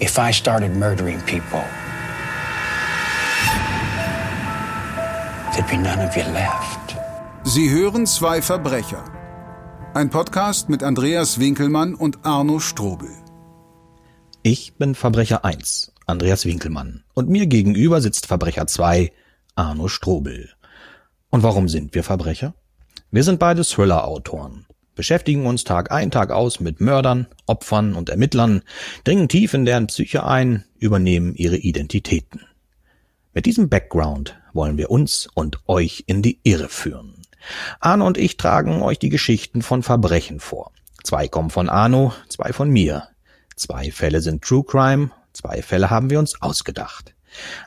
if 0.00 0.18
I 0.18 0.32
started 0.32 0.76
murdering 0.76 1.20
people, 1.22 1.64
there'd 5.52 5.68
be 5.68 5.76
none 5.76 6.00
of 6.00 6.16
you 6.16 6.22
left. 6.32 6.96
Sie 7.44 7.70
hören 7.70 8.06
zwei 8.06 8.42
Verbrecher. 8.42 9.02
Ein 9.94 10.10
Podcast 10.10 10.68
mit 10.68 10.82
Andreas 10.82 11.40
Winkelmann 11.40 11.94
und 11.94 12.24
Arno 12.24 12.60
Strobel. 12.60 13.10
Ich 14.42 14.74
bin 14.76 14.94
Verbrecher 14.94 15.44
1, 15.44 15.92
Andreas 16.06 16.44
Winkelmann. 16.44 17.04
Und 17.14 17.28
mir 17.28 17.46
gegenüber 17.46 18.00
sitzt 18.00 18.26
Verbrecher 18.26 18.66
2, 18.66 19.12
Arno 19.56 19.88
Strobel. 19.88 20.50
Und 21.30 21.42
warum 21.42 21.68
sind 21.68 21.94
wir 21.94 22.04
Verbrecher? 22.04 22.54
Wir 23.10 23.24
sind 23.24 23.38
beide 23.38 23.64
Thriller-Autoren, 23.64 24.66
beschäftigen 24.98 25.46
uns 25.46 25.62
Tag 25.62 25.92
ein, 25.92 26.10
Tag 26.10 26.32
aus 26.32 26.58
mit 26.58 26.80
Mördern, 26.80 27.28
Opfern 27.46 27.94
und 27.94 28.08
Ermittlern, 28.08 28.62
dringen 29.04 29.28
tief 29.28 29.54
in 29.54 29.64
deren 29.64 29.86
Psyche 29.86 30.24
ein, 30.24 30.64
übernehmen 30.80 31.36
ihre 31.36 31.56
Identitäten. 31.56 32.40
Mit 33.32 33.46
diesem 33.46 33.68
Background 33.68 34.36
wollen 34.52 34.76
wir 34.76 34.90
uns 34.90 35.28
und 35.32 35.60
euch 35.68 36.02
in 36.08 36.20
die 36.20 36.40
Irre 36.42 36.68
führen. 36.68 37.14
Arno 37.78 38.08
und 38.08 38.18
ich 38.18 38.38
tragen 38.38 38.82
euch 38.82 38.98
die 38.98 39.08
Geschichten 39.08 39.62
von 39.62 39.84
Verbrechen 39.84 40.40
vor. 40.40 40.72
Zwei 41.04 41.28
kommen 41.28 41.50
von 41.50 41.68
Arno, 41.68 42.12
zwei 42.28 42.52
von 42.52 42.68
mir. 42.68 43.04
Zwei 43.54 43.92
Fälle 43.92 44.20
sind 44.20 44.42
True 44.42 44.64
Crime, 44.64 45.12
zwei 45.32 45.62
Fälle 45.62 45.90
haben 45.90 46.10
wir 46.10 46.18
uns 46.18 46.42
ausgedacht. 46.42 47.14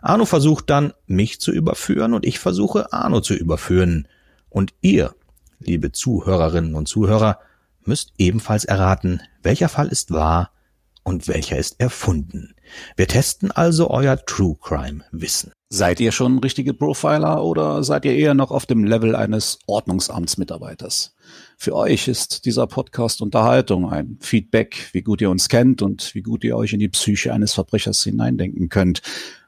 Arno 0.02 0.26
versucht 0.26 0.70
dann, 0.70 0.92
mich 1.08 1.40
zu 1.40 1.54
überführen 1.54 2.14
und 2.14 2.26
ich 2.26 2.40
versuche, 2.40 2.92
Arno 2.92 3.22
zu 3.22 3.36
überführen. 3.36 4.06
Und 4.50 4.74
ihr, 4.82 5.16
liebe 5.64 5.92
Zuhörerinnen 5.92 6.76
und 6.76 6.88
Zuhörer, 6.88 7.40
müsst 7.84 8.14
ebenfalls 8.18 8.66
erraten, 8.66 9.22
welcher 9.42 9.70
Fall 9.70 9.88
ist 9.88 10.12
wahr 10.12 10.52
und 11.04 11.28
welcher 11.28 11.58
ist 11.58 11.80
erfunden. 11.80 12.54
Wir 12.96 13.08
testen 13.08 13.52
also 13.52 13.90
euer 13.90 14.18
True 14.26 14.56
Crime 14.62 15.04
Wissen. 15.12 15.52
Seid 15.70 16.00
ihr 16.00 16.12
schon 16.12 16.40
richtige 16.40 16.74
Profiler 16.74 17.44
oder 17.44 17.84
seid 17.84 18.04
ihr 18.06 18.14
eher 18.14 18.34
noch 18.34 18.52
auf 18.52 18.66
dem 18.66 18.84
Level 18.84 19.16
eines 19.16 19.60
Ordnungsamtsmitarbeiters? 19.68 21.16
Für 21.58 21.76
euch 21.76 22.08
ist 22.10 22.46
dieser 22.46 22.68
Podcast 22.68 23.22
Unterhaltung, 23.22 23.90
ein 23.90 24.18
Feedback, 24.20 24.90
wie 24.92 25.02
gut 25.02 25.22
ihr 25.22 25.30
uns 25.30 25.48
kennt 25.48 25.82
und 25.82 26.14
wie 26.14 26.22
gut 26.22 26.44
ihr 26.44 26.58
euch 26.58 26.74
in 26.74 26.80
die 26.80 26.90
Psyche 26.90 27.34
eines 27.34 27.54
Verbrechers 27.54 28.04
hineindenken 28.04 28.68
könnt. 28.68 29.02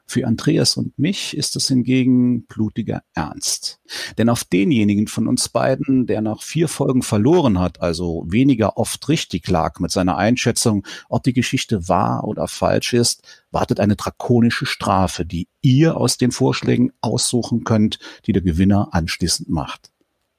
Für 0.06 0.26
Andreas 0.26 0.76
und 0.76 0.98
mich 0.98 1.36
ist 1.36 1.56
es 1.56 1.68
hingegen 1.68 2.44
blutiger 2.46 3.02
Ernst. 3.14 3.80
Denn 4.18 4.28
auf 4.28 4.44
denjenigen 4.44 5.08
von 5.08 5.26
uns 5.26 5.48
beiden, 5.48 6.06
der 6.06 6.20
nach 6.20 6.42
vier 6.42 6.68
Folgen 6.68 7.02
verloren 7.02 7.58
hat, 7.58 7.80
also 7.80 8.24
weniger 8.28 8.76
oft 8.76 9.08
richtig 9.08 9.48
lag 9.48 9.80
mit 9.80 9.90
seiner 9.90 10.16
Einschätzung, 10.16 10.86
ob 11.08 11.22
die 11.22 11.32
Geschichte 11.32 11.88
wahr 11.88 12.24
oder 12.24 12.48
falsch 12.48 12.92
ist, 12.92 13.22
wartet 13.50 13.80
eine 13.80 13.96
drakonische 13.96 14.66
Strafe, 14.66 15.24
die 15.24 15.48
ihr 15.62 15.96
aus 15.96 16.18
den 16.18 16.32
Vorschlägen 16.32 16.92
aussuchen 17.00 17.64
könnt, 17.64 17.98
die 18.26 18.32
der 18.32 18.42
Gewinner 18.42 18.88
anschließend 18.92 19.48
macht 19.48 19.90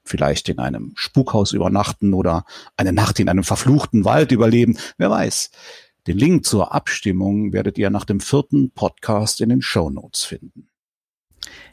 vielleicht 0.05 0.47
in 0.49 0.59
einem 0.59 0.93
Spukhaus 0.95 1.51
übernachten 1.51 2.13
oder 2.13 2.45
eine 2.77 2.93
Nacht 2.93 3.19
in 3.19 3.27
einem 3.27 3.43
verfluchten 3.43 4.05
Wald 4.05 4.31
überleben, 4.31 4.77
wer 4.97 5.09
weiß. 5.09 5.49
Den 6.07 6.19
Link 6.19 6.45
zur 6.45 6.73
Abstimmung 6.73 7.51
werdet 7.51 7.79
ihr 7.79 7.89
nach 7.89 8.05
dem 8.05 8.19
vierten 8.19 8.69
Podcast 8.71 9.41
in 9.41 9.49
den 9.49 9.63
Show 9.63 9.89
Notes 9.89 10.23
finden. 10.23 10.67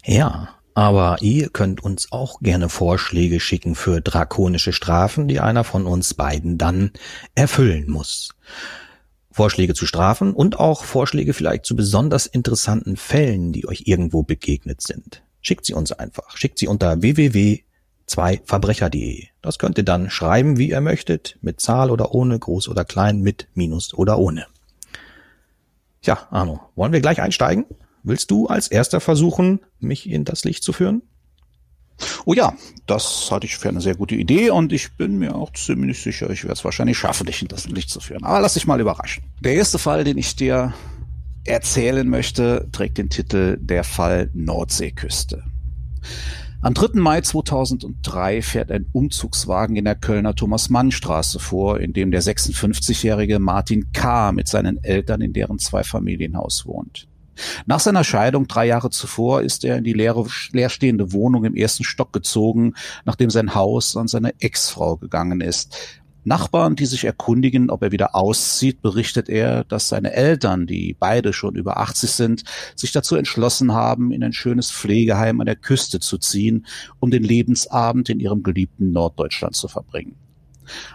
Ja, 0.05 0.57
aber 0.75 1.19
ihr 1.21 1.51
könnt 1.51 1.85
uns 1.85 2.13
auch 2.13 2.41
gerne 2.41 2.71
Vorschläge 2.71 3.41
schicken 3.41 3.75
für 3.75 4.01
drakonische 4.01 4.73
Strafen, 4.73 5.29
die 5.29 5.41
einer 5.41 5.65
von 5.65 5.87
uns 5.87 6.15
beiden 6.15 6.57
dann 6.57 6.93
erfüllen 7.35 7.91
muss. 7.91 8.31
Vorschläge 9.31 9.75
zu 9.75 9.85
Strafen 9.85 10.33
und 10.33 10.59
auch 10.59 10.85
Vorschläge 10.85 11.35
vielleicht 11.35 11.67
zu 11.67 11.77
besonders 11.77 12.27
interessanten 12.27 12.97
Fällen, 12.97 13.53
die 13.53 13.67
euch 13.67 13.83
irgendwo 13.87 14.23
begegnet 14.23 14.81
sind. 14.81 15.23
Schickt 15.43 15.67
sie 15.67 15.75
uns 15.75 15.93
einfach. 15.93 16.39
Schickt 16.39 16.59
sie 16.59 16.69
unter 16.69 17.03
www 17.03 17.63
2verbrecher.de. 18.17 19.27
Das 19.41 19.59
könnt 19.59 19.79
ihr 19.79 19.85
dann 19.85 20.11
schreiben, 20.11 20.59
wie 20.59 20.71
ihr 20.71 20.81
möchtet, 20.81 21.39
mit 21.41 21.61
Zahl 21.61 21.91
oder 21.91 22.15
ohne, 22.15 22.39
groß 22.39 22.69
oder 22.69 22.85
klein, 22.85 23.21
mit 23.21 23.49
Minus 23.55 23.95
oder 23.95 24.19
ohne. 24.19 24.47
Ja, 26.03 26.27
Arno, 26.31 26.61
wollen 26.75 26.93
wir 26.93 27.01
gleich 27.01 27.21
einsteigen? 27.21 27.65
Willst 28.03 28.31
du 28.31 28.47
als 28.49 28.69
erster 28.69 29.01
versuchen, 29.01 29.61
mich 29.79 30.09
in 30.09 30.25
das 30.25 30.45
Licht 30.45 30.65
zu 30.65 30.73
führen? 30.73 31.03
Oh 32.25 32.35
ja, 32.35 32.55
das 32.87 33.29
halte 33.31 33.47
ich 33.47 33.57
für 33.57 33.69
eine 33.69 33.81
sehr 33.81 33.95
gute 33.95 34.17
Idee 34.17 34.51
und 34.51 34.73
ich 34.73 34.97
bin 34.97 35.19
mir 35.19 35.37
auch 35.37 35.53
ziemlich 35.53 36.03
sicher, 36.03 36.31
ich 36.31 36.43
werde 36.43 36.55
es 36.55 36.65
wahrscheinlich 36.65 36.99
schaffen, 36.99 37.27
dich 37.27 37.43
in 37.43 37.49
das 37.49 37.69
Licht 37.69 37.91
zu 37.91 38.01
führen. 38.01 38.25
Aber 38.25 38.41
lass 38.41 38.55
dich 38.55 38.67
mal 38.67 38.81
überraschen. 38.81 39.23
Der 39.41 39.55
erste 39.55 39.79
Fall, 39.79 40.03
den 40.05 40.19
ich 40.19 40.35
dir 40.35 40.75
erzählen 41.45 42.09
möchte, 42.09 42.69
trägt 42.73 42.99
den 42.99 43.11
Titel 43.11 43.59
Der 43.61 43.85
Fall 43.85 44.31
Nordseeküste. 44.33 45.45
Am 46.65 46.75
3. 46.75 47.01
Mai 47.01 47.21
2003 47.21 48.41
fährt 48.41 48.71
ein 48.71 48.87
Umzugswagen 48.93 49.75
in 49.75 49.85
der 49.85 49.97
Kölner 49.97 50.37
Thomas-Mann-Straße 50.37 51.41
vor, 51.41 51.81
in 51.81 51.93
dem 51.93 52.13
der 52.13 52.23
56-jährige 52.23 53.41
Martin 53.41 53.91
K. 53.93 54.31
mit 54.31 54.47
seinen 54.47 54.79
Eltern 54.85 55.23
in 55.23 55.33
deren 55.33 55.59
Zweifamilienhaus 55.59 56.65
wohnt. 56.65 57.09
Nach 57.67 57.81
seiner 57.81 58.05
Scheidung 58.05 58.47
drei 58.47 58.67
Jahre 58.67 58.91
zuvor 58.91 59.43
ist 59.43 59.65
er 59.65 59.77
in 59.77 59.83
die 59.83 59.93
leere, 59.93 60.25
leerstehende 60.53 61.13
Wohnung 61.13 61.45
im 61.45 61.57
ersten 61.57 61.83
Stock 61.83 62.13
gezogen, 62.13 62.75
nachdem 63.05 63.31
sein 63.31 63.57
Haus 63.57 63.97
an 63.97 64.07
seine 64.07 64.33
Ex-Frau 64.41 64.99
gegangen 64.99 65.41
ist. 65.41 65.77
Nachbarn, 66.25 66.77
die 66.77 66.87
sich 66.87 67.05
erkundigen, 67.05 67.71
ob 67.71 67.83
er 67.83 67.93
wieder 67.93 68.15
auszieht, 68.15 68.81
berichtet 68.81 69.29
er, 69.29 69.65
dass 69.65 69.89
seine 69.89 70.13
Eltern, 70.13 70.67
die 70.67 70.97
beide 70.99 71.33
schon 71.33 71.57
über 71.57 71.79
80 71.79 72.11
sind, 72.11 72.45
sich 72.77 72.93
dazu 72.93 73.17
entschlossen 73.17 73.73
haben, 73.73 74.13
in 74.13 74.23
ein 74.23 74.33
schönes 74.33 74.71
Pflegeheim 74.71 75.41
an 75.41 75.47
der 75.47 75.57
Küste 75.57 76.01
zu 76.01 76.19
ziehen, 76.19 76.67
um 77.01 77.11
den 77.11 77.25
Lebensabend 77.25 78.09
in 78.09 78.21
ihrem 78.21 78.43
geliebten 78.43 78.93
Norddeutschland 78.93 79.57
zu 79.57 79.69
verbringen. 79.69 80.15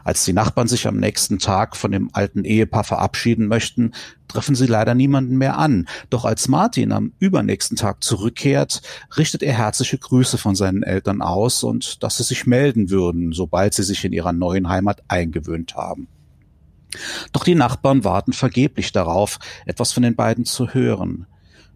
Als 0.04 0.26
die 0.26 0.34
Nachbarn 0.34 0.68
sich 0.68 0.88
am 0.88 0.98
nächsten 0.98 1.40
Tag 1.40 1.76
von 1.76 1.92
dem 1.92 2.10
alten 2.14 2.44
Ehepaar 2.46 2.84
verabschieden 2.84 3.48
möchten, 3.48 3.92
treffen 4.28 4.56
sie 4.56 4.68
leider 4.68 4.94
niemanden 4.94 5.38
mehr 5.38 5.58
an. 5.58 5.88
Doch 6.10 6.26
als 6.26 6.48
Martin 6.48 6.92
am 6.92 7.14
übernächsten 7.20 7.78
Tag 7.78 8.04
zurückkehrt, 8.04 8.82
richtet 9.18 9.44
er 9.44 9.54
herzliche 9.54 9.98
Grüße 9.98 10.38
von 10.38 10.56
seinen 10.56 10.84
Eltern 10.84 11.22
aus 11.22 11.64
und 11.64 12.04
dass 12.04 12.18
sie 12.18 12.24
sich 12.24 12.46
melden 12.46 12.90
würden, 12.90 13.32
sobald 13.32 13.74
sie 13.74 13.84
sich 13.84 14.04
in 14.06 14.14
ihrer 14.14 14.34
neuen 14.34 14.70
Heimat 14.70 15.04
eingewöhnt 15.08 15.76
haben. 15.76 16.08
Doch 17.32 17.44
die 17.44 17.56
Nachbarn 17.56 18.04
warten 18.04 18.34
vergeblich 18.34 18.92
darauf, 18.92 19.40
etwas 19.66 19.92
von 19.92 20.04
den 20.04 20.16
beiden 20.16 20.46
zu 20.46 20.74
hören. 20.74 21.28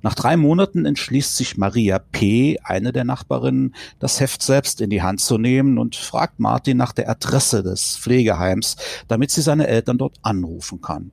Nach 0.02 0.16
drei 0.16 0.36
Monaten 0.36 0.86
entschließt 0.86 1.36
sich 1.36 1.58
Maria 1.58 2.00
P., 2.00 2.58
eine 2.64 2.92
der 2.92 3.04
Nachbarinnen, 3.04 3.76
das 4.00 4.20
Heft 4.20 4.42
selbst 4.42 4.82
in 4.82 4.90
die 4.90 5.02
Hand 5.04 5.22
zu 5.22 5.38
nehmen 5.38 5.78
und 5.78 5.96
fragt 5.96 6.40
Martin 6.40 6.78
nach 6.78 6.92
der 6.92 7.10
Adresse 7.10 7.62
des 7.62 7.98
Pflegeheims, 7.98 8.78
damit 9.08 9.32
sie 9.32 9.42
seine 9.42 9.68
Eltern 9.68 9.98
dort 9.98 10.18
anrufen 10.24 10.82
kann. 10.82 11.12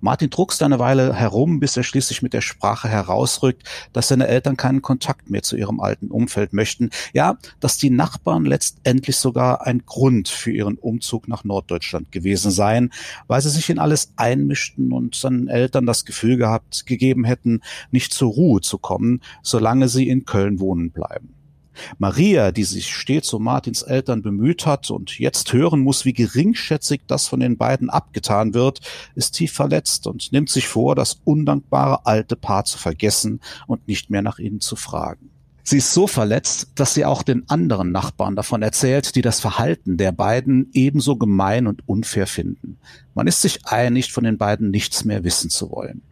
Martin 0.00 0.30
druckst 0.30 0.62
eine 0.62 0.78
Weile 0.78 1.14
herum, 1.14 1.60
bis 1.60 1.76
er 1.76 1.82
schließlich 1.82 2.22
mit 2.22 2.32
der 2.32 2.40
Sprache 2.40 2.88
herausrückt, 2.88 3.62
dass 3.92 4.08
seine 4.08 4.28
Eltern 4.28 4.56
keinen 4.56 4.82
Kontakt 4.82 5.30
mehr 5.30 5.42
zu 5.42 5.56
ihrem 5.56 5.80
alten 5.80 6.10
Umfeld 6.10 6.52
möchten. 6.52 6.90
Ja, 7.12 7.38
dass 7.60 7.78
die 7.78 7.90
Nachbarn 7.90 8.44
letztendlich 8.44 9.16
sogar 9.16 9.66
ein 9.66 9.84
Grund 9.86 10.28
für 10.28 10.52
ihren 10.52 10.76
Umzug 10.76 11.28
nach 11.28 11.44
Norddeutschland 11.44 12.12
gewesen 12.12 12.50
seien, 12.50 12.92
weil 13.26 13.40
sie 13.40 13.50
sich 13.50 13.70
in 13.70 13.78
alles 13.78 14.12
einmischten 14.16 14.92
und 14.92 15.14
seinen 15.14 15.48
Eltern 15.48 15.86
das 15.86 16.04
Gefühl 16.04 16.36
gehabt, 16.36 16.86
gegeben 16.86 17.24
hätten, 17.24 17.62
nicht 17.90 18.12
zur 18.12 18.32
Ruhe 18.32 18.60
zu 18.60 18.78
kommen, 18.78 19.20
solange 19.42 19.88
sie 19.88 20.08
in 20.08 20.24
Köln 20.24 20.60
wohnen 20.60 20.90
bleiben. 20.90 21.35
Maria, 21.98 22.52
die 22.52 22.64
sich 22.64 22.94
stets 22.94 23.32
um 23.32 23.44
Martins 23.44 23.82
Eltern 23.82 24.22
bemüht 24.22 24.66
hat 24.66 24.90
und 24.90 25.18
jetzt 25.18 25.52
hören 25.52 25.80
muss, 25.80 26.04
wie 26.04 26.12
geringschätzig 26.12 27.02
das 27.06 27.28
von 27.28 27.40
den 27.40 27.56
beiden 27.56 27.90
abgetan 27.90 28.54
wird, 28.54 28.80
ist 29.14 29.32
tief 29.32 29.52
verletzt 29.52 30.06
und 30.06 30.32
nimmt 30.32 30.50
sich 30.50 30.68
vor, 30.68 30.94
das 30.94 31.20
undankbare 31.24 32.06
alte 32.06 32.36
Paar 32.36 32.64
zu 32.64 32.78
vergessen 32.78 33.40
und 33.66 33.86
nicht 33.88 34.10
mehr 34.10 34.22
nach 34.22 34.38
ihnen 34.38 34.60
zu 34.60 34.76
fragen. 34.76 35.30
Sie 35.68 35.78
ist 35.78 35.92
so 35.92 36.06
verletzt, 36.06 36.68
dass 36.76 36.94
sie 36.94 37.04
auch 37.04 37.24
den 37.24 37.48
anderen 37.48 37.90
Nachbarn 37.90 38.36
davon 38.36 38.62
erzählt, 38.62 39.16
die 39.16 39.20
das 39.20 39.40
Verhalten 39.40 39.96
der 39.96 40.12
beiden 40.12 40.70
ebenso 40.72 41.16
gemein 41.16 41.66
und 41.66 41.88
unfair 41.88 42.28
finden. 42.28 42.78
Man 43.14 43.26
ist 43.26 43.42
sich 43.42 43.66
einig, 43.66 44.12
von 44.12 44.22
den 44.22 44.38
beiden 44.38 44.70
nichts 44.70 45.04
mehr 45.04 45.24
wissen 45.24 45.50
zu 45.50 45.72
wollen. 45.72 46.02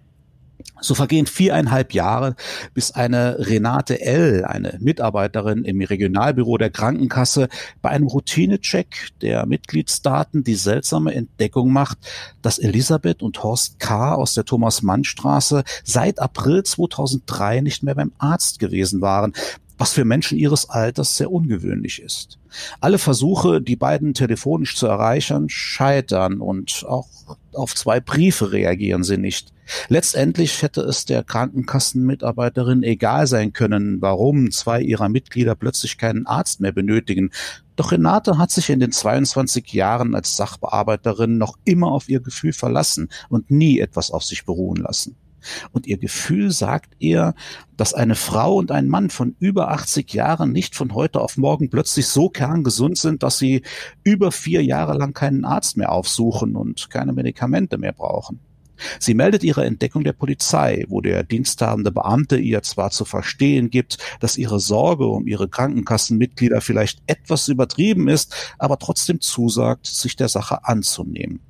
So 0.84 0.94
vergehen 0.94 1.24
viereinhalb 1.24 1.94
Jahre, 1.94 2.36
bis 2.74 2.90
eine 2.90 3.38
Renate 3.38 4.02
L., 4.02 4.44
eine 4.44 4.76
Mitarbeiterin 4.80 5.64
im 5.64 5.80
Regionalbüro 5.80 6.58
der 6.58 6.68
Krankenkasse, 6.68 7.48
bei 7.80 7.88
einem 7.88 8.06
Routinecheck 8.06 9.08
der 9.22 9.46
Mitgliedsdaten 9.46 10.44
die 10.44 10.56
seltsame 10.56 11.14
Entdeckung 11.14 11.72
macht, 11.72 11.96
dass 12.42 12.58
Elisabeth 12.58 13.22
und 13.22 13.42
Horst 13.42 13.80
K. 13.80 14.14
aus 14.14 14.34
der 14.34 14.44
Thomas-Mann-Straße 14.44 15.64
seit 15.84 16.18
April 16.18 16.64
2003 16.64 17.62
nicht 17.62 17.82
mehr 17.82 17.94
beim 17.94 18.12
Arzt 18.18 18.58
gewesen 18.58 19.00
waren. 19.00 19.32
Was 19.78 19.92
für 19.92 20.04
Menschen 20.04 20.38
ihres 20.38 20.70
Alters 20.70 21.16
sehr 21.16 21.30
ungewöhnlich 21.30 22.00
ist. 22.00 22.38
Alle 22.80 22.98
Versuche, 22.98 23.60
die 23.60 23.76
beiden 23.76 24.14
telefonisch 24.14 24.76
zu 24.76 24.86
erreichen, 24.86 25.48
scheitern 25.48 26.40
und 26.40 26.84
auch 26.88 27.08
auf 27.52 27.74
zwei 27.74 28.00
Briefe 28.00 28.52
reagieren 28.52 29.02
sie 29.02 29.18
nicht. 29.18 29.52
Letztendlich 29.88 30.62
hätte 30.62 30.82
es 30.82 31.06
der 31.06 31.24
Krankenkassenmitarbeiterin 31.24 32.82
egal 32.82 33.26
sein 33.26 33.52
können, 33.52 34.00
warum 34.00 34.50
zwei 34.50 34.80
ihrer 34.82 35.08
Mitglieder 35.08 35.54
plötzlich 35.54 35.96
keinen 35.96 36.26
Arzt 36.26 36.60
mehr 36.60 36.72
benötigen. 36.72 37.30
Doch 37.76 37.90
Renate 37.90 38.38
hat 38.38 38.50
sich 38.50 38.70
in 38.70 38.80
den 38.80 38.92
22 38.92 39.72
Jahren 39.72 40.14
als 40.14 40.36
Sachbearbeiterin 40.36 41.38
noch 41.38 41.56
immer 41.64 41.92
auf 41.92 42.08
ihr 42.08 42.20
Gefühl 42.20 42.52
verlassen 42.52 43.08
und 43.28 43.50
nie 43.50 43.80
etwas 43.80 44.10
auf 44.10 44.22
sich 44.22 44.44
beruhen 44.44 44.76
lassen. 44.76 45.16
Und 45.72 45.86
ihr 45.86 45.98
Gefühl 45.98 46.50
sagt 46.50 46.94
ihr, 46.98 47.34
dass 47.76 47.94
eine 47.94 48.14
Frau 48.14 48.56
und 48.56 48.70
ein 48.70 48.88
Mann 48.88 49.10
von 49.10 49.36
über 49.38 49.70
80 49.70 50.12
Jahren 50.12 50.52
nicht 50.52 50.74
von 50.74 50.94
heute 50.94 51.20
auf 51.20 51.36
morgen 51.36 51.70
plötzlich 51.70 52.06
so 52.06 52.28
kerngesund 52.28 52.98
sind, 52.98 53.22
dass 53.22 53.38
sie 53.38 53.62
über 54.02 54.32
vier 54.32 54.62
Jahre 54.62 54.96
lang 54.96 55.12
keinen 55.12 55.44
Arzt 55.44 55.76
mehr 55.76 55.92
aufsuchen 55.92 56.56
und 56.56 56.90
keine 56.90 57.12
Medikamente 57.12 57.78
mehr 57.78 57.92
brauchen. 57.92 58.40
Sie 58.98 59.14
meldet 59.14 59.44
ihre 59.44 59.64
Entdeckung 59.64 60.04
der 60.04 60.12
Polizei, 60.12 60.84
wo 60.88 61.00
der 61.00 61.22
diensthabende 61.22 61.92
Beamte 61.92 62.36
ihr 62.36 62.62
zwar 62.62 62.90
zu 62.90 63.04
verstehen 63.04 63.70
gibt, 63.70 63.98
dass 64.20 64.36
ihre 64.36 64.60
Sorge 64.60 65.06
um 65.06 65.26
ihre 65.26 65.48
Krankenkassenmitglieder 65.48 66.60
vielleicht 66.60 67.02
etwas 67.06 67.48
übertrieben 67.48 68.08
ist, 68.08 68.54
aber 68.58 68.78
trotzdem 68.78 69.20
zusagt, 69.20 69.86
sich 69.86 70.16
der 70.16 70.28
Sache 70.28 70.64
anzunehmen. 70.64 71.40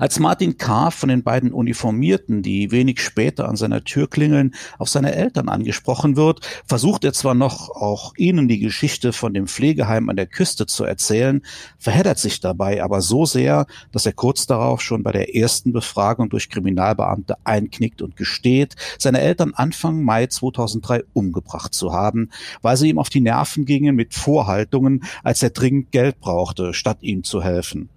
Als 0.00 0.18
Martin 0.18 0.58
K. 0.58 0.90
von 0.90 1.08
den 1.08 1.22
beiden 1.22 1.52
Uniformierten, 1.52 2.42
die 2.42 2.72
wenig 2.72 3.00
später 3.00 3.48
an 3.48 3.56
seiner 3.56 3.84
Tür 3.84 4.10
klingeln, 4.10 4.54
auf 4.78 4.88
seine 4.88 5.14
Eltern 5.14 5.48
angesprochen 5.48 6.16
wird, 6.16 6.40
versucht 6.66 7.04
er 7.04 7.12
zwar 7.12 7.34
noch, 7.34 7.70
auch 7.70 8.12
ihnen 8.16 8.48
die 8.48 8.58
Geschichte 8.58 9.12
von 9.12 9.32
dem 9.32 9.46
Pflegeheim 9.46 10.08
an 10.08 10.16
der 10.16 10.26
Küste 10.26 10.66
zu 10.66 10.84
erzählen, 10.84 11.42
verheddert 11.78 12.18
sich 12.18 12.40
dabei 12.40 12.82
aber 12.82 13.00
so 13.00 13.26
sehr, 13.26 13.66
dass 13.92 14.06
er 14.06 14.12
kurz 14.12 14.46
darauf 14.46 14.82
schon 14.82 15.04
bei 15.04 15.12
der 15.12 15.36
ersten 15.36 15.72
Befragung 15.72 16.30
durch 16.30 16.50
Kriminalbeamte 16.50 17.36
einknickt 17.44 18.02
und 18.02 18.16
gesteht, 18.16 18.74
seine 18.98 19.20
Eltern 19.20 19.54
Anfang 19.54 20.02
Mai 20.02 20.26
2003 20.26 21.04
umgebracht 21.12 21.74
zu 21.74 21.92
haben, 21.92 22.30
weil 22.60 22.76
sie 22.76 22.88
ihm 22.88 22.98
auf 22.98 23.08
die 23.08 23.20
Nerven 23.20 23.66
gingen 23.66 23.94
mit 23.94 24.14
Vorhaltungen, 24.14 25.04
als 25.22 25.44
er 25.44 25.50
dringend 25.50 25.92
Geld 25.92 26.18
brauchte, 26.18 26.74
statt 26.74 26.98
ihm 27.02 27.22
zu 27.22 27.40
helfen. 27.40 27.88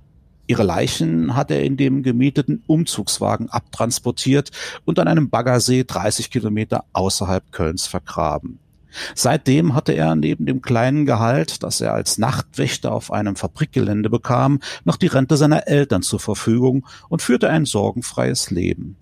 Ihre 0.46 0.64
Leichen 0.64 1.36
hat 1.36 1.52
er 1.52 1.64
in 1.64 1.78
dem 1.78 2.04
gemieteten 2.04 2.64
Umzugswagen 2.68 3.50
abtransportiert 3.50 4.52
und 4.84 5.00
an 5.00 5.08
einem 5.08 5.30
Baggersee 5.30 5.86
30 5.86 6.32
Kilometer 6.32 6.84
außerhalb 6.92 7.52
Kölns 7.52 7.88
vergraben. 7.88 8.60
Seitdem 9.16 9.74
hatte 9.74 9.94
er 9.94 10.16
neben 10.16 10.46
dem 10.46 10.62
kleinen 10.62 11.06
Gehalt, 11.06 11.64
das 11.64 11.82
er 11.82 11.94
als 11.94 12.18
Nachtwächter 12.18 12.92
auf 12.92 13.12
einem 13.12 13.36
Fabrikgelände 13.36 14.10
bekam, 14.10 14.60
noch 14.84 14.98
die 14.98 15.08
Rente 15.08 15.38
seiner 15.38 15.68
Eltern 15.68 16.04
zur 16.04 16.20
Verfügung 16.20 16.86
und 17.10 17.22
führte 17.22 17.50
ein 17.50 17.66
sorgenfreies 17.66 18.52
Leben. 18.52 18.98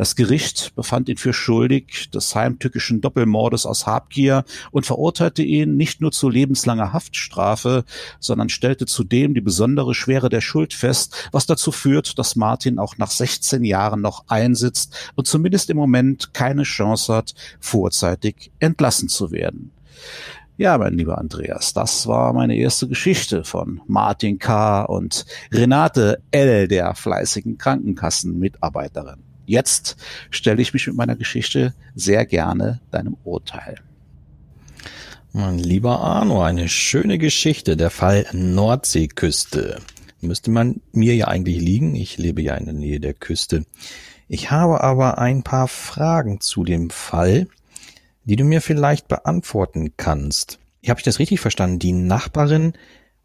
Das 0.00 0.16
Gericht 0.16 0.74
befand 0.76 1.10
ihn 1.10 1.18
für 1.18 1.34
schuldig 1.34 2.08
des 2.08 2.34
heimtückischen 2.34 3.02
Doppelmordes 3.02 3.66
aus 3.66 3.86
Habgier 3.86 4.44
und 4.70 4.86
verurteilte 4.86 5.42
ihn 5.42 5.76
nicht 5.76 6.00
nur 6.00 6.10
zu 6.10 6.30
lebenslanger 6.30 6.94
Haftstrafe, 6.94 7.84
sondern 8.18 8.48
stellte 8.48 8.86
zudem 8.86 9.34
die 9.34 9.42
besondere 9.42 9.94
Schwere 9.94 10.30
der 10.30 10.40
Schuld 10.40 10.72
fest, 10.72 11.28
was 11.32 11.44
dazu 11.44 11.70
führt, 11.70 12.18
dass 12.18 12.34
Martin 12.34 12.78
auch 12.78 12.96
nach 12.96 13.10
16 13.10 13.62
Jahren 13.62 14.00
noch 14.00 14.24
einsitzt 14.28 14.96
und 15.16 15.26
zumindest 15.26 15.68
im 15.68 15.76
Moment 15.76 16.32
keine 16.32 16.62
Chance 16.62 17.14
hat, 17.14 17.34
vorzeitig 17.60 18.52
entlassen 18.58 19.10
zu 19.10 19.32
werden. 19.32 19.70
Ja, 20.56 20.78
mein 20.78 20.94
lieber 20.94 21.18
Andreas, 21.18 21.74
das 21.74 22.06
war 22.06 22.32
meine 22.32 22.56
erste 22.56 22.88
Geschichte 22.88 23.44
von 23.44 23.82
Martin 23.86 24.38
K. 24.38 24.80
und 24.80 25.26
Renate 25.52 26.22
L., 26.30 26.68
der 26.68 26.94
fleißigen 26.94 27.58
Krankenkassenmitarbeiterin. 27.58 29.29
Jetzt 29.50 29.96
stelle 30.30 30.62
ich 30.62 30.72
mich 30.72 30.86
mit 30.86 30.94
meiner 30.94 31.16
Geschichte 31.16 31.74
sehr 31.96 32.24
gerne 32.24 32.80
deinem 32.92 33.16
Urteil. 33.24 33.80
Mein 35.32 35.58
lieber 35.58 35.98
Arno, 35.98 36.40
eine 36.40 36.68
schöne 36.68 37.18
Geschichte, 37.18 37.76
der 37.76 37.90
Fall 37.90 38.26
Nordseeküste. 38.32 39.80
Müsste 40.20 40.52
man 40.52 40.80
mir 40.92 41.16
ja 41.16 41.26
eigentlich 41.26 41.60
liegen, 41.60 41.96
ich 41.96 42.16
lebe 42.16 42.42
ja 42.42 42.54
in 42.54 42.66
der 42.66 42.74
Nähe 42.74 43.00
der 43.00 43.12
Küste. 43.12 43.64
Ich 44.28 44.52
habe 44.52 44.84
aber 44.84 45.18
ein 45.18 45.42
paar 45.42 45.66
Fragen 45.66 46.40
zu 46.40 46.62
dem 46.62 46.88
Fall, 46.88 47.48
die 48.22 48.36
du 48.36 48.44
mir 48.44 48.60
vielleicht 48.60 49.08
beantworten 49.08 49.94
kannst. 49.96 50.60
Habe 50.88 51.00
ich 51.00 51.04
das 51.04 51.18
richtig 51.18 51.40
verstanden? 51.40 51.80
Die 51.80 51.92
Nachbarin 51.92 52.74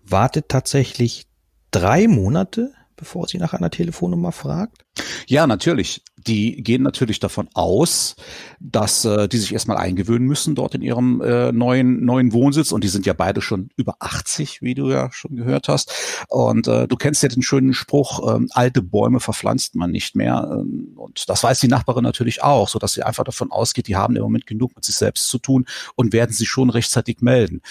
wartet 0.04 0.50
tatsächlich 0.50 1.28
drei 1.70 2.08
Monate, 2.08 2.74
bevor 2.96 3.28
sie 3.28 3.38
nach 3.38 3.54
einer 3.54 3.70
Telefonnummer 3.70 4.32
fragt? 4.32 4.86
Ja, 5.28 5.48
natürlich. 5.48 6.02
Die 6.28 6.64
gehen 6.64 6.82
natürlich 6.82 7.20
davon 7.20 7.48
aus, 7.54 8.16
dass 8.60 9.06
äh, 9.06 9.28
die 9.28 9.38
sich 9.38 9.54
erstmal 9.54 9.78
eingewöhnen 9.78 10.28
müssen 10.28 10.56
dort 10.56 10.74
in 10.74 10.82
ihrem 10.82 11.22
äh, 11.22 11.52
neuen 11.52 12.04
neuen 12.04 12.34
Wohnsitz 12.34 12.72
und 12.72 12.84
die 12.84 12.88
sind 12.88 13.06
ja 13.06 13.14
beide 13.14 13.42
schon 13.42 13.70
über 13.76 13.96
80, 14.00 14.62
wie 14.62 14.74
du 14.74 14.90
ja 14.90 15.12
schon 15.12 15.36
gehört 15.36 15.68
hast. 15.68 15.92
Und 16.30 16.68
äh, 16.68 16.88
du 16.88 16.96
kennst 16.96 17.22
ja 17.22 17.30
den 17.30 17.44
schönen 17.44 17.74
Spruch: 17.74 18.28
äh, 18.28 18.46
alte 18.52 18.82
Bäume 18.82 19.20
verpflanzt 19.20 19.76
man 19.76 19.92
nicht 19.92 20.16
mehr. 20.16 20.50
Ähm, 20.52 20.94
und 20.96 21.30
das 21.30 21.44
weiß 21.44 21.60
die 21.60 21.68
Nachbarin 21.68 22.04
natürlich 22.04 22.42
auch, 22.44 22.70
so 22.70 22.80
dass 22.80 22.94
sie 22.94 23.04
einfach 23.04 23.24
davon 23.24 23.52
ausgeht, 23.52 23.88
die 23.88 23.96
haben 23.96 24.16
im 24.16 24.24
Moment 24.24 24.48
genug 24.48 24.76
mit 24.76 24.86
sich 24.86 24.96
selbst 24.96 25.30
zu 25.30 25.38
tun 25.38 25.66
und 25.96 26.14
werden 26.14 26.32
sie 26.32 26.46
schon 26.46 26.70
rechtzeitig 26.70 27.22
melden, 27.22 27.62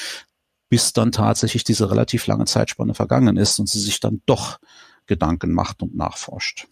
bis 0.69 0.93
dann 0.93 1.13
tatsächlich 1.13 1.65
diese 1.65 1.91
relativ 1.91 2.27
lange 2.27 2.45
Zeitspanne 2.45 2.95
vergangen 2.95 3.37
ist 3.37 3.59
und 3.59 3.69
sie 3.69 3.81
sich 3.81 4.01
dann 4.01 4.23
doch 4.27 4.59
Gedanken 5.07 5.53
macht 5.53 5.83
und 5.83 5.95
nachforscht. 5.95 6.67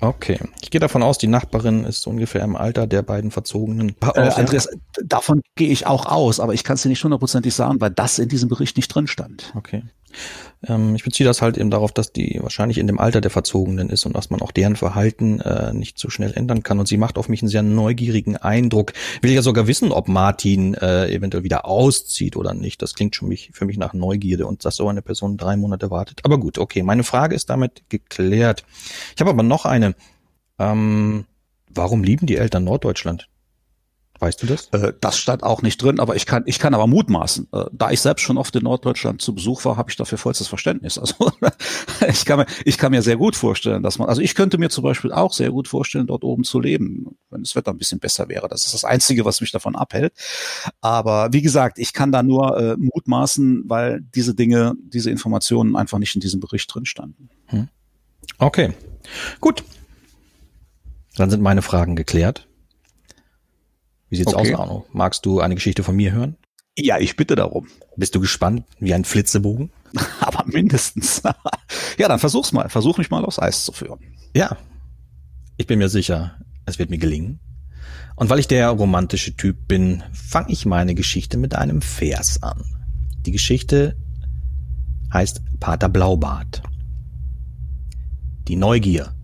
Okay. 0.00 0.38
Ich 0.60 0.70
gehe 0.70 0.80
davon 0.80 1.02
aus, 1.02 1.18
die 1.18 1.26
Nachbarin 1.26 1.84
ist 1.84 2.06
ungefähr 2.06 2.42
im 2.42 2.56
Alter 2.56 2.86
der 2.86 3.02
beiden 3.02 3.30
Verzogenen. 3.30 3.96
Äh, 4.14 4.20
Andreas, 4.20 4.68
davon 5.02 5.42
gehe 5.56 5.68
ich 5.68 5.86
auch 5.86 6.06
aus, 6.06 6.40
aber 6.40 6.54
ich 6.54 6.64
kann 6.64 6.74
es 6.74 6.82
dir 6.82 6.88
nicht 6.88 7.02
hundertprozentig 7.02 7.54
sagen, 7.54 7.80
weil 7.80 7.90
das 7.90 8.18
in 8.18 8.28
diesem 8.28 8.48
Bericht 8.48 8.76
nicht 8.76 8.88
drin 8.88 9.06
stand. 9.06 9.52
Okay. 9.56 9.82
Ähm, 10.66 10.94
ich 10.94 11.04
beziehe 11.04 11.26
das 11.26 11.42
halt 11.42 11.56
eben 11.56 11.70
darauf, 11.70 11.92
dass 11.92 12.12
die 12.12 12.38
wahrscheinlich 12.42 12.78
in 12.78 12.86
dem 12.86 12.98
Alter 12.98 13.20
der 13.20 13.30
Verzogenen 13.30 13.90
ist 13.90 14.06
und 14.06 14.14
dass 14.14 14.30
man 14.30 14.40
auch 14.40 14.52
deren 14.52 14.76
Verhalten 14.76 15.40
äh, 15.40 15.72
nicht 15.72 15.98
so 15.98 16.10
schnell 16.10 16.32
ändern 16.32 16.62
kann. 16.62 16.78
Und 16.78 16.88
sie 16.88 16.96
macht 16.96 17.18
auf 17.18 17.28
mich 17.28 17.42
einen 17.42 17.48
sehr 17.48 17.62
neugierigen 17.62 18.36
Eindruck. 18.36 18.92
Will 19.22 19.32
ja 19.32 19.42
sogar 19.42 19.66
wissen, 19.66 19.92
ob 19.92 20.08
Martin 20.08 20.74
äh, 20.74 21.08
eventuell 21.12 21.44
wieder 21.44 21.66
auszieht 21.66 22.36
oder 22.36 22.54
nicht. 22.54 22.82
Das 22.82 22.94
klingt 22.94 23.14
schon 23.14 23.28
mich, 23.28 23.50
für 23.52 23.64
mich 23.64 23.78
nach 23.78 23.94
Neugierde 23.94 24.46
und 24.46 24.64
dass 24.64 24.76
so 24.76 24.88
eine 24.88 25.02
Person 25.02 25.36
drei 25.36 25.56
Monate 25.56 25.90
wartet. 25.90 26.20
Aber 26.24 26.38
gut, 26.38 26.58
okay, 26.58 26.82
meine 26.82 27.04
Frage 27.04 27.34
ist 27.34 27.50
damit 27.50 27.82
geklärt. 27.88 28.64
Ich 29.14 29.20
habe 29.20 29.30
aber 29.30 29.42
noch 29.42 29.64
eine. 29.64 29.94
Ähm, 30.58 31.26
warum 31.70 32.02
lieben 32.02 32.26
die 32.26 32.36
Eltern 32.36 32.64
Norddeutschland? 32.64 33.28
Weißt 34.20 34.42
du 34.42 34.46
das? 34.46 34.68
Äh, 34.68 34.94
das 35.00 35.16
stand 35.18 35.44
auch 35.44 35.62
nicht 35.62 35.80
drin, 35.80 36.00
aber 36.00 36.16
ich 36.16 36.26
kann, 36.26 36.42
ich 36.46 36.58
kann 36.58 36.74
aber 36.74 36.88
mutmaßen. 36.88 37.48
Äh, 37.52 37.66
da 37.72 37.90
ich 37.90 38.00
selbst 38.00 38.22
schon 38.22 38.36
oft 38.36 38.54
in 38.56 38.64
Norddeutschland 38.64 39.22
zu 39.22 39.32
Besuch 39.32 39.64
war, 39.64 39.76
habe 39.76 39.90
ich 39.90 39.96
dafür 39.96 40.18
vollstes 40.18 40.48
Verständnis. 40.48 40.98
Also 40.98 41.30
ich 42.08 42.24
kann 42.24 42.40
mir, 42.40 42.46
ich 42.64 42.78
kann 42.78 42.90
mir 42.90 43.02
sehr 43.02 43.16
gut 43.16 43.36
vorstellen, 43.36 43.82
dass 43.82 43.98
man, 43.98 44.08
also 44.08 44.20
ich 44.20 44.34
könnte 44.34 44.58
mir 44.58 44.70
zum 44.70 44.82
Beispiel 44.82 45.12
auch 45.12 45.32
sehr 45.32 45.50
gut 45.50 45.68
vorstellen, 45.68 46.08
dort 46.08 46.24
oben 46.24 46.42
zu 46.42 46.58
leben, 46.58 47.16
wenn 47.30 47.42
das 47.42 47.54
Wetter 47.54 47.70
ein 47.70 47.78
bisschen 47.78 48.00
besser 48.00 48.28
wäre. 48.28 48.48
Das 48.48 48.64
ist 48.64 48.74
das 48.74 48.84
Einzige, 48.84 49.24
was 49.24 49.40
mich 49.40 49.52
davon 49.52 49.76
abhält. 49.76 50.12
Aber 50.80 51.32
wie 51.32 51.42
gesagt, 51.42 51.78
ich 51.78 51.92
kann 51.92 52.10
da 52.10 52.24
nur 52.24 52.58
äh, 52.58 52.76
mutmaßen, 52.76 53.64
weil 53.66 54.00
diese 54.00 54.34
Dinge, 54.34 54.74
diese 54.82 55.12
Informationen 55.12 55.76
einfach 55.76 55.98
nicht 55.98 56.16
in 56.16 56.20
diesem 56.20 56.40
Bericht 56.40 56.74
drin 56.74 56.86
standen. 56.86 57.30
Hm. 57.46 57.68
Okay, 58.38 58.72
gut. 59.40 59.62
Dann 61.16 61.30
sind 61.30 61.42
meine 61.42 61.62
Fragen 61.62 61.94
geklärt. 61.94 62.47
Wie 64.10 64.16
sieht's 64.16 64.34
okay. 64.34 64.54
aus, 64.54 64.60
Arno? 64.60 64.86
Magst 64.92 65.26
du 65.26 65.40
eine 65.40 65.54
Geschichte 65.54 65.82
von 65.82 65.96
mir 65.96 66.12
hören? 66.12 66.36
Ja, 66.76 66.98
ich 66.98 67.16
bitte 67.16 67.34
darum. 67.34 67.66
Bist 67.96 68.14
du 68.14 68.20
gespannt 68.20 68.64
wie 68.78 68.94
ein 68.94 69.04
Flitzebogen? 69.04 69.70
Aber 70.20 70.44
mindestens. 70.46 71.22
ja, 71.98 72.08
dann 72.08 72.18
versuch's 72.18 72.52
mal. 72.52 72.68
Versuch 72.68 72.98
mich 72.98 73.10
mal 73.10 73.24
aufs 73.24 73.38
Eis 73.38 73.64
zu 73.64 73.72
führen. 73.72 73.98
Ja. 74.34 74.56
Ich 75.56 75.66
bin 75.66 75.78
mir 75.78 75.88
sicher, 75.88 76.38
es 76.66 76.78
wird 76.78 76.90
mir 76.90 76.98
gelingen. 76.98 77.40
Und 78.14 78.30
weil 78.30 78.38
ich 78.38 78.48
der 78.48 78.68
romantische 78.70 79.34
Typ 79.36 79.66
bin, 79.66 80.02
fange 80.12 80.52
ich 80.52 80.66
meine 80.66 80.94
Geschichte 80.94 81.36
mit 81.36 81.54
einem 81.54 81.82
Vers 81.82 82.42
an. 82.42 82.64
Die 83.26 83.32
Geschichte 83.32 83.96
heißt 85.12 85.42
Pater 85.60 85.88
Blaubart. 85.88 86.62
Die 88.46 88.56
Neugier, 88.56 89.14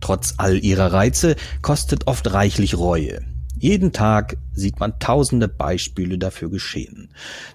trotz 0.00 0.34
all 0.38 0.58
ihrer 0.64 0.92
Reize, 0.92 1.36
kostet 1.62 2.06
oft 2.06 2.32
reichlich 2.32 2.76
Reue. 2.76 3.20
Jeden 3.58 3.92
Tag 3.92 4.36
sieht 4.52 4.80
man 4.80 4.98
tausende 4.98 5.48
Beispiele 5.48 6.18
dafür 6.18 6.50
geschehen. 6.50 7.08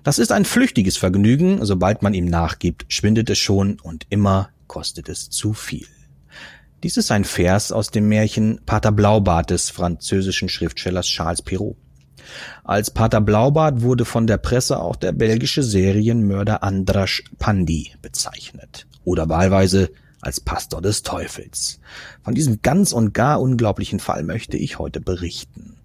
Das 0.03 0.17
ist 0.17 0.31
ein 0.31 0.45
flüchtiges 0.45 0.97
Vergnügen, 0.97 1.63
sobald 1.63 2.01
man 2.01 2.13
ihm 2.13 2.25
nachgibt, 2.25 2.85
schwindet 2.89 3.29
es 3.29 3.37
schon 3.37 3.79
und 3.79 4.07
immer 4.09 4.49
kostet 4.67 5.09
es 5.09 5.29
zu 5.29 5.53
viel. 5.53 5.87
Dies 6.83 6.97
ist 6.97 7.11
ein 7.11 7.23
Vers 7.23 7.71
aus 7.71 7.91
dem 7.91 8.07
Märchen 8.07 8.61
Pater 8.65 8.91
Blaubart 8.91 9.51
des 9.51 9.69
französischen 9.69 10.49
Schriftstellers 10.49 11.05
Charles 11.05 11.43
Perrault. 11.43 11.77
Als 12.63 12.89
Pater 12.91 13.21
Blaubart 13.21 13.81
wurde 13.81 14.05
von 14.05 14.25
der 14.25 14.37
Presse 14.37 14.79
auch 14.79 14.95
der 14.95 15.11
belgische 15.11 15.61
Serienmörder 15.61 16.63
Andras 16.63 17.21
Pandi 17.37 17.93
bezeichnet. 18.01 18.87
Oder 19.03 19.29
wahlweise 19.29 19.91
als 20.21 20.39
Pastor 20.39 20.81
des 20.81 21.03
Teufels. 21.03 21.79
Von 22.23 22.33
diesem 22.33 22.61
ganz 22.61 22.93
und 22.93 23.13
gar 23.13 23.41
unglaublichen 23.41 23.99
Fall 23.99 24.23
möchte 24.23 24.57
ich 24.57 24.79
heute 24.79 25.01
berichten. 25.01 25.77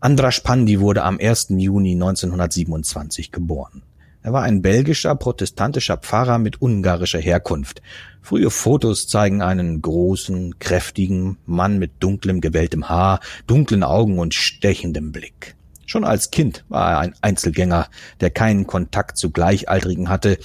Andras 0.00 0.40
Pandi 0.40 0.80
wurde 0.80 1.02
am 1.02 1.18
1. 1.20 1.48
Juni 1.50 1.92
1927 1.92 3.32
geboren. 3.32 3.82
Er 4.22 4.32
war 4.32 4.42
ein 4.42 4.62
belgischer 4.62 5.14
protestantischer 5.14 5.98
Pfarrer 5.98 6.38
mit 6.38 6.60
ungarischer 6.60 7.18
Herkunft. 7.18 7.82
Frühe 8.22 8.50
Fotos 8.50 9.06
zeigen 9.06 9.42
einen 9.42 9.82
großen, 9.82 10.58
kräftigen 10.58 11.36
Mann 11.44 11.78
mit 11.78 11.92
dunklem, 12.00 12.40
gewelltem 12.40 12.88
Haar, 12.88 13.20
dunklen 13.46 13.82
Augen 13.82 14.18
und 14.18 14.32
stechendem 14.32 15.12
Blick. 15.12 15.56
Schon 15.86 16.04
als 16.04 16.30
Kind 16.30 16.64
war 16.68 16.92
er 16.92 16.98
ein 17.00 17.14
Einzelgänger, 17.20 17.88
der 18.20 18.30
keinen 18.30 18.66
Kontakt 18.66 19.18
zu 19.18 19.30
Gleichaltrigen 19.30 20.08
hatte 20.08 20.38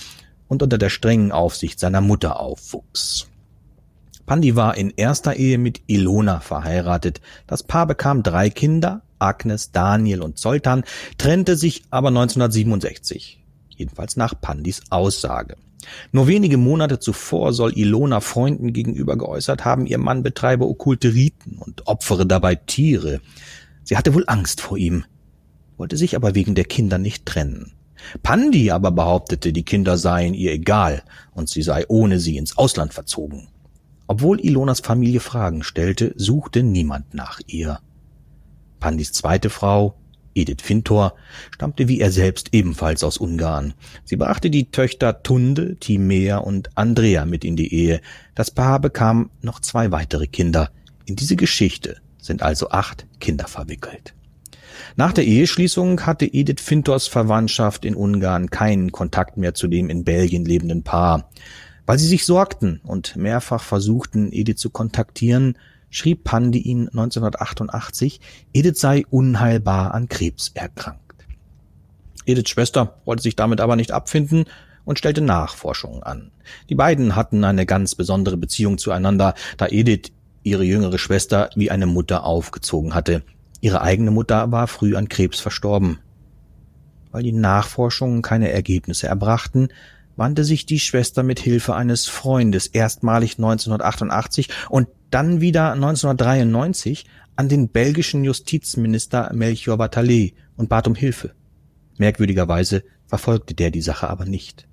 und 0.49 0.61
unter 0.61 0.77
der 0.77 0.89
strengen 0.89 1.31
Aufsicht 1.31 1.79
seiner 1.79 2.01
Mutter 2.01 2.39
aufwuchs. 2.39 3.29
Pandi 4.25 4.55
war 4.55 4.77
in 4.77 4.91
erster 4.95 5.37
Ehe 5.37 5.57
mit 5.57 5.81
Ilona 5.87 6.41
verheiratet. 6.41 7.21
Das 7.47 7.63
Paar 7.63 7.87
bekam 7.87 8.23
drei 8.23 8.49
Kinder, 8.49 9.01
Agnes, 9.19 9.71
Daniel 9.71 10.21
und 10.21 10.39
Zoltan, 10.39 10.83
trennte 11.17 11.55
sich 11.55 11.83
aber 11.89 12.09
1967. 12.09 13.43
Jedenfalls 13.69 14.17
nach 14.17 14.39
Pandis 14.39 14.81
Aussage. 14.89 15.55
Nur 16.11 16.27
wenige 16.27 16.57
Monate 16.57 16.99
zuvor 16.99 17.53
soll 17.53 17.77
Ilona 17.77 18.19
Freunden 18.19 18.73
gegenüber 18.73 19.17
geäußert 19.17 19.63
haben, 19.65 19.85
ihr 19.85 19.97
Mann 19.97 20.23
betreibe 20.23 20.67
okkulte 20.67 21.13
Riten 21.13 21.57
und 21.57 21.87
opfere 21.87 22.25
dabei 22.25 22.55
Tiere. 22.55 23.21
Sie 23.83 23.97
hatte 23.97 24.13
wohl 24.13 24.25
Angst 24.27 24.61
vor 24.61 24.77
ihm, 24.77 25.05
wollte 25.77 25.97
sich 25.97 26.15
aber 26.15 26.35
wegen 26.35 26.55
der 26.55 26.65
Kinder 26.65 26.97
nicht 26.97 27.25
trennen. 27.25 27.73
Pandi 28.23 28.71
aber 28.71 28.91
behauptete, 28.91 29.51
die 29.53 29.63
Kinder 29.63 29.97
seien 29.97 30.33
ihr 30.33 30.51
egal 30.51 31.03
und 31.33 31.49
sie 31.49 31.61
sei 31.61 31.85
ohne 31.87 32.19
sie 32.19 32.37
ins 32.37 32.57
Ausland 32.57 32.93
verzogen. 32.93 33.47
Obwohl 34.07 34.39
Ilonas 34.39 34.79
Familie 34.79 35.19
Fragen 35.19 35.63
stellte, 35.63 36.13
suchte 36.15 36.63
niemand 36.63 37.13
nach 37.13 37.39
ihr. 37.47 37.79
Pandis 38.79 39.11
zweite 39.11 39.49
Frau, 39.49 39.95
Edith 40.35 40.61
Fintor, 40.61 41.15
stammte 41.51 41.87
wie 41.87 41.99
er 41.99 42.11
selbst 42.11 42.53
ebenfalls 42.53 43.03
aus 43.03 43.17
Ungarn. 43.17 43.73
Sie 44.05 44.15
brachte 44.15 44.49
die 44.49 44.71
Töchter 44.71 45.23
Tunde, 45.23 45.77
Timea 45.77 46.37
und 46.37 46.69
Andrea 46.75 47.25
mit 47.25 47.43
in 47.43 47.55
die 47.55 47.73
Ehe. 47.73 48.01
Das 48.35 48.51
Paar 48.51 48.79
bekam 48.79 49.31
noch 49.41 49.59
zwei 49.59 49.91
weitere 49.91 50.27
Kinder. 50.27 50.71
In 51.05 51.15
diese 51.15 51.35
Geschichte 51.35 51.97
sind 52.19 52.41
also 52.41 52.69
acht 52.69 53.07
Kinder 53.19 53.47
verwickelt. 53.47 54.13
Nach 54.95 55.13
der 55.13 55.25
Eheschließung 55.25 56.05
hatte 56.05 56.25
Edith 56.25 56.61
Fintors 56.61 57.07
Verwandtschaft 57.07 57.85
in 57.85 57.95
Ungarn 57.95 58.49
keinen 58.49 58.91
Kontakt 58.91 59.37
mehr 59.37 59.53
zu 59.53 59.67
dem 59.67 59.89
in 59.89 60.03
Belgien 60.03 60.45
lebenden 60.45 60.83
Paar. 60.83 61.29
Weil 61.85 61.97
sie 61.97 62.07
sich 62.07 62.25
sorgten 62.25 62.81
und 62.83 63.15
mehrfach 63.15 63.63
versuchten, 63.63 64.31
Edith 64.31 64.57
zu 64.57 64.69
kontaktieren, 64.69 65.57
schrieb 65.89 66.23
Pandi 66.23 66.59
ihn 66.59 66.87
1988, 66.89 68.19
Edith 68.53 68.79
sei 68.79 69.05
unheilbar 69.09 69.93
an 69.93 70.07
Krebs 70.07 70.51
erkrankt. 70.53 71.09
Ediths 72.25 72.51
Schwester 72.51 72.99
wollte 73.05 73.23
sich 73.23 73.35
damit 73.35 73.59
aber 73.61 73.75
nicht 73.75 73.91
abfinden 73.91 74.45
und 74.85 74.99
stellte 74.99 75.21
Nachforschungen 75.21 76.03
an. 76.03 76.31
Die 76.69 76.75
beiden 76.75 77.15
hatten 77.15 77.43
eine 77.43 77.65
ganz 77.65 77.95
besondere 77.95 78.37
Beziehung 78.37 78.77
zueinander, 78.77 79.33
da 79.57 79.67
Edith 79.67 80.11
ihre 80.43 80.63
jüngere 80.63 80.97
Schwester 80.97 81.49
wie 81.55 81.71
eine 81.71 81.85
Mutter 81.85 82.23
aufgezogen 82.23 82.93
hatte. 82.95 83.23
Ihre 83.61 83.81
eigene 83.81 84.11
Mutter 84.11 84.51
war 84.51 84.67
früh 84.67 84.95
an 84.95 85.09
Krebs 85.09 85.39
verstorben. 85.39 85.99
Weil 87.11 87.23
die 87.23 87.33
Nachforschungen 87.33 88.21
keine 88.21 88.51
Ergebnisse 88.51 89.07
erbrachten, 89.07 89.69
wandte 90.19 90.43
sich 90.43 90.65
die 90.65 90.79
Schwester 90.79 91.23
mit 91.23 91.39
Hilfe 91.39 91.75
eines 91.75 92.07
Freundes 92.07 92.67
erstmalig 92.67 93.37
1988 93.37 94.49
und 94.69 94.89
dann 95.09 95.39
wieder 95.39 95.71
1993 95.71 97.05
an 97.37 97.47
den 97.47 97.69
belgischen 97.69 98.25
Justizminister 98.25 99.31
Melchior 99.33 99.77
Batalet 99.77 100.33
und 100.57 100.67
bat 100.67 100.87
um 100.87 100.95
Hilfe. 100.95 101.31
Merkwürdigerweise 101.97 102.83
verfolgte 103.07 103.53
der 103.53 103.71
die 103.71 103.81
Sache 103.81 104.09
aber 104.09 104.25
nicht. 104.25 104.67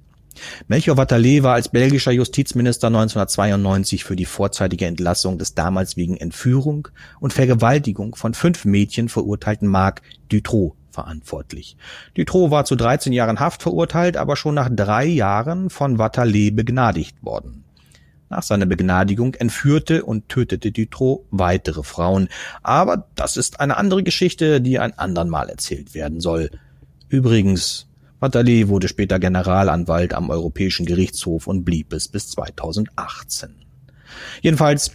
Melchior 0.69 0.97
Wattalet 0.97 1.43
war 1.43 1.55
als 1.55 1.71
belgischer 1.71 2.13
Justizminister 2.13 2.89
1992 2.89 4.05
für 4.05 4.17
die 4.17 4.27
vorzeitige 4.27 4.85
Entlassung 4.85 5.39
des 5.39 5.55
damals 5.55 5.97
wegen 5.97 6.17
Entführung 6.17 6.89
und 7.21 7.33
Vergewaltigung 7.33 8.17
von 8.17 8.35
fünf 8.35 8.65
Mädchen 8.65 9.09
verurteilten 9.09 9.69
Marc 9.69 10.03
Dutroux 10.29 10.75
verantwortlich. 10.97 11.77
Dutroux 12.15 12.51
war 12.51 12.65
zu 12.65 12.75
13 12.75 13.13
Jahren 13.13 13.39
Haft 13.39 13.63
verurteilt, 13.63 14.17
aber 14.17 14.35
schon 14.35 14.55
nach 14.55 14.71
drei 14.73 15.05
Jahren 15.05 15.69
von 15.69 15.99
Wattalet 15.99 16.57
begnadigt 16.57 17.23
worden. 17.23 17.65
Nach 18.29 18.43
seiner 18.43 18.67
Begnadigung 18.67 19.35
entführte 19.35 20.05
und 20.05 20.29
tötete 20.29 20.73
Dutroux 20.73 21.27
weitere 21.31 21.83
Frauen. 21.83 22.29
Aber 22.63 23.07
das 23.15 23.37
ist 23.37 23.61
eine 23.61 23.77
andere 23.77 24.03
Geschichte, 24.03 24.61
die 24.61 24.79
ein 24.79 24.99
andern 24.99 25.29
Mal 25.29 25.49
erzählt 25.49 25.95
werden 25.95 26.21
soll. 26.21 26.51
Übrigens, 27.09 27.87
Wattalet 28.19 28.69
wurde 28.69 28.89
später 28.89 29.19
Generalanwalt 29.19 30.15
am 30.15 30.31
Europäischen 30.31 30.87
Gerichtshof 30.87 31.47
und 31.47 31.65
blieb 31.65 31.93
es 31.93 32.09
bis 32.09 32.31
2018. 32.31 33.55
Jedenfalls, 34.41 34.93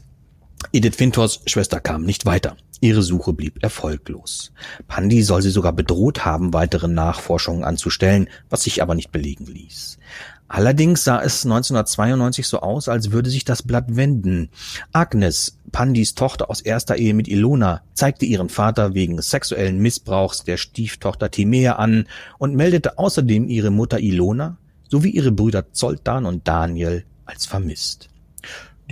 Edith 0.74 0.96
Fintors 0.96 1.42
Schwester 1.46 1.80
kam 1.80 2.04
nicht 2.04 2.26
weiter. 2.26 2.58
Ihre 2.82 3.04
Suche 3.04 3.32
blieb 3.34 3.64
erfolglos. 3.64 4.52
Pandi 4.88 5.22
soll 5.22 5.44
sie 5.44 5.52
sogar 5.52 5.72
bedroht 5.72 6.26
haben, 6.26 6.52
weitere 6.52 6.88
Nachforschungen 6.88 7.64
anzustellen, 7.64 8.28
was 8.50 8.64
sich 8.64 8.82
aber 8.82 8.96
nicht 8.96 9.12
belegen 9.12 9.46
ließ. 9.46 10.00
Allerdings 10.48 11.04
sah 11.04 11.22
es 11.22 11.46
1992 11.46 12.46
so 12.48 12.60
aus, 12.60 12.90
als 12.90 13.12
würde 13.12 13.30
sich 13.30 13.46
das 13.46 13.64
Blatt 13.64 13.96
wenden. 13.96 14.50
Agnes, 14.92 15.58
Pandis 15.72 16.16
Tochter 16.16 16.50
aus 16.50 16.60
erster 16.60 16.98
Ehe 16.98 17.14
mit 17.14 17.30
Ilona, 17.30 17.84
zeigte 17.94 18.26
ihren 18.26 18.50
Vater 18.50 18.94
wegen 18.94 19.22
sexuellen 19.22 19.78
Missbrauchs 19.78 20.44
der 20.44 20.58
Stieftochter 20.58 21.32
Timea 21.32 21.76
an 21.76 22.08
und 22.40 22.56
meldete 22.56 22.98
außerdem 22.98 23.48
ihre 23.48 23.70
Mutter 23.70 24.00
Ilona 24.00 24.58
sowie 24.90 25.12
ihre 25.12 25.32
Brüder 25.32 25.72
Zoltan 25.72 26.26
und 26.26 26.48
Daniel 26.48 27.06
als 27.26 27.46
vermisst. 27.46 28.11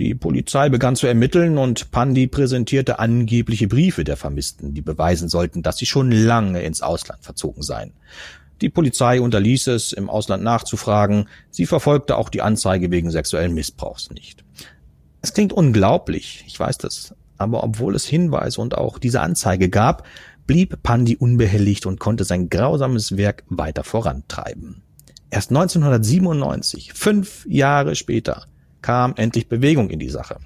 Die 0.00 0.14
Polizei 0.14 0.70
begann 0.70 0.96
zu 0.96 1.06
ermitteln 1.06 1.58
und 1.58 1.90
Pandi 1.90 2.26
präsentierte 2.26 2.98
angebliche 3.00 3.68
Briefe 3.68 4.02
der 4.02 4.16
Vermissten, 4.16 4.72
die 4.72 4.80
beweisen 4.80 5.28
sollten, 5.28 5.62
dass 5.62 5.76
sie 5.76 5.84
schon 5.84 6.10
lange 6.10 6.62
ins 6.62 6.80
Ausland 6.80 7.22
verzogen 7.22 7.62
seien. 7.62 7.92
Die 8.62 8.70
Polizei 8.70 9.20
unterließ 9.20 9.66
es, 9.66 9.92
im 9.92 10.08
Ausland 10.08 10.42
nachzufragen. 10.42 11.28
Sie 11.50 11.66
verfolgte 11.66 12.16
auch 12.16 12.30
die 12.30 12.40
Anzeige 12.40 12.90
wegen 12.90 13.10
sexuellen 13.10 13.52
Missbrauchs 13.52 14.08
nicht. 14.08 14.42
Es 15.20 15.34
klingt 15.34 15.52
unglaublich, 15.52 16.44
ich 16.46 16.58
weiß 16.58 16.78
das, 16.78 17.14
aber 17.36 17.62
obwohl 17.62 17.94
es 17.94 18.06
Hinweise 18.06 18.62
und 18.62 18.78
auch 18.78 18.98
diese 18.98 19.20
Anzeige 19.20 19.68
gab, 19.68 20.06
blieb 20.46 20.82
Pandi 20.82 21.16
unbehelligt 21.16 21.84
und 21.84 22.00
konnte 22.00 22.24
sein 22.24 22.48
grausames 22.48 23.18
Werk 23.18 23.44
weiter 23.50 23.84
vorantreiben. 23.84 24.80
Erst 25.28 25.50
1997, 25.50 26.94
fünf 26.94 27.44
Jahre 27.46 27.94
später, 27.96 28.46
kam 28.82 29.14
endlich 29.16 29.48
Bewegung 29.48 29.90
in 29.90 29.98
die 29.98 30.08
Sache. 30.08 30.38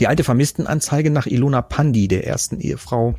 Die 0.00 0.06
alte 0.06 0.24
Vermisstenanzeige 0.24 1.10
nach 1.10 1.26
Ilona 1.26 1.62
Pandi, 1.62 2.08
der 2.08 2.26
ersten 2.26 2.60
Ehefrau, 2.60 3.16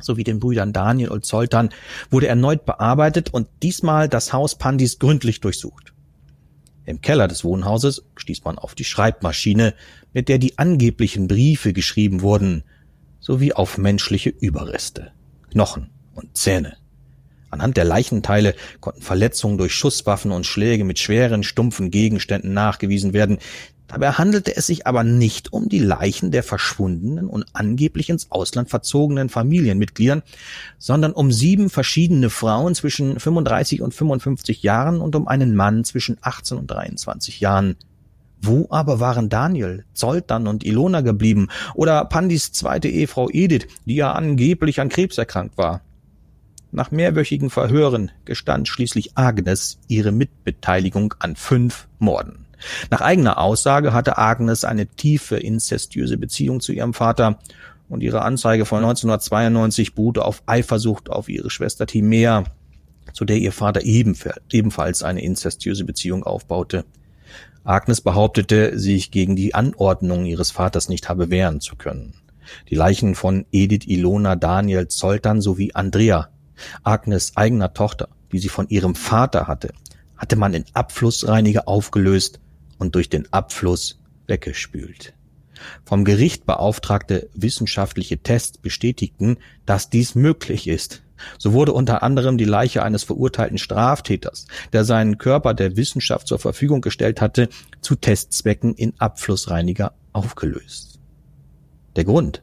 sowie 0.00 0.24
den 0.24 0.40
Brüdern 0.40 0.72
Daniel 0.72 1.08
und 1.08 1.26
Zoltan 1.26 1.70
wurde 2.10 2.28
erneut 2.28 2.64
bearbeitet 2.64 3.34
und 3.34 3.48
diesmal 3.62 4.08
das 4.08 4.32
Haus 4.32 4.56
Pandis 4.56 4.98
gründlich 4.98 5.40
durchsucht. 5.40 5.92
Im 6.84 7.00
Keller 7.02 7.28
des 7.28 7.44
Wohnhauses 7.44 8.04
stieß 8.16 8.44
man 8.44 8.58
auf 8.58 8.74
die 8.74 8.84
Schreibmaschine, 8.84 9.74
mit 10.14 10.28
der 10.28 10.38
die 10.38 10.58
angeblichen 10.58 11.28
Briefe 11.28 11.72
geschrieben 11.72 12.22
wurden, 12.22 12.64
sowie 13.20 13.52
auf 13.52 13.76
menschliche 13.76 14.30
Überreste, 14.30 15.12
Knochen 15.50 15.90
und 16.14 16.36
Zähne. 16.36 16.76
Anhand 17.50 17.76
der 17.76 17.84
Leichenteile 17.84 18.54
konnten 18.80 19.02
Verletzungen 19.02 19.58
durch 19.58 19.74
Schusswaffen 19.74 20.32
und 20.32 20.46
Schläge 20.46 20.84
mit 20.84 20.98
schweren, 20.98 21.42
stumpfen 21.42 21.90
Gegenständen 21.90 22.52
nachgewiesen 22.52 23.12
werden, 23.12 23.38
Dabei 23.88 24.12
handelte 24.12 24.54
es 24.54 24.66
sich 24.66 24.86
aber 24.86 25.02
nicht 25.02 25.54
um 25.54 25.70
die 25.70 25.78
Leichen 25.78 26.30
der 26.30 26.42
verschwundenen 26.42 27.26
und 27.26 27.46
angeblich 27.54 28.10
ins 28.10 28.30
Ausland 28.30 28.68
verzogenen 28.68 29.30
Familienmitgliedern, 29.30 30.22
sondern 30.76 31.12
um 31.12 31.32
sieben 31.32 31.70
verschiedene 31.70 32.28
Frauen 32.28 32.74
zwischen 32.74 33.18
35 33.18 33.80
und 33.80 33.94
55 33.94 34.62
Jahren 34.62 35.00
und 35.00 35.16
um 35.16 35.26
einen 35.26 35.56
Mann 35.56 35.84
zwischen 35.84 36.18
18 36.20 36.58
und 36.58 36.70
23 36.70 37.40
Jahren. 37.40 37.76
Wo 38.42 38.66
aber 38.70 39.00
waren 39.00 39.30
Daniel, 39.30 39.84
Zoltan 39.94 40.46
und 40.46 40.64
Ilona 40.64 41.00
geblieben 41.00 41.48
oder 41.74 42.04
Pandis 42.04 42.52
zweite 42.52 42.88
Ehefrau 42.88 43.30
Edith, 43.30 43.66
die 43.86 43.96
ja 43.96 44.12
angeblich 44.12 44.80
an 44.80 44.90
Krebs 44.90 45.16
erkrankt 45.16 45.56
war? 45.56 45.80
Nach 46.70 46.90
mehrwöchigen 46.90 47.48
Verhören 47.48 48.10
gestand 48.24 48.68
schließlich 48.68 49.16
Agnes 49.16 49.78
ihre 49.88 50.12
Mitbeteiligung 50.12 51.14
an 51.18 51.34
fünf 51.34 51.88
Morden. 51.98 52.46
Nach 52.90 53.00
eigener 53.00 53.38
Aussage 53.38 53.92
hatte 53.92 54.18
Agnes 54.18 54.64
eine 54.64 54.86
tiefe 54.86 55.36
inzestiöse 55.36 56.18
Beziehung 56.18 56.60
zu 56.60 56.72
ihrem 56.72 56.92
Vater 56.92 57.38
und 57.88 58.02
ihre 58.02 58.22
Anzeige 58.22 58.66
von 58.66 58.78
1992 58.78 59.94
beruhte 59.94 60.24
auf 60.24 60.42
Eifersucht 60.46 61.08
auf 61.08 61.28
ihre 61.28 61.48
Schwester 61.48 61.86
Timea, 61.86 62.44
zu 63.14 63.24
der 63.24 63.38
ihr 63.38 63.52
Vater 63.52 63.82
ebenfalls 63.82 65.02
eine 65.02 65.22
inzestiöse 65.22 65.84
Beziehung 65.84 66.24
aufbaute. 66.24 66.84
Agnes 67.64 68.00
behauptete, 68.00 68.78
sich 68.78 69.10
gegen 69.10 69.36
die 69.36 69.54
Anordnung 69.54 70.26
ihres 70.26 70.50
Vaters 70.50 70.88
nicht 70.88 71.08
habe 71.08 71.30
wehren 71.30 71.60
zu 71.60 71.76
können. 71.76 72.14
Die 72.70 72.74
Leichen 72.74 73.14
von 73.14 73.46
Edith 73.52 73.86
Ilona 73.86 74.36
Daniel 74.36 74.88
Zoltern 74.88 75.40
sowie 75.40 75.72
Andrea, 75.74 76.28
Agnes 76.82 77.36
eigener 77.36 77.72
Tochter, 77.74 78.08
die 78.32 78.38
sie 78.38 78.48
von 78.48 78.68
ihrem 78.68 78.94
Vater 78.94 79.46
hatte, 79.46 79.72
hatte 80.16 80.36
man 80.36 80.54
in 80.54 80.64
Abflussreiniger 80.74 81.68
aufgelöst 81.68 82.40
und 82.78 82.94
durch 82.94 83.08
den 83.08 83.32
Abfluss 83.32 84.00
weggespült. 84.26 85.14
Vom 85.84 86.04
Gericht 86.04 86.46
beauftragte 86.46 87.28
wissenschaftliche 87.34 88.18
Tests 88.18 88.58
bestätigten, 88.58 89.38
dass 89.66 89.90
dies 89.90 90.14
möglich 90.14 90.68
ist. 90.68 91.02
So 91.36 91.52
wurde 91.52 91.72
unter 91.72 92.04
anderem 92.04 92.38
die 92.38 92.44
Leiche 92.44 92.84
eines 92.84 93.02
verurteilten 93.02 93.58
Straftäters, 93.58 94.46
der 94.72 94.84
seinen 94.84 95.18
Körper 95.18 95.52
der 95.52 95.76
Wissenschaft 95.76 96.28
zur 96.28 96.38
Verfügung 96.38 96.80
gestellt 96.80 97.20
hatte, 97.20 97.48
zu 97.80 97.96
Testzwecken 97.96 98.74
in 98.74 98.94
Abflussreiniger 98.98 99.94
aufgelöst. 100.12 101.00
Der 101.96 102.04
Grund, 102.04 102.42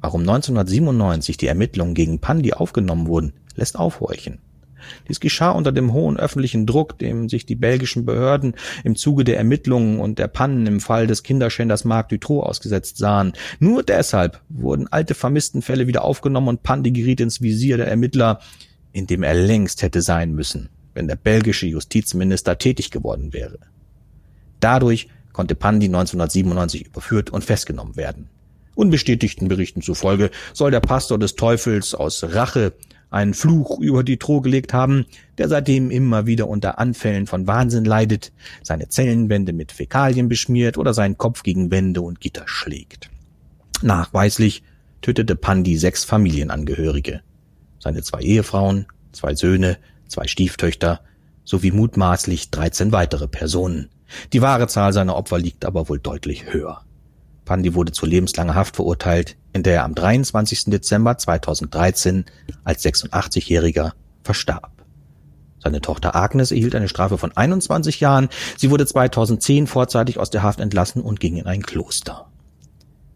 warum 0.00 0.22
1997 0.22 1.36
die 1.36 1.46
Ermittlungen 1.46 1.94
gegen 1.94 2.20
Pandi 2.20 2.52
aufgenommen 2.52 3.06
wurden, 3.06 3.32
lässt 3.54 3.78
aufhorchen. 3.78 4.38
Dies 5.08 5.20
geschah 5.20 5.50
unter 5.50 5.72
dem 5.72 5.92
hohen 5.92 6.16
öffentlichen 6.16 6.66
Druck, 6.66 6.98
dem 6.98 7.28
sich 7.28 7.46
die 7.46 7.54
belgischen 7.54 8.04
Behörden 8.04 8.54
im 8.84 8.96
Zuge 8.96 9.24
der 9.24 9.36
Ermittlungen 9.36 10.00
und 10.00 10.18
der 10.18 10.28
Pannen 10.28 10.66
im 10.66 10.80
Fall 10.80 11.06
des 11.06 11.22
Kinderschänders 11.22 11.84
Marc 11.84 12.08
Dutroux 12.08 12.42
ausgesetzt 12.42 12.96
sahen. 12.96 13.32
Nur 13.58 13.82
deshalb 13.82 14.40
wurden 14.48 14.88
alte 14.88 15.14
Vermisstenfälle 15.14 15.86
wieder 15.86 16.04
aufgenommen 16.04 16.48
und 16.48 16.62
Pandi 16.62 16.90
geriet 16.90 17.20
ins 17.20 17.40
Visier 17.40 17.76
der 17.76 17.88
Ermittler, 17.88 18.40
in 18.92 19.06
dem 19.06 19.22
er 19.22 19.34
längst 19.34 19.82
hätte 19.82 20.02
sein 20.02 20.32
müssen, 20.32 20.68
wenn 20.94 21.08
der 21.08 21.16
belgische 21.16 21.66
Justizminister 21.66 22.58
tätig 22.58 22.90
geworden 22.90 23.32
wäre. 23.32 23.58
Dadurch 24.60 25.08
konnte 25.32 25.54
Pandi 25.54 25.86
1997 25.86 26.86
überführt 26.86 27.30
und 27.30 27.44
festgenommen 27.44 27.96
werden. 27.96 28.28
Unbestätigten 28.80 29.48
Berichten 29.48 29.82
zufolge 29.82 30.30
soll 30.54 30.70
der 30.70 30.80
Pastor 30.80 31.18
des 31.18 31.34
Teufels 31.34 31.94
aus 31.94 32.24
Rache 32.24 32.72
einen 33.10 33.34
Fluch 33.34 33.78
über 33.78 34.02
die 34.02 34.16
Troh 34.16 34.40
gelegt 34.40 34.72
haben, 34.72 35.04
der 35.36 35.50
seitdem 35.50 35.90
immer 35.90 36.24
wieder 36.24 36.48
unter 36.48 36.78
Anfällen 36.78 37.26
von 37.26 37.46
Wahnsinn 37.46 37.84
leidet, 37.84 38.32
seine 38.62 38.88
Zellenwände 38.88 39.52
mit 39.52 39.70
Fäkalien 39.70 40.30
beschmiert 40.30 40.78
oder 40.78 40.94
seinen 40.94 41.18
Kopf 41.18 41.42
gegen 41.42 41.70
Wände 41.70 42.00
und 42.00 42.22
Gitter 42.22 42.44
schlägt. 42.46 43.10
Nachweislich 43.82 44.62
tötete 45.02 45.36
Pandi 45.36 45.76
sechs 45.76 46.04
Familienangehörige, 46.04 47.20
seine 47.80 48.02
zwei 48.02 48.22
Ehefrauen, 48.22 48.86
zwei 49.12 49.34
Söhne, 49.34 49.76
zwei 50.08 50.26
Stieftöchter 50.26 51.02
sowie 51.44 51.70
mutmaßlich 51.70 52.50
13 52.50 52.92
weitere 52.92 53.28
Personen. 53.28 53.90
Die 54.32 54.40
wahre 54.40 54.68
Zahl 54.68 54.94
seiner 54.94 55.16
Opfer 55.16 55.38
liegt 55.38 55.66
aber 55.66 55.90
wohl 55.90 55.98
deutlich 55.98 56.50
höher. 56.50 56.82
Pandi 57.50 57.74
wurde 57.74 57.90
zu 57.90 58.06
lebenslanger 58.06 58.54
Haft 58.54 58.76
verurteilt, 58.76 59.36
in 59.52 59.64
der 59.64 59.74
er 59.74 59.84
am 59.84 59.96
23. 59.96 60.66
Dezember 60.66 61.18
2013 61.18 62.24
als 62.62 62.84
86-Jähriger 62.84 63.90
verstarb. 64.22 64.70
Seine 65.58 65.80
Tochter 65.80 66.14
Agnes 66.14 66.52
erhielt 66.52 66.76
eine 66.76 66.86
Strafe 66.86 67.18
von 67.18 67.36
21 67.36 67.98
Jahren. 67.98 68.28
Sie 68.56 68.70
wurde 68.70 68.86
2010 68.86 69.66
vorzeitig 69.66 70.18
aus 70.18 70.30
der 70.30 70.44
Haft 70.44 70.60
entlassen 70.60 71.02
und 71.02 71.18
ging 71.18 71.38
in 71.38 71.46
ein 71.46 71.62
Kloster. 71.62 72.30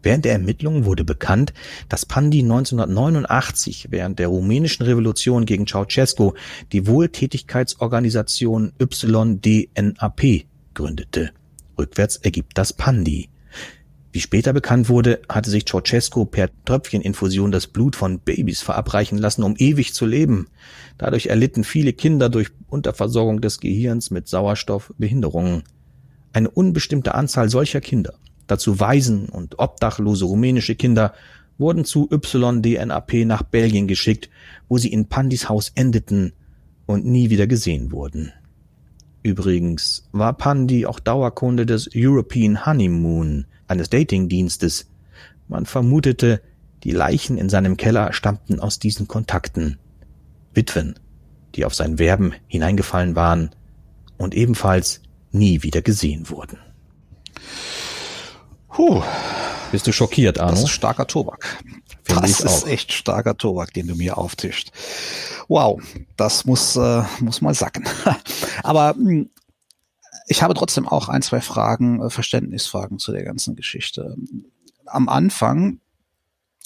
Während 0.03 0.25
der 0.25 0.33
Ermittlungen 0.33 0.83
wurde 0.83 1.05
bekannt, 1.05 1.53
dass 1.87 2.05
Pandi 2.05 2.39
1989 2.39 3.87
während 3.89 4.19
der 4.19 4.27
rumänischen 4.27 4.85
Revolution 4.85 5.45
gegen 5.45 5.65
Ceausescu 5.65 6.33
die 6.73 6.87
Wohltätigkeitsorganisation 6.87 8.73
YDNAP 8.79 10.21
gründete. 10.73 11.31
Rückwärts 11.77 12.17
ergibt 12.17 12.57
das 12.57 12.73
Pandi. 12.73 13.29
Wie 14.15 14.21
später 14.21 14.53
bekannt 14.53 14.87
wurde, 14.87 15.19
hatte 15.27 15.49
sich 15.49 15.65
Ceausescu 15.65 16.23
per 16.23 16.49
Tröpfcheninfusion 16.63 17.51
das 17.51 17.67
Blut 17.67 17.97
von 17.97 18.19
Babys 18.19 18.61
verabreichen 18.61 19.17
lassen, 19.17 19.43
um 19.43 19.55
ewig 19.57 19.93
zu 19.93 20.05
leben. 20.05 20.47
Dadurch 20.97 21.25
erlitten 21.25 21.65
viele 21.65 21.91
Kinder 21.91 22.29
durch 22.29 22.47
Unterversorgung 22.69 23.41
des 23.41 23.59
Gehirns 23.59 24.11
mit 24.11 24.29
Sauerstoff 24.29 24.93
Behinderungen. 24.97 25.63
Eine 26.31 26.49
unbestimmte 26.49 27.13
Anzahl 27.13 27.49
solcher 27.49 27.81
Kinder, 27.81 28.13
dazu 28.47 28.79
Waisen 28.79 29.27
und 29.27 29.59
obdachlose 29.59 30.23
rumänische 30.23 30.75
Kinder, 30.75 31.13
wurden 31.57 31.83
zu 31.83 32.09
YDNAP 32.09 33.25
nach 33.25 33.43
Belgien 33.43 33.85
geschickt, 33.85 34.29
wo 34.69 34.77
sie 34.77 34.93
in 34.93 35.09
Pandis 35.09 35.49
Haus 35.49 35.73
endeten 35.75 36.31
und 36.85 37.05
nie 37.05 37.29
wieder 37.31 37.47
gesehen 37.47 37.91
wurden. 37.91 38.31
Übrigens 39.23 40.07
war 40.13 40.37
Pandi 40.37 40.85
auch 40.85 41.01
Dauerkunde 41.01 41.65
des 41.65 41.89
European 41.93 42.65
Honeymoon, 42.65 43.47
eines 43.67 43.89
Datingdienstes. 43.89 44.87
Man 45.47 45.65
vermutete, 45.65 46.41
die 46.83 46.91
Leichen 46.91 47.37
in 47.37 47.49
seinem 47.49 47.77
Keller 47.77 48.13
stammten 48.13 48.59
aus 48.59 48.79
diesen 48.79 49.07
Kontakten. 49.07 49.79
Witwen, 50.53 50.99
die 51.55 51.65
auf 51.65 51.75
sein 51.75 51.99
Werben 51.99 52.33
hineingefallen 52.47 53.15
waren 53.15 53.51
und 54.17 54.33
ebenfalls 54.35 55.01
nie 55.31 55.63
wieder 55.63 55.81
gesehen 55.81 56.29
wurden. 56.29 56.59
Puh. 58.69 59.01
Bist 59.71 59.87
du 59.87 59.91
schockiert, 59.91 60.39
Arno? 60.39 60.51
Das 60.51 60.63
ist 60.63 60.69
starker 60.69 61.07
Tobak. 61.07 61.57
Finde 62.03 62.21
das 62.21 62.31
ich 62.31 62.39
ist 62.45 62.63
auch. 62.63 62.67
echt 62.67 62.93
starker 62.93 63.35
Tobak, 63.35 63.73
den 63.73 63.87
du 63.87 63.95
mir 63.95 64.17
auftischt. 64.17 64.71
Wow, 65.47 65.81
das 66.17 66.45
muss, 66.45 66.75
äh, 66.75 67.03
muss 67.19 67.41
mal 67.41 67.53
sacken. 67.53 67.85
Aber 68.63 68.93
mh, 68.97 69.25
ich 70.27 70.41
habe 70.41 70.53
trotzdem 70.53 70.87
auch 70.87 71.09
ein, 71.09 71.21
zwei 71.21 71.41
Fragen, 71.41 72.01
äh, 72.01 72.09
Verständnisfragen 72.09 72.99
zu 72.99 73.11
der 73.11 73.23
ganzen 73.23 73.55
Geschichte. 73.55 74.15
Am 74.85 75.09
Anfang, 75.09 75.79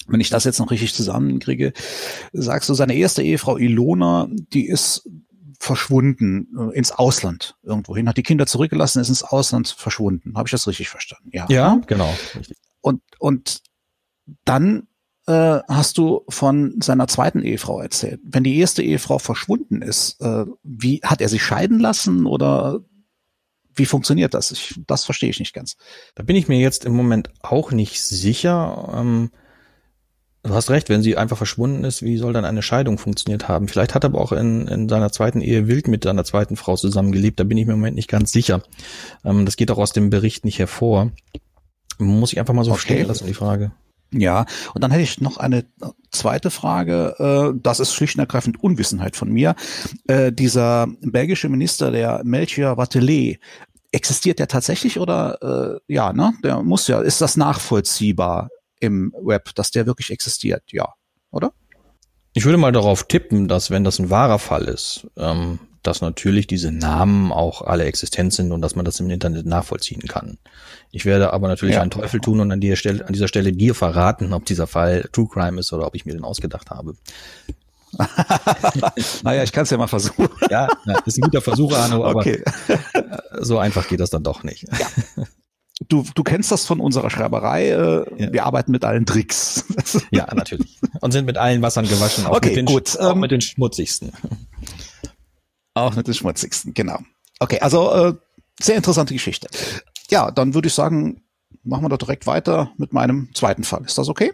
wenn 0.06 0.20
ich 0.20 0.30
das 0.30 0.44
jetzt 0.44 0.58
noch 0.58 0.70
richtig 0.70 0.94
zusammenkriege, 0.94 1.72
sagst 2.32 2.68
du, 2.68 2.74
seine 2.74 2.94
erste 2.94 3.22
Ehefrau 3.22 3.56
Ilona, 3.56 4.28
die 4.30 4.66
ist 4.66 5.08
verschwunden 5.58 6.48
äh, 6.58 6.76
ins 6.76 6.90
Ausland 6.90 7.56
irgendwohin, 7.62 8.08
hat 8.08 8.16
die 8.16 8.22
Kinder 8.22 8.46
zurückgelassen, 8.46 9.00
ist 9.00 9.10
ins 9.10 9.22
Ausland 9.22 9.68
verschwunden. 9.68 10.36
Habe 10.36 10.46
ich 10.46 10.52
das 10.52 10.66
richtig 10.66 10.88
verstanden? 10.88 11.30
Ja. 11.32 11.46
Ja, 11.50 11.80
genau. 11.86 12.12
Und, 12.80 13.02
und 13.18 13.62
dann 14.46 14.88
äh, 15.26 15.60
hast 15.68 15.98
du 15.98 16.24
von 16.28 16.80
seiner 16.80 17.08
zweiten 17.08 17.42
Ehefrau 17.42 17.80
erzählt. 17.80 18.20
Wenn 18.24 18.42
die 18.42 18.58
erste 18.58 18.82
Ehefrau 18.82 19.18
verschwunden 19.18 19.82
ist, 19.82 20.18
äh, 20.22 20.46
wie 20.62 21.00
hat 21.04 21.20
er 21.20 21.28
sich 21.28 21.42
scheiden 21.42 21.78
lassen 21.78 22.24
oder 22.24 22.80
wie 23.74 23.86
funktioniert 23.86 24.34
das? 24.34 24.50
Ich, 24.50 24.80
das 24.86 25.04
verstehe 25.04 25.30
ich 25.30 25.38
nicht 25.40 25.54
ganz. 25.54 25.76
Da 26.14 26.22
bin 26.22 26.36
ich 26.36 26.48
mir 26.48 26.58
jetzt 26.58 26.84
im 26.84 26.94
Moment 26.94 27.30
auch 27.40 27.70
nicht 27.72 28.02
sicher. 28.02 28.92
Ähm, 28.96 29.30
du 30.42 30.54
hast 30.54 30.70
recht, 30.70 30.88
wenn 30.88 31.02
sie 31.02 31.16
einfach 31.16 31.36
verschwunden 31.36 31.84
ist, 31.84 32.02
wie 32.02 32.16
soll 32.16 32.32
dann 32.32 32.44
eine 32.44 32.62
Scheidung 32.62 32.98
funktioniert 32.98 33.48
haben? 33.48 33.68
Vielleicht 33.68 33.94
hat 33.94 34.04
er 34.04 34.10
aber 34.10 34.20
auch 34.20 34.32
in, 34.32 34.66
in 34.68 34.88
seiner 34.88 35.12
zweiten 35.12 35.40
Ehe 35.40 35.68
wild 35.68 35.88
mit 35.88 36.04
seiner 36.04 36.24
zweiten 36.24 36.56
Frau 36.56 36.76
zusammengelebt. 36.76 37.38
Da 37.38 37.44
bin 37.44 37.58
ich 37.58 37.66
mir 37.66 37.74
im 37.74 37.78
Moment 37.80 37.96
nicht 37.96 38.08
ganz 38.08 38.32
sicher. 38.32 38.62
Ähm, 39.24 39.44
das 39.46 39.56
geht 39.56 39.70
auch 39.70 39.78
aus 39.78 39.92
dem 39.92 40.10
Bericht 40.10 40.44
nicht 40.44 40.58
hervor. 40.58 41.10
Muss 41.98 42.32
ich 42.32 42.38
einfach 42.38 42.54
mal 42.54 42.64
so 42.64 42.72
Okay. 42.72 42.80
stehen 42.80 43.06
lassen, 43.06 43.26
die 43.26 43.34
Frage. 43.34 43.72
Ja, 44.12 44.44
und 44.74 44.82
dann 44.82 44.90
hätte 44.90 45.04
ich 45.04 45.20
noch 45.20 45.36
eine 45.36 45.64
zweite 46.10 46.50
Frage. 46.50 47.14
Äh, 47.54 47.58
das 47.62 47.78
ist 47.78 47.94
schlicht 47.94 48.16
und 48.16 48.20
ergreifend 48.20 48.62
Unwissenheit 48.62 49.16
von 49.16 49.30
mir. 49.30 49.54
Äh, 50.08 50.32
dieser 50.32 50.88
belgische 51.00 51.48
Minister, 51.48 51.90
der 51.92 52.22
Melchior 52.24 52.76
Watelet, 52.76 53.38
existiert 53.92 54.38
der 54.38 54.48
tatsächlich 54.48 54.98
oder 54.98 55.80
äh, 55.86 55.92
ja, 55.92 56.12
ne? 56.12 56.32
Der 56.42 56.62
muss 56.62 56.86
ja, 56.88 57.00
ist 57.00 57.20
das 57.20 57.36
nachvollziehbar 57.36 58.50
im 58.80 59.12
Web, 59.20 59.54
dass 59.54 59.70
der 59.70 59.86
wirklich 59.86 60.10
existiert? 60.10 60.62
Ja, 60.72 60.94
oder? 61.30 61.52
Ich 62.32 62.44
würde 62.44 62.58
mal 62.58 62.72
darauf 62.72 63.04
tippen, 63.04 63.48
dass 63.48 63.70
wenn 63.70 63.84
das 63.84 63.98
ein 63.98 64.10
wahrer 64.10 64.38
Fall 64.38 64.64
ist, 64.64 65.06
ähm, 65.16 65.58
dass 65.82 66.00
natürlich 66.02 66.46
diese 66.46 66.70
Namen 66.72 67.32
auch 67.32 67.62
alle 67.62 67.84
existent 67.84 68.32
sind 68.32 68.52
und 68.52 68.60
dass 68.60 68.76
man 68.76 68.84
das 68.84 69.00
im 69.00 69.08
Internet 69.10 69.46
nachvollziehen 69.46 70.02
kann. 70.02 70.38
Ich 70.92 71.04
werde 71.04 71.32
aber 71.32 71.48
natürlich 71.48 71.76
Ja. 71.76 71.82
einen 71.82 71.90
Teufel 71.90 72.20
tun 72.20 72.40
und 72.40 72.50
an 72.52 72.60
dieser 72.60 72.76
Stelle, 72.76 73.06
an 73.06 73.12
dieser 73.12 73.28
Stelle 73.28 73.52
dir 73.52 73.74
verraten, 73.74 74.32
ob 74.32 74.44
dieser 74.44 74.66
Fall 74.66 75.08
True 75.12 75.28
Crime 75.32 75.58
ist 75.60 75.72
oder 75.72 75.86
ob 75.86 75.94
ich 75.94 76.04
mir 76.04 76.12
den 76.12 76.24
ausgedacht 76.24 76.70
habe. 76.70 76.94
naja, 79.22 79.42
ich 79.42 79.52
kann 79.52 79.64
es 79.64 79.70
ja 79.70 79.78
mal 79.78 79.86
versuchen. 79.88 80.28
Ja, 80.50 80.68
ja, 80.86 80.98
ist 81.04 81.18
ein 81.18 81.22
guter 81.22 81.40
Versuch, 81.40 81.72
Arno, 81.74 82.04
aber 82.04 82.20
Okay. 82.20 82.42
so 83.40 83.58
einfach 83.58 83.88
geht 83.88 84.00
das 84.00 84.10
dann 84.10 84.22
doch 84.22 84.42
nicht. 84.42 84.66
Du, 85.88 86.04
du 86.14 86.22
kennst 86.22 86.52
das 86.52 86.66
von 86.66 86.78
unserer 86.80 87.08
Schreiberei. 87.10 87.68
Äh, 87.70 88.04
Ja. 88.22 88.32
Wir 88.32 88.44
arbeiten 88.46 88.70
mit 88.72 88.84
allen 88.84 89.06
Tricks. 89.06 89.64
Ja, 90.10 90.32
natürlich. 90.34 90.78
Und 91.00 91.12
sind 91.12 91.24
mit 91.24 91.38
allen 91.38 91.62
Wassern 91.62 91.86
gewaschen, 91.88 92.26
auch, 92.26 92.36
Okay, 92.36 92.48
mit, 92.50 92.56
den, 92.58 92.66
gut, 92.66 92.98
auch 92.98 93.12
ähm, 93.14 93.20
mit 93.20 93.30
den 93.30 93.40
schmutzigsten. 93.40 94.12
Auch 95.74 95.94
nicht 95.94 96.06
den 96.06 96.14
schmutzigsten, 96.14 96.74
genau. 96.74 96.98
Okay, 97.38 97.60
also 97.60 97.92
äh, 97.92 98.14
sehr 98.60 98.76
interessante 98.76 99.14
Geschichte. 99.14 99.48
Ja, 100.10 100.30
dann 100.30 100.54
würde 100.54 100.68
ich 100.68 100.74
sagen, 100.74 101.22
machen 101.62 101.84
wir 101.84 101.88
doch 101.88 101.98
direkt 101.98 102.26
weiter 102.26 102.72
mit 102.76 102.92
meinem 102.92 103.30
zweiten 103.34 103.64
Fall. 103.64 103.84
Ist 103.84 103.98
das 103.98 104.08
okay? 104.08 104.32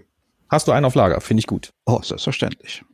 Hast 0.48 0.68
du 0.68 0.72
einen 0.72 0.86
auf 0.86 0.94
Lager? 0.94 1.20
Finde 1.20 1.40
ich 1.40 1.46
gut. 1.46 1.72
Oh, 1.86 2.00
selbstverständlich. 2.02 2.84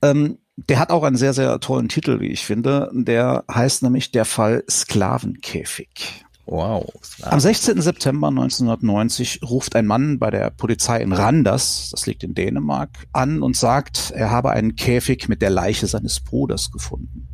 Ähm, 0.00 0.38
der 0.56 0.78
hat 0.78 0.90
auch 0.90 1.02
einen 1.02 1.16
sehr, 1.16 1.32
sehr 1.32 1.58
tollen 1.60 1.88
Titel, 1.88 2.20
wie 2.20 2.28
ich 2.28 2.44
finde. 2.44 2.90
Der 2.92 3.44
heißt 3.52 3.82
nämlich 3.82 4.12
Der 4.12 4.24
Fall 4.24 4.64
Sklavenkäfig. 4.70 6.24
Wow. 6.46 6.92
Am 7.22 7.38
16. 7.38 7.80
September 7.80 8.28
1990 8.28 9.40
ruft 9.44 9.76
ein 9.76 9.86
Mann 9.86 10.18
bei 10.18 10.30
der 10.30 10.50
Polizei 10.50 11.00
in 11.00 11.12
Randers, 11.12 11.90
das 11.92 12.06
liegt 12.06 12.24
in 12.24 12.34
Dänemark, 12.34 12.90
an 13.12 13.42
und 13.42 13.56
sagt, 13.56 14.10
er 14.10 14.30
habe 14.30 14.50
einen 14.50 14.74
Käfig 14.74 15.28
mit 15.28 15.42
der 15.42 15.50
Leiche 15.50 15.86
seines 15.86 16.18
Bruders 16.20 16.72
gefunden. 16.72 17.28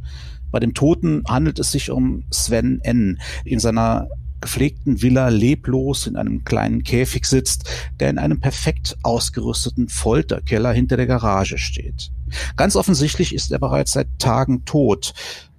Bei 0.56 0.60
dem 0.60 0.72
Toten 0.72 1.22
handelt 1.28 1.58
es 1.58 1.70
sich 1.70 1.90
um 1.90 2.24
Sven 2.30 2.80
N. 2.82 3.20
In 3.44 3.60
seiner 3.60 4.08
gepflegten 4.40 5.02
Villa 5.02 5.28
leblos 5.28 6.06
in 6.06 6.16
einem 6.16 6.44
kleinen 6.44 6.82
Käfig 6.82 7.26
sitzt, 7.26 7.68
der 8.00 8.08
in 8.08 8.16
einem 8.16 8.40
perfekt 8.40 8.96
ausgerüsteten 9.02 9.90
Folterkeller 9.90 10.72
hinter 10.72 10.96
der 10.96 11.06
Garage 11.06 11.58
steht. 11.58 12.10
Ganz 12.56 12.74
offensichtlich 12.74 13.34
ist 13.34 13.52
er 13.52 13.58
bereits 13.58 13.92
seit 13.92 14.08
Tagen 14.18 14.64
tot. 14.64 15.12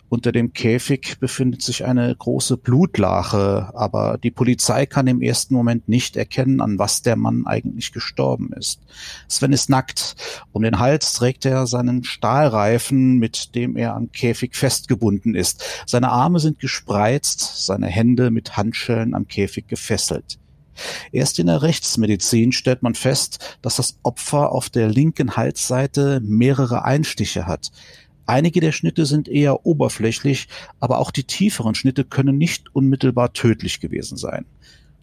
Unter 0.09 0.31
dem 0.31 0.53
Käfig 0.53 1.17
befindet 1.19 1.61
sich 1.61 1.83
eine 1.83 2.15
große 2.15 2.55
Blutlache, 2.55 3.71
aber 3.73 4.17
die 4.17 4.31
Polizei 4.31 4.85
kann 4.85 5.05
im 5.07 5.21
ersten 5.21 5.53
Moment 5.53 5.89
nicht 5.89 6.15
erkennen, 6.15 6.61
an 6.61 6.79
was 6.79 7.01
der 7.01 7.17
Mann 7.17 7.45
eigentlich 7.45 7.91
gestorben 7.91 8.53
ist. 8.53 8.79
Sven 9.27 9.51
ist 9.51 9.69
nackt. 9.69 10.15
Um 10.53 10.63
den 10.63 10.79
Hals 10.79 11.11
trägt 11.11 11.45
er 11.45 11.67
seinen 11.67 12.05
Stahlreifen, 12.05 13.17
mit 13.17 13.53
dem 13.53 13.75
er 13.75 13.95
am 13.95 14.11
Käfig 14.13 14.55
festgebunden 14.55 15.35
ist. 15.35 15.65
Seine 15.85 16.09
Arme 16.09 16.39
sind 16.39 16.59
gespreizt, 16.59 17.65
seine 17.65 17.87
Hände 17.87 18.31
mit 18.31 18.55
Handschellen 18.55 19.13
am 19.13 19.27
Käfig 19.27 19.67
gefesselt. 19.67 20.39
Erst 21.11 21.39
in 21.39 21.47
der 21.47 21.63
Rechtsmedizin 21.63 22.51
stellt 22.51 22.83
man 22.83 22.95
fest, 22.95 23.57
dass 23.61 23.77
das 23.77 23.97
Opfer 24.03 24.51
auf 24.51 24.69
der 24.69 24.87
linken 24.87 25.35
Halsseite 25.35 26.21
mehrere 26.23 26.85
Einstiche 26.85 27.47
hat. 27.47 27.71
Einige 28.27 28.59
der 28.59 28.73
Schnitte 28.73 29.05
sind 29.05 29.29
eher 29.29 29.65
oberflächlich, 29.65 30.49
aber 30.79 30.99
auch 30.99 31.11
die 31.11 31.23
tieferen 31.23 31.75
Schnitte 31.75 32.03
können 32.03 32.37
nicht 32.37 32.75
unmittelbar 32.75 33.31
tödlich 33.33 33.79
gewesen 33.79 34.17
sein. 34.17 34.45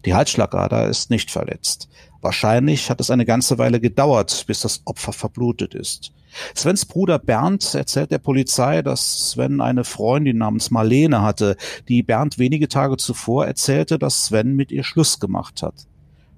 Die 0.05 0.13
Halsschlagader 0.13 0.87
ist 0.87 1.09
nicht 1.09 1.31
verletzt. 1.31 1.89
Wahrscheinlich 2.21 2.91
hat 2.91 3.01
es 3.01 3.09
eine 3.09 3.25
ganze 3.25 3.57
Weile 3.57 3.79
gedauert, 3.79 4.45
bis 4.45 4.59
das 4.59 4.81
Opfer 4.85 5.11
verblutet 5.11 5.73
ist. 5.73 6.11
Svens 6.55 6.85
Bruder 6.85 7.17
Bernd 7.17 7.73
erzählt 7.73 8.11
der 8.11 8.19
Polizei, 8.19 8.83
dass 8.83 9.31
Sven 9.31 9.61
eine 9.61 9.83
Freundin 9.83 10.37
namens 10.37 10.69
Marlene 10.69 11.21
hatte, 11.21 11.57
die 11.87 12.03
Bernd 12.03 12.37
wenige 12.37 12.67
Tage 12.67 12.97
zuvor 12.97 13.47
erzählte, 13.47 13.97
dass 13.97 14.25
Sven 14.25 14.55
mit 14.55 14.71
ihr 14.71 14.83
Schluss 14.83 15.19
gemacht 15.19 15.63
hat. 15.63 15.87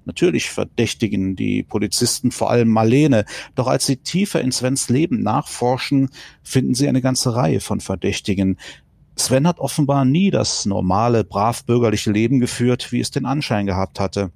Natürlich 0.07 0.49
verdächtigen 0.49 1.35
die 1.35 1.63
Polizisten 1.63 2.31
vor 2.31 2.49
allem 2.49 2.69
Marlene, 2.69 3.25
doch 3.55 3.67
als 3.67 3.85
sie 3.85 3.97
tiefer 3.97 4.39
in 4.39 4.53
Svens 4.53 4.87
Leben 4.87 5.21
nachforschen, 5.21 6.09
finden 6.41 6.75
sie 6.75 6.87
eine 6.87 7.01
ganze 7.01 7.35
Reihe 7.35 7.59
von 7.59 7.81
Verdächtigen. 7.81 8.57
Sven 9.17 9.45
hat 9.45 9.59
offenbar 9.59 10.05
nie 10.05 10.31
das 10.31 10.65
normale, 10.65 11.25
brav 11.25 11.65
bürgerliche 11.65 12.09
Leben 12.09 12.39
geführt, 12.39 12.93
wie 12.93 13.01
es 13.01 13.11
den 13.11 13.25
Anschein 13.25 13.65
gehabt 13.65 13.99
hatte. 13.99 14.31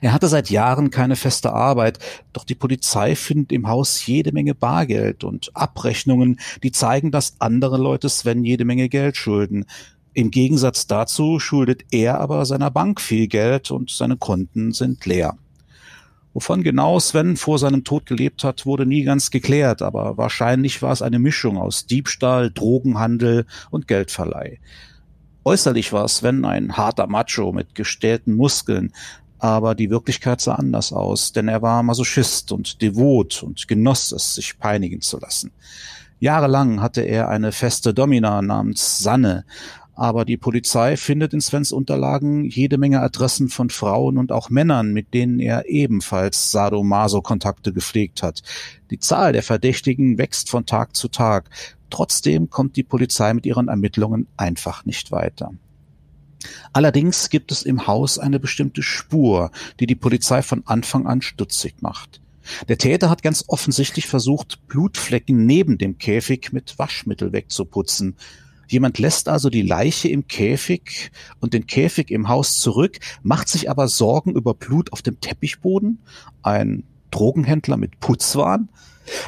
Er 0.00 0.12
hatte 0.12 0.26
seit 0.26 0.50
Jahren 0.50 0.90
keine 0.90 1.14
feste 1.14 1.52
Arbeit, 1.52 2.00
doch 2.32 2.44
die 2.44 2.54
Polizei 2.56 3.14
findet 3.14 3.52
im 3.52 3.68
Haus 3.68 4.04
jede 4.06 4.32
Menge 4.32 4.56
Bargeld 4.56 5.22
und 5.22 5.50
Abrechnungen, 5.54 6.40
die 6.64 6.72
zeigen, 6.72 7.12
dass 7.12 7.40
andere 7.40 7.78
Leute 7.78 8.08
Sven 8.08 8.44
jede 8.44 8.64
Menge 8.64 8.88
Geld 8.88 9.16
schulden. 9.16 9.66
Im 10.14 10.30
Gegensatz 10.30 10.86
dazu 10.86 11.40
schuldet 11.40 11.82
er 11.90 12.20
aber 12.20 12.46
seiner 12.46 12.70
Bank 12.70 13.00
viel 13.00 13.26
Geld 13.26 13.72
und 13.72 13.90
seine 13.90 14.16
Konten 14.16 14.72
sind 14.72 15.04
leer. 15.06 15.36
Wovon 16.32 16.62
genau 16.62 17.00
Sven 17.00 17.36
vor 17.36 17.58
seinem 17.58 17.84
Tod 17.84 18.06
gelebt 18.06 18.44
hat, 18.44 18.64
wurde 18.64 18.86
nie 18.86 19.02
ganz 19.02 19.30
geklärt, 19.30 19.82
aber 19.82 20.16
wahrscheinlich 20.16 20.82
war 20.82 20.92
es 20.92 21.02
eine 21.02 21.18
Mischung 21.18 21.58
aus 21.58 21.86
Diebstahl, 21.86 22.50
Drogenhandel 22.50 23.46
und 23.70 23.88
Geldverleih. 23.88 24.58
Äußerlich 25.44 25.92
war 25.92 26.08
Sven 26.08 26.44
ein 26.44 26.76
harter 26.76 27.08
Macho 27.08 27.52
mit 27.52 27.74
gestählten 27.74 28.34
Muskeln, 28.34 28.92
aber 29.38 29.74
die 29.74 29.90
Wirklichkeit 29.90 30.40
sah 30.40 30.54
anders 30.54 30.92
aus, 30.92 31.32
denn 31.32 31.48
er 31.48 31.60
war 31.60 31.82
Masochist 31.82 32.50
und 32.50 32.80
devot 32.82 33.42
und 33.42 33.68
genoss 33.68 34.10
es, 34.10 34.36
sich 34.36 34.58
peinigen 34.58 35.00
zu 35.02 35.18
lassen. 35.18 35.52
Jahrelang 36.18 36.80
hatte 36.80 37.02
er 37.02 37.28
eine 37.28 37.52
feste 37.52 37.92
Domina 37.92 38.40
namens 38.40 39.00
Sanne, 39.00 39.44
aber 39.96 40.24
die 40.24 40.36
Polizei 40.36 40.96
findet 40.96 41.32
in 41.32 41.40
Svens 41.40 41.72
Unterlagen 41.72 42.44
jede 42.44 42.78
Menge 42.78 43.00
Adressen 43.00 43.48
von 43.48 43.70
Frauen 43.70 44.18
und 44.18 44.32
auch 44.32 44.50
Männern, 44.50 44.92
mit 44.92 45.14
denen 45.14 45.38
er 45.38 45.68
ebenfalls 45.68 46.50
Sadomaso-Kontakte 46.50 47.72
gepflegt 47.72 48.22
hat. 48.22 48.42
Die 48.90 48.98
Zahl 48.98 49.32
der 49.32 49.42
Verdächtigen 49.42 50.18
wächst 50.18 50.50
von 50.50 50.66
Tag 50.66 50.96
zu 50.96 51.08
Tag. 51.08 51.50
Trotzdem 51.90 52.50
kommt 52.50 52.76
die 52.76 52.82
Polizei 52.82 53.32
mit 53.34 53.46
ihren 53.46 53.68
Ermittlungen 53.68 54.26
einfach 54.36 54.84
nicht 54.84 55.12
weiter. 55.12 55.52
Allerdings 56.72 57.30
gibt 57.30 57.52
es 57.52 57.62
im 57.62 57.86
Haus 57.86 58.18
eine 58.18 58.40
bestimmte 58.40 58.82
Spur, 58.82 59.50
die 59.80 59.86
die 59.86 59.94
Polizei 59.94 60.42
von 60.42 60.62
Anfang 60.66 61.06
an 61.06 61.22
stutzig 61.22 61.76
macht. 61.80 62.20
Der 62.68 62.78
Täter 62.78 63.08
hat 63.08 63.22
ganz 63.22 63.44
offensichtlich 63.46 64.06
versucht, 64.06 64.66
Blutflecken 64.68 65.46
neben 65.46 65.78
dem 65.78 65.98
Käfig 65.98 66.52
mit 66.52 66.78
Waschmittel 66.78 67.32
wegzuputzen. 67.32 68.16
Jemand 68.68 68.98
lässt 68.98 69.28
also 69.28 69.50
die 69.50 69.62
Leiche 69.62 70.08
im 70.08 70.26
Käfig 70.26 71.10
und 71.40 71.54
den 71.54 71.66
Käfig 71.66 72.10
im 72.10 72.28
Haus 72.28 72.58
zurück, 72.58 72.98
macht 73.22 73.48
sich 73.48 73.70
aber 73.70 73.88
Sorgen 73.88 74.32
über 74.32 74.54
Blut 74.54 74.92
auf 74.92 75.02
dem 75.02 75.20
Teppichboden. 75.20 76.00
Ein 76.42 76.84
Drogenhändler 77.10 77.76
mit 77.76 78.00
Putzwahn. 78.00 78.68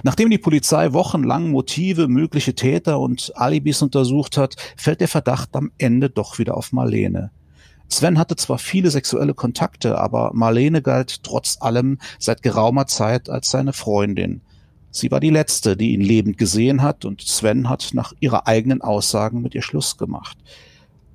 Nachdem 0.03 0.31
die 0.31 0.38
Polizei 0.38 0.92
wochenlang 0.92 1.51
Motive, 1.51 2.09
mögliche 2.09 2.55
Täter 2.55 2.99
und 2.99 3.33
Alibis 3.37 3.83
untersucht 3.83 4.37
hat, 4.37 4.57
fällt 4.77 5.01
der 5.01 5.09
Verdacht 5.09 5.55
am 5.55 5.70
Ende 5.79 6.09
doch 6.11 6.38
wieder 6.38 6.57
auf 6.57 6.72
Marlene. 6.72 7.31
Sven 7.88 8.18
hatte 8.18 8.37
zwar 8.37 8.59
viele 8.59 8.90
sexuelle 8.90 9.35
Kontakte, 9.35 9.99
aber 9.99 10.33
Marlene 10.35 10.83
galt 10.83 11.22
trotz 11.22 11.59
allem 11.61 11.99
seit 12.18 12.42
geraumer 12.42 12.87
Zeit 12.87 13.29
als 13.31 13.51
seine 13.51 13.72
Freundin. 13.72 14.40
Sie 14.96 15.11
war 15.11 15.20
die 15.20 15.28
letzte, 15.28 15.76
die 15.76 15.92
ihn 15.92 16.00
lebend 16.00 16.38
gesehen 16.38 16.80
hat, 16.80 17.04
und 17.04 17.20
Sven 17.20 17.68
hat 17.68 17.90
nach 17.92 18.14
ihrer 18.18 18.46
eigenen 18.46 18.80
Aussagen 18.80 19.42
mit 19.42 19.54
ihr 19.54 19.61
Schluss 19.61 19.98
gemacht. 19.98 20.38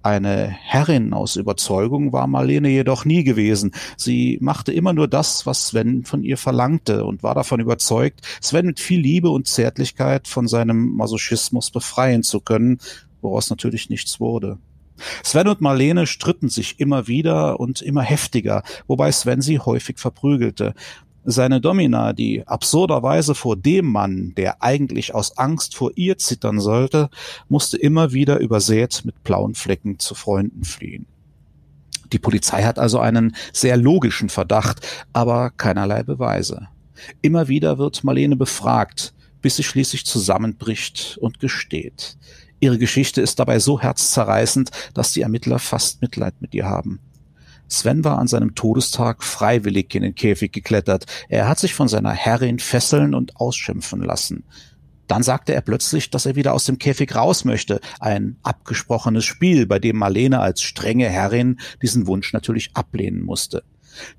Eine 0.03 0.47
Herrin 0.49 1.13
aus 1.13 1.35
Überzeugung 1.35 2.13
war 2.13 2.27
Marlene 2.27 2.69
jedoch 2.69 3.05
nie 3.05 3.23
gewesen. 3.23 3.71
Sie 3.97 4.37
machte 4.39 4.71
immer 4.71 4.93
nur 4.93 5.07
das, 5.07 5.47
was 5.47 5.67
Sven 5.67 6.05
von 6.05 6.23
ihr 6.23 6.37
verlangte 6.37 7.05
und 7.05 7.23
war 7.23 7.33
davon 7.33 7.59
überzeugt, 7.59 8.21
Sven 8.39 8.67
mit 8.67 8.79
viel 8.79 8.99
Liebe 8.99 9.31
und 9.31 9.47
Zärtlichkeit 9.47 10.27
von 10.27 10.47
seinem 10.47 10.95
Masochismus 10.95 11.71
befreien 11.71 12.21
zu 12.21 12.39
können, 12.39 12.77
woraus 13.21 13.49
natürlich 13.49 13.89
nichts 13.89 14.19
wurde. 14.19 14.59
Sven 15.23 15.47
und 15.47 15.61
Marlene 15.61 16.05
stritten 16.05 16.49
sich 16.49 16.79
immer 16.79 17.07
wieder 17.07 17.59
und 17.59 17.81
immer 17.81 18.03
heftiger, 18.03 18.61
wobei 18.85 19.11
Sven 19.11 19.41
sie 19.41 19.57
häufig 19.57 19.97
verprügelte. 19.97 20.75
Seine 21.23 21.61
Domina, 21.61 22.13
die 22.13 22.47
absurderweise 22.47 23.35
vor 23.35 23.55
dem 23.55 23.85
Mann, 23.85 24.33
der 24.35 24.63
eigentlich 24.63 25.13
aus 25.13 25.37
Angst 25.37 25.75
vor 25.75 25.91
ihr 25.95 26.17
zittern 26.17 26.59
sollte, 26.59 27.09
musste 27.47 27.77
immer 27.77 28.11
wieder 28.11 28.39
übersät 28.39 29.03
mit 29.05 29.23
blauen 29.23 29.53
Flecken 29.53 29.99
zu 29.99 30.15
Freunden 30.15 30.63
fliehen. 30.63 31.05
Die 32.11 32.19
Polizei 32.19 32.63
hat 32.63 32.79
also 32.79 32.99
einen 32.99 33.35
sehr 33.53 33.77
logischen 33.77 34.29
Verdacht, 34.29 34.85
aber 35.13 35.51
keinerlei 35.51 36.01
Beweise. 36.01 36.67
Immer 37.21 37.47
wieder 37.47 37.77
wird 37.77 38.03
Marlene 38.03 38.35
befragt, 38.35 39.13
bis 39.41 39.55
sie 39.55 39.63
schließlich 39.63 40.05
zusammenbricht 40.05 41.17
und 41.21 41.39
gesteht. 41.39 42.17
Ihre 42.59 42.77
Geschichte 42.77 43.21
ist 43.21 43.39
dabei 43.39 43.59
so 43.59 43.79
herzzerreißend, 43.79 44.71
dass 44.93 45.13
die 45.13 45.21
Ermittler 45.21 45.59
fast 45.59 46.01
Mitleid 46.01 46.41
mit 46.41 46.53
ihr 46.53 46.65
haben. 46.65 46.99
Sven 47.71 48.03
war 48.03 48.19
an 48.19 48.27
seinem 48.27 48.53
Todestag 48.53 49.23
freiwillig 49.23 49.95
in 49.95 50.03
den 50.03 50.15
Käfig 50.15 50.51
geklettert. 50.51 51.05
Er 51.29 51.47
hat 51.47 51.59
sich 51.59 51.73
von 51.73 51.87
seiner 51.87 52.11
Herrin 52.11 52.59
fesseln 52.59 53.15
und 53.15 53.37
ausschimpfen 53.37 54.01
lassen. 54.01 54.43
Dann 55.07 55.23
sagte 55.23 55.53
er 55.53 55.61
plötzlich, 55.61 56.09
dass 56.09 56.25
er 56.25 56.35
wieder 56.35 56.53
aus 56.53 56.65
dem 56.65 56.77
Käfig 56.77 57.15
raus 57.15 57.45
möchte. 57.45 57.79
Ein 57.99 58.37
abgesprochenes 58.43 59.25
Spiel, 59.25 59.65
bei 59.65 59.79
dem 59.79 59.97
Marlene 59.97 60.39
als 60.39 60.61
strenge 60.61 61.09
Herrin 61.09 61.59
diesen 61.81 62.07
Wunsch 62.07 62.33
natürlich 62.33 62.71
ablehnen 62.73 63.21
musste. 63.21 63.63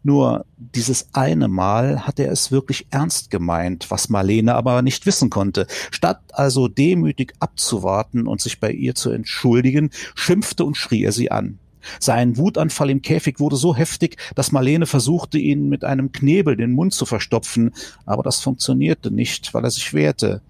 Nur 0.03 0.45
dieses 0.57 1.09
eine 1.13 1.49
Mal 1.49 2.07
hat 2.07 2.19
er 2.21 2.31
es 2.31 2.53
wirklich 2.53 2.87
ernst 2.91 3.31
gemeint, 3.31 3.91
was 3.91 4.09
Marlene 4.09 4.55
aber 4.55 4.83
nicht 4.83 5.07
wissen 5.07 5.31
konnte. 5.31 5.67
Statt 5.91 6.21
also 6.33 6.69
demütig 6.69 7.35
abzuwarten 7.39 8.27
und 8.27 8.41
sich 8.41 8.61
bei 8.61 8.71
ihr 8.71 8.95
zu 8.95 9.11
entschuldigen, 9.11 9.91
schimpfte 10.15 10.65
und 10.65 10.77
schrie 10.77 11.05
er 11.05 11.13
sie 11.13 11.31
an. 11.31 11.59
Sein 12.01 12.37
Wutanfall 12.37 12.91
im 12.91 13.03
Käfig 13.03 13.41
wurde 13.41 13.57
so 13.57 13.75
heftig, 13.75 14.17
dass 14.35 14.53
Marlene 14.53 14.87
versuchte, 14.87 15.39
ihn 15.39 15.69
mit 15.69 15.85
einem 15.85 16.13
Knebel 16.13 16.57
den 16.57 16.73
Mund 16.73 16.95
zu 16.95 17.07
verstopfen, 17.07 17.73
aber 18.07 18.23
das 18.23 18.41
funktionierte 18.41 19.11
nicht, 19.11 19.55
weil 19.55 19.65
er 19.65 19.71
sich 19.71 19.93
wehrte. 19.95 20.43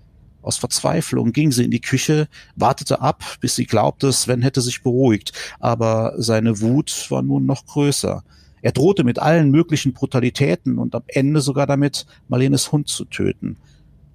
Aus 0.43 0.59
Verzweiflung 0.59 1.33
ging 1.33 1.53
sie 1.53 1.65
in 1.65 1.71
die 1.71 1.81
Küche, 1.81 2.29
wartete 2.57 3.01
ab, 3.01 3.25
bis 3.41 3.55
sie 3.55 3.65
glaubte, 3.65 4.13
Sven 4.13 4.43
hätte 4.43 4.61
sich 4.61 4.83
beruhigt, 4.83 5.33
aber 5.61 6.15
seine 6.17 6.61
Wut 6.61 7.07
war 7.11 7.23
nun 7.23 7.47
noch 7.47 7.65
größer. 7.67 8.25
Er 8.61 8.73
drohte 8.73 9.05
mit 9.05 9.19
allen 9.19 9.51
möglichen 9.51 9.93
Brutalitäten 9.93 10.79
und 10.79 10.95
am 10.95 11.03
Ende 11.07 11.41
sogar 11.41 11.67
damit, 11.67 12.07
Marlenes 12.29 12.73
Hund 12.73 12.89
zu 12.89 13.05
töten. 13.05 13.57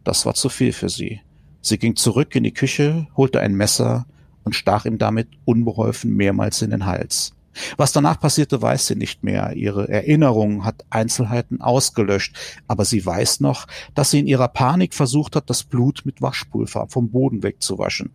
Das 0.03 0.25
war 0.25 0.35
zu 0.35 0.49
viel 0.49 0.73
für 0.73 0.89
sie. 0.89 1.21
Sie 1.61 1.77
ging 1.77 1.95
zurück 1.95 2.35
in 2.35 2.43
die 2.43 2.53
Küche, 2.53 3.07
holte 3.17 3.41
ein 3.41 3.55
Messer 3.55 4.05
und 4.47 4.55
stach 4.55 4.85
ihm 4.85 4.97
damit 4.97 5.27
unbeholfen 5.43 6.15
mehrmals 6.15 6.61
in 6.61 6.71
den 6.71 6.85
Hals. 6.85 7.33
Was 7.75 7.91
danach 7.91 8.17
passierte, 8.19 8.61
weiß 8.61 8.87
sie 8.87 8.95
nicht 8.95 9.23
mehr. 9.23 9.53
Ihre 9.55 9.89
Erinnerung 9.89 10.63
hat 10.63 10.85
Einzelheiten 10.89 11.59
ausgelöscht, 11.59 12.37
aber 12.67 12.85
sie 12.85 13.05
weiß 13.05 13.41
noch, 13.41 13.67
dass 13.93 14.11
sie 14.11 14.19
in 14.19 14.27
ihrer 14.27 14.47
Panik 14.47 14.93
versucht 14.93 15.35
hat, 15.35 15.49
das 15.49 15.63
Blut 15.63 16.03
mit 16.05 16.21
Waschpulver 16.21 16.87
vom 16.87 17.09
Boden 17.09 17.43
wegzuwaschen. 17.43 18.11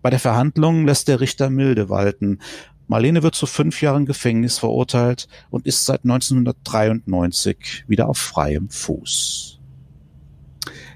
Bei 0.00 0.10
der 0.10 0.20
Verhandlung 0.20 0.86
lässt 0.86 1.08
der 1.08 1.20
Richter 1.20 1.50
milde 1.50 1.88
walten. 1.88 2.38
Marlene 2.86 3.24
wird 3.24 3.34
zu 3.34 3.46
fünf 3.46 3.80
Jahren 3.82 4.06
Gefängnis 4.06 4.58
verurteilt 4.58 5.26
und 5.50 5.66
ist 5.66 5.86
seit 5.86 6.04
1993 6.04 7.84
wieder 7.88 8.08
auf 8.08 8.18
freiem 8.18 8.68
Fuß. 8.68 9.58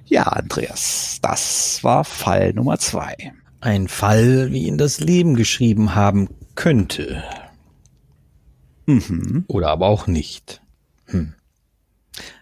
Ja, 0.04 0.22
Andreas, 0.22 1.18
das 1.20 1.82
war 1.82 2.04
Fall 2.04 2.52
Nummer 2.52 2.78
zwei. 2.78 3.32
Ein 3.60 3.88
Fall, 3.88 4.52
wie 4.52 4.66
ihn 4.66 4.78
das 4.78 5.00
Leben 5.00 5.34
geschrieben 5.34 5.94
haben 5.94 6.28
könnte. 6.54 7.24
Mhm. 8.86 9.44
Oder 9.48 9.70
aber 9.70 9.88
auch 9.88 10.06
nicht. 10.06 10.62
Hm. 11.06 11.34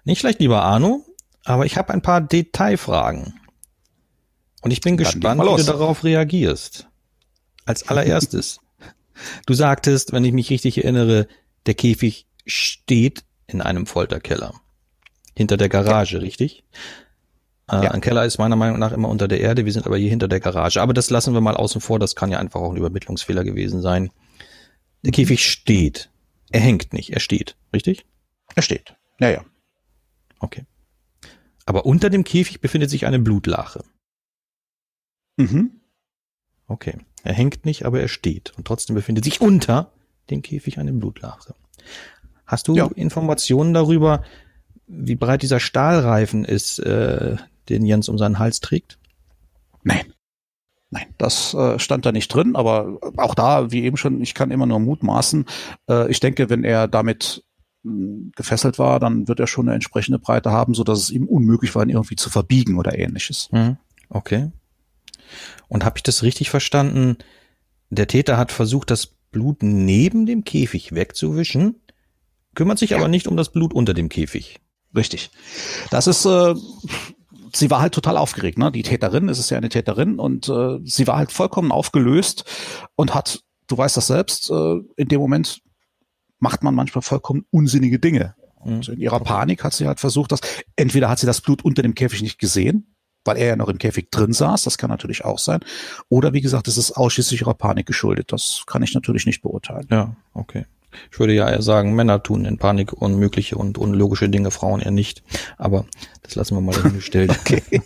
Nicht 0.05 0.21
schlecht, 0.21 0.41
lieber 0.41 0.63
Arno, 0.63 1.05
aber 1.45 1.67
ich 1.67 1.77
habe 1.77 1.93
ein 1.93 2.03
paar 2.03 2.21
Detailfragen. 2.21 3.35
Und 4.63 4.71
ich 4.71 4.81
bin 4.81 4.97
Dann 4.97 5.05
gespannt, 5.05 5.41
wie 5.41 5.57
du 5.57 5.63
darauf 5.63 6.05
reagierst. 6.05 6.89
Als 7.65 7.83
allererstes. 7.89 8.61
du 9.47 9.55
sagtest, 9.55 10.13
wenn 10.13 10.25
ich 10.25 10.33
mich 10.33 10.51
richtig 10.51 10.79
erinnere, 10.79 11.29
der 11.67 11.75
Käfig 11.75 12.27
steht 12.47 13.25
in 13.47 13.61
einem 13.61 13.87
Folterkeller. 13.87 14.55
Hinter 15.37 15.57
der 15.57 15.69
Garage, 15.69 16.21
richtig? 16.21 16.65
Äh, 17.71 17.85
Ja. 17.85 17.91
Ein 17.91 18.01
Keller 18.01 18.25
ist 18.25 18.39
meiner 18.39 18.57
Meinung 18.57 18.79
nach 18.79 18.93
immer 18.93 19.09
unter 19.09 19.29
der 19.29 19.41
Erde, 19.41 19.65
wir 19.65 19.73
sind 19.73 19.87
aber 19.87 19.97
hier 19.99 20.11
hinter 20.11 20.29
der 20.29 20.41
Garage. 20.41 20.81
Aber 20.81 20.95
das 20.95 21.11
lassen 21.11 21.35
wir 21.35 21.41
mal 21.41 21.57
außen 21.57 21.81
vor, 21.81 21.99
das 21.99 22.15
kann 22.15 22.31
ja 22.31 22.39
einfach 22.39 22.61
auch 22.61 22.71
ein 22.71 22.77
Übermittlungsfehler 22.77 23.45
gewesen 23.45 23.83
sein. 23.83 24.11
Der 25.03 25.13
Käfig 25.13 25.45
steht. 25.51 26.11
Er 26.51 26.61
hängt 26.61 26.93
nicht, 26.93 27.11
er 27.13 27.21
steht, 27.21 27.57
richtig? 27.73 28.07
Er 28.55 28.63
steht. 28.63 28.95
Ja, 29.19 29.31
ja. 29.31 29.45
Okay. 30.39 30.65
Aber 31.65 31.87
unter 31.87 32.11
dem 32.11 32.23
Käfig 32.25 32.61
befindet 32.61 32.91
sich 32.91 33.07
eine 33.07 33.19
Blutlache. 33.19 33.83
Mhm. 35.37 35.81
Okay. 36.69 36.99
Er 37.25 37.35
hängt 37.35 37.65
nicht, 37.65 37.85
aber 37.85 38.01
er 38.01 38.09
steht. 38.09 38.53
Und 38.57 38.67
trotzdem 38.67 38.95
befindet 38.95 39.25
sich 39.25 39.41
unter 39.41 39.93
dem 40.31 40.43
Käfig 40.43 40.79
eine 40.79 40.93
Blutlache. 40.93 41.55
Hast 42.47 42.69
du 42.69 42.77
Ja. 42.77 42.87
Informationen 42.95 43.75
darüber, 43.75 44.23
wie 44.87 45.17
breit 45.17 45.43
dieser 45.43 45.59
Stahlreifen 45.59 46.45
ist, 46.45 46.79
äh, 46.79 47.37
den 47.69 47.85
Jens 47.85 48.09
um 48.09 48.19
seinen 48.19 48.39
Hals 48.39 48.61
trägt? 48.61 48.99
Nein. 49.83 50.13
Nein, 50.91 51.07
das 51.19 51.53
äh, 51.55 51.79
stand 51.79 52.07
da 52.07 52.13
nicht 52.13 52.29
drin, 52.29 52.55
aber 52.55 52.99
auch 53.17 53.35
da, 53.35 53.73
wie 53.73 53.83
eben 53.83 53.97
schon, 53.97 54.23
ich 54.23 54.35
kann 54.35 54.53
immer 54.53 54.67
nur 54.67 54.79
mutmaßen. 54.79 55.45
Äh, 55.91 56.11
ich 56.11 56.21
denke, 56.21 56.49
wenn 56.49 56.63
er 56.63 56.87
damit 56.87 57.45
mh, 57.83 58.31
gefesselt 58.37 58.79
war, 58.79 59.01
dann 59.01 59.27
wird 59.27 59.41
er 59.41 59.49
schon 59.49 59.67
eine 59.67 59.75
entsprechende 59.75 60.21
Breite 60.21 60.53
haben, 60.53 60.75
so 60.75 60.85
dass 60.85 61.01
es 61.01 61.11
ihm 61.11 61.27
unmöglich 61.27 61.75
war, 61.75 61.83
ihn 61.83 61.91
irgendwie 61.91 62.17
zu 62.17 62.31
verbiegen 62.31 62.79
oder 62.79 62.97
ähnliches. 62.97 63.49
Mhm. 63.51 63.79
Okay. 64.09 64.53
Und 65.67 65.85
habe 65.85 65.99
ich 65.99 66.05
das 66.05 66.23
richtig 66.23 66.51
verstanden? 66.51 67.17
Der 67.91 68.07
Täter 68.07 68.37
hat 68.37 68.53
versucht, 68.53 68.91
das 68.91 69.09
Blut 69.33 69.63
neben 69.63 70.25
dem 70.25 70.45
Käfig 70.45 70.95
wegzuwischen, 70.95 71.81
kümmert 72.55 72.79
sich 72.79 72.95
aber 72.95 73.09
nicht 73.09 73.27
um 73.27 73.37
das 73.37 73.51
Blut 73.51 73.75
unter 73.75 73.93
dem 73.93 74.09
Käfig. 74.09 74.61
Richtig. 74.95 75.31
Das 75.91 76.07
ist, 76.07 76.25
äh, 76.25 76.55
sie 77.59 77.71
war 77.71 77.81
halt 77.81 77.95
total 77.95 78.17
aufgeregt, 78.17 78.59
ne? 78.59 78.73
Die 78.73 78.83
Täterin, 78.83 79.29
es 79.29 79.39
ist 79.39 79.51
ja 79.51 79.57
eine 79.57 79.69
Täterin 79.69 80.19
und 80.19 80.49
äh, 80.49 80.79
sie 80.85 81.07
war 81.07 81.17
halt 81.17 81.33
vollkommen 81.33 81.73
aufgelöst 81.73 82.45
und 82.97 83.15
hat, 83.15 83.41
du 83.67 83.79
weißt 83.79 83.97
das 83.97 84.07
selbst, 84.09 84.51
äh, 84.51 84.77
in 84.97 85.09
dem 85.09 85.21
Moment 85.21 85.61
macht 86.39 86.63
man 86.63 86.75
manchmal 86.75 87.03
vollkommen 87.03 87.45
unsinnige 87.51 87.99
Dinge. 87.99 88.35
Und 88.61 88.89
in 88.89 88.99
ihrer 88.99 89.21
Panik 89.21 89.63
hat 89.63 89.75
sie 89.75 89.87
halt 89.87 90.01
versucht, 90.01 90.33
dass 90.33 90.41
entweder 90.75 91.09
hat 91.09 91.21
sie 91.21 91.27
das 91.27 91.41
Blut 91.41 91.65
unter 91.65 91.83
dem 91.83 91.95
Käfig 91.95 92.21
nicht 92.23 92.39
gesehen, 92.39 92.97
weil 93.25 93.37
er 93.37 93.47
ja 93.47 93.57
noch 93.57 93.69
im 93.69 93.79
Käfig 93.79 94.11
drin 94.11 94.33
saß, 94.33 94.65
das 94.65 94.77
kann 94.77 94.91
natürlich 94.91 95.25
auch 95.25 95.39
sein, 95.39 95.61
oder 96.09 96.33
wie 96.33 96.41
gesagt, 96.41 96.69
es 96.69 96.77
ist 96.77 96.93
ausschließlich 96.93 97.41
ihrer 97.43 97.55
Panik 97.55 97.87
geschuldet. 97.87 98.33
Das 98.33 98.65
kann 98.67 98.83
ich 98.83 98.95
natürlich 98.95 99.27
nicht 99.27 99.43
beurteilen. 99.43 99.87
Ja, 99.91 100.17
okay. 100.35 100.67
Ich 101.11 101.19
würde 101.19 101.35
ja 101.35 101.49
eher 101.49 101.63
sagen, 101.63 101.95
Männer 101.95 102.23
tun 102.23 102.45
in 102.45 102.59
Panik 102.59 102.93
unmögliche 102.93 103.57
und 103.57 103.79
unlogische 103.79 104.29
Dinge, 104.29 104.51
Frauen 104.51 104.81
eher 104.81 104.91
nicht. 104.91 105.23
Aber 105.59 105.87
das 106.23 106.35
lassen 106.35 106.57
wir 106.57 106.61
mal 106.61 106.75
dahingestellt. 106.75 107.33
Okay. 107.41 107.83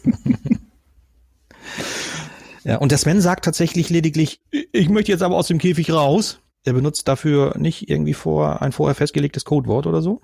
Ja, 2.65 2.77
und 2.77 2.91
der 2.91 2.99
Sven 2.99 3.21
sagt 3.21 3.45
tatsächlich 3.45 3.89
lediglich, 3.89 4.41
ich 4.51 4.89
möchte 4.89 5.13
jetzt 5.13 5.23
aber 5.23 5.37
aus 5.37 5.49
dem 5.49 5.59
Käfig 5.59 5.91
raus. 5.93 6.41
Er 6.65 6.75
benutzt 6.75 7.09
dafür 7.09 7.57
nicht 7.59 7.89
irgendwie 7.89 8.13
vor 8.13 8.61
ein 8.61 8.73
vorher 8.73 8.95
festgelegtes 8.95 9.45
Codewort 9.45 9.87
oder 9.87 10.03
so. 10.03 10.21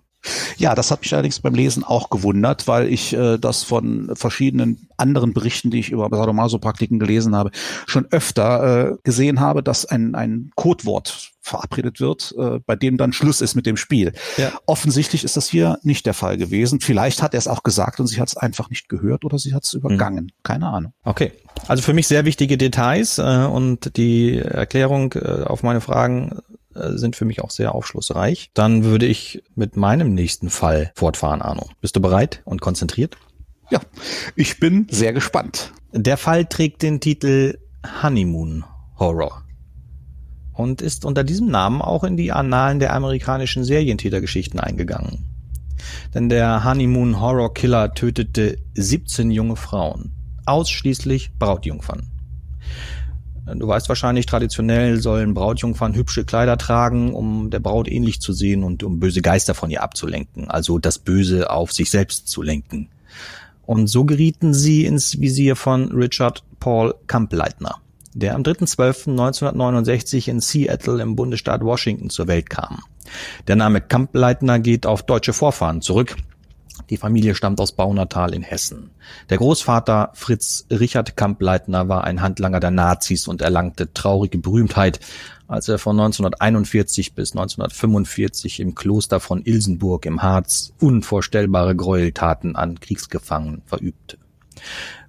Ja, 0.57 0.75
das 0.75 0.91
hat 0.91 1.03
mich 1.03 1.13
allerdings 1.13 1.41
beim 1.41 1.55
Lesen 1.55 1.85
auch 1.85 2.11
gewundert, 2.11 2.67
weil 2.67 2.89
ich 2.93 3.13
äh, 3.13 3.39
das 3.39 3.63
von 3.63 4.11
verschiedenen 4.15 4.89
anderen 4.97 5.33
Berichten, 5.33 5.71
die 5.71 5.81
ich 5.81 5.91
über 5.91 6.09
Sadomaso-Praktiken 6.11 6.99
gelesen 6.99 7.35
habe, 7.37 7.51
schon 7.87 8.07
öfter 8.11 8.93
äh, 8.93 8.97
gesehen 9.05 9.41
habe, 9.41 9.63
dass 9.63 9.85
ein, 9.87 10.15
ein 10.15 10.51
Codewort 10.55 11.33
verabredet 11.47 12.01
wird, 12.01 12.35
äh, 12.39 12.59
bei 12.67 12.75
dem 12.77 12.97
dann 12.97 13.13
Schluss 13.13 13.41
ist 13.41 13.55
mit 13.55 13.67
dem 13.67 13.77
Spiel. 13.77 14.13
Ja. 14.37 14.53
Offensichtlich 14.67 15.23
ist 15.23 15.37
das 15.37 15.49
hier 15.49 15.79
nicht 15.83 16.05
der 16.05 16.15
Fall 16.15 16.37
gewesen. 16.37 16.81
Vielleicht 16.81 17.23
hat 17.23 17.35
er 17.35 17.39
es 17.39 17.47
auch 17.47 17.63
gesagt 17.63 18.01
und 18.01 18.09
sie 18.09 18.21
hat 18.21 18.29
es 18.29 18.37
einfach 18.37 18.69
nicht 18.69 18.89
gehört 18.89 19.25
oder 19.25 19.39
sie 19.39 19.55
hat 19.55 19.65
es 19.65 19.73
übergangen. 19.73 20.33
Keine 20.43 20.67
Ahnung. 20.67 20.93
Okay. 21.05 21.33
Also 21.69 21.83
für 21.83 21.95
mich 21.95 22.09
sehr 22.09 22.25
wichtige 22.25 22.59
Details 22.59 23.19
äh, 23.19 23.23
und 23.23 23.97
die 23.97 24.39
Erklärung 24.39 25.13
äh, 25.15 25.45
auf 25.45 25.63
meine 25.63 25.81
Fragen 25.81 26.41
sind 26.97 27.17
für 27.17 27.25
mich 27.25 27.43
auch 27.43 27.51
sehr 27.51 27.75
aufschlussreich. 27.75 28.51
Dann 28.55 28.85
würde 28.85 29.07
ich 29.07 29.43
mit 29.55 29.77
meinem 29.77 30.15
nächsten 30.15 30.51
Fall 30.51 30.93
fortfahren, 30.95 31.43
Arno. 31.43 31.69
Bist 31.81 31.97
du 31.97 32.01
bereit 32.01 32.43
und 32.45 32.61
konzentriert? 32.61 33.17
Ja, 33.71 33.81
ich 34.37 34.61
bin 34.61 34.87
sehr 34.91 35.13
gespannt. 35.13 35.73
Der 35.93 36.17
Fall 36.17 36.45
trägt 36.45 36.83
den 36.83 37.01
Titel 37.01 37.59
Honeymoon 38.03 38.65
Horror 38.99 39.43
und 40.53 40.83
ist 40.83 41.05
unter 41.05 41.25
diesem 41.25 41.49
Namen 41.49 41.83
auch 41.83 42.05
in 42.05 42.17
die 42.17 42.33
Annalen 42.33 42.79
der 42.79 42.95
amerikanischen 42.95 43.65
Serientätergeschichten 43.65 44.61
eingegangen. 44.61 45.25
Denn 46.15 46.29
der 46.29 46.65
Honeymoon 46.65 47.21
Horror 47.21 47.53
Killer 47.53 47.93
tötete 47.93 48.59
17 48.75 49.31
junge 49.31 49.57
Frauen, 49.57 50.13
ausschließlich 50.47 51.33
Brautjungfern. 51.39 52.11
Du 53.55 53.69
weißt 53.69 53.89
wahrscheinlich, 53.89 54.27
traditionell 54.27 55.01
sollen 55.01 55.33
Brautjungfern 55.33 55.95
hübsche 55.95 56.25
Kleider 56.25 56.59
tragen, 56.59 57.15
um 57.15 57.51
der 57.51 57.61
Braut 57.61 57.89
ähnlich 57.89 58.21
zu 58.21 58.33
sehen 58.33 58.65
und 58.65 58.83
um 58.83 58.99
böse 58.99 59.23
Geister 59.23 59.55
von 59.55 59.71
ihr 59.71 59.85
abzulenken, 59.85 60.51
also 60.51 60.79
das 60.79 60.99
Böse 60.99 61.49
auf 61.49 61.73
sich 61.73 61.91
selbst 61.91 62.27
zu 62.27 62.43
lenken. 62.43 62.89
Und 63.65 63.87
so 63.87 64.05
gerieten 64.05 64.53
sie 64.53 64.85
ins 64.85 65.21
Visier 65.21 65.55
von 65.55 65.93
Richard 65.93 66.43
Paul 66.59 66.95
Kampleitner, 67.07 67.77
der 68.15 68.35
am 68.35 68.43
3.12.1969 68.43 70.29
in 70.29 70.41
Seattle 70.41 71.01
im 71.01 71.15
Bundesstaat 71.15 71.63
Washington 71.63 72.11
zur 72.11 72.27
Welt 72.27 72.51
kam. 72.51 72.81
Der 73.47 73.55
Name 73.55 73.81
Kampleitner 73.81 74.59
geht 74.59 74.87
auf 74.87 75.05
deutsche 75.05 75.33
Vorfahren 75.33 75.83
zurück. 75.83 76.17
Die 76.91 76.97
Familie 76.97 77.35
stammt 77.35 77.61
aus 77.61 77.73
Baunatal 77.73 78.35
in 78.35 78.43
Hessen. 78.43 78.91
Der 79.31 79.39
Großvater 79.39 80.11
Fritz 80.15 80.67
Richard 80.71 81.17
Kampleitner 81.17 81.89
war 81.89 82.05
ein 82.05 82.23
Handlanger 82.23 82.61
der 82.61 82.71
Nazis 82.71 83.29
und 83.29 83.43
erlangte 83.43 83.93
traurige 83.93 84.39
Berühmtheit, 84.39 85.01
als 85.49 85.69
er 85.69 85.79
von 85.79 85.99
1941 85.99 87.15
bis 87.15 87.33
1945 87.33 88.61
im 88.61 88.75
Kloster 88.75 89.21
von 89.21 89.43
Ilsenburg 89.45 90.07
im 90.07 90.23
Harz 90.23 90.73
unvorstellbare 90.81 91.77
Gräueltaten 91.77 92.57
an 92.57 92.81
Kriegsgefangenen 92.81 93.63
verübte. 93.67 94.19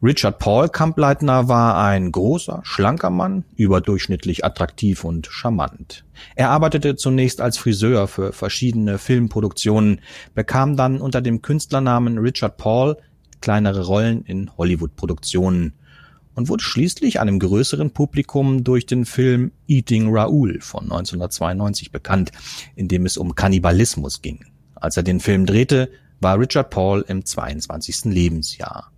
Richard 0.01 0.39
Paul 0.39 0.69
Kampleitner 0.69 1.47
war 1.47 1.77
ein 1.83 2.11
großer, 2.11 2.61
schlanker 2.63 3.09
Mann, 3.09 3.45
überdurchschnittlich 3.55 4.45
attraktiv 4.45 5.03
und 5.03 5.27
charmant. 5.27 6.05
Er 6.35 6.49
arbeitete 6.49 6.95
zunächst 6.95 7.41
als 7.41 7.57
Friseur 7.57 8.07
für 8.07 8.33
verschiedene 8.33 8.97
Filmproduktionen, 8.97 10.01
bekam 10.35 10.75
dann 10.75 11.01
unter 11.01 11.21
dem 11.21 11.41
Künstlernamen 11.41 12.17
Richard 12.17 12.57
Paul 12.57 12.97
kleinere 13.41 13.85
Rollen 13.85 14.23
in 14.23 14.55
Hollywood-Produktionen 14.57 15.73
und 16.37 16.49
wurde 16.49 16.63
schließlich 16.63 17.19
einem 17.19 17.39
größeren 17.39 17.91
Publikum 17.91 18.63
durch 18.63 18.85
den 18.85 19.05
Film 19.05 19.51
Eating 19.67 20.15
Raoul 20.15 20.61
von 20.61 20.83
1992 20.83 21.91
bekannt, 21.91 22.31
in 22.75 22.87
dem 22.87 23.07
es 23.07 23.17
um 23.17 23.33
Kannibalismus 23.33 24.21
ging. 24.21 24.45
Als 24.75 24.97
er 24.97 25.03
den 25.03 25.19
Film 25.19 25.47
drehte, 25.47 25.89
war 26.19 26.39
Richard 26.39 26.69
Paul 26.69 27.03
im 27.07 27.25
22. 27.25 28.05
Lebensjahr. 28.05 28.91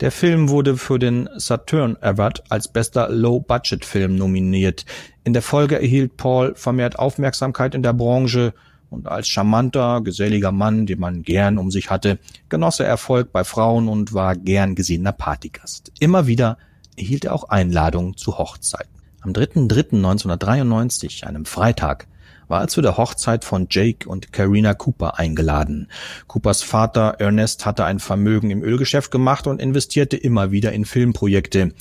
Der 0.00 0.12
Film 0.12 0.50
wurde 0.50 0.76
für 0.76 0.98
den 0.98 1.26
Saturn 1.36 1.96
Award 2.02 2.44
als 2.50 2.68
bester 2.68 3.08
Low-Budget-Film 3.08 4.14
nominiert. 4.14 4.84
In 5.24 5.32
der 5.32 5.40
Folge 5.40 5.76
erhielt 5.76 6.18
Paul 6.18 6.54
vermehrt 6.54 6.98
Aufmerksamkeit 6.98 7.74
in 7.74 7.82
der 7.82 7.94
Branche 7.94 8.52
und 8.90 9.08
als 9.08 9.26
charmanter, 9.26 10.02
geselliger 10.02 10.52
Mann, 10.52 10.84
den 10.84 11.00
man 11.00 11.22
gern 11.22 11.56
um 11.56 11.70
sich 11.70 11.88
hatte, 11.88 12.18
genoss 12.50 12.78
er 12.78 12.86
Erfolg 12.86 13.32
bei 13.32 13.42
Frauen 13.42 13.88
und 13.88 14.12
war 14.12 14.36
gern 14.36 14.74
gesehener 14.74 15.12
Partygast. 15.12 15.90
Immer 15.98 16.26
wieder 16.26 16.58
erhielt 16.96 17.24
er 17.24 17.34
auch 17.34 17.48
Einladungen 17.48 18.18
zu 18.18 18.36
Hochzeiten. 18.36 18.92
Am 19.22 19.32
3.3.1993, 19.32 21.24
einem 21.24 21.46
Freitag, 21.46 22.06
war 22.48 22.68
zu 22.68 22.82
der 22.82 22.96
Hochzeit 22.96 23.44
von 23.44 23.66
Jake 23.70 24.08
und 24.08 24.32
Karina 24.32 24.74
Cooper 24.74 25.18
eingeladen. 25.18 25.88
Coopers 26.26 26.62
Vater 26.62 27.16
Ernest 27.18 27.66
hatte 27.66 27.84
ein 27.84 27.98
Vermögen 27.98 28.50
im 28.50 28.62
Ölgeschäft 28.62 29.10
gemacht 29.10 29.46
und 29.46 29.60
investierte 29.60 30.16
immer 30.16 30.50
wieder 30.50 30.72
in 30.72 30.84
Filmprojekte. 30.84 31.72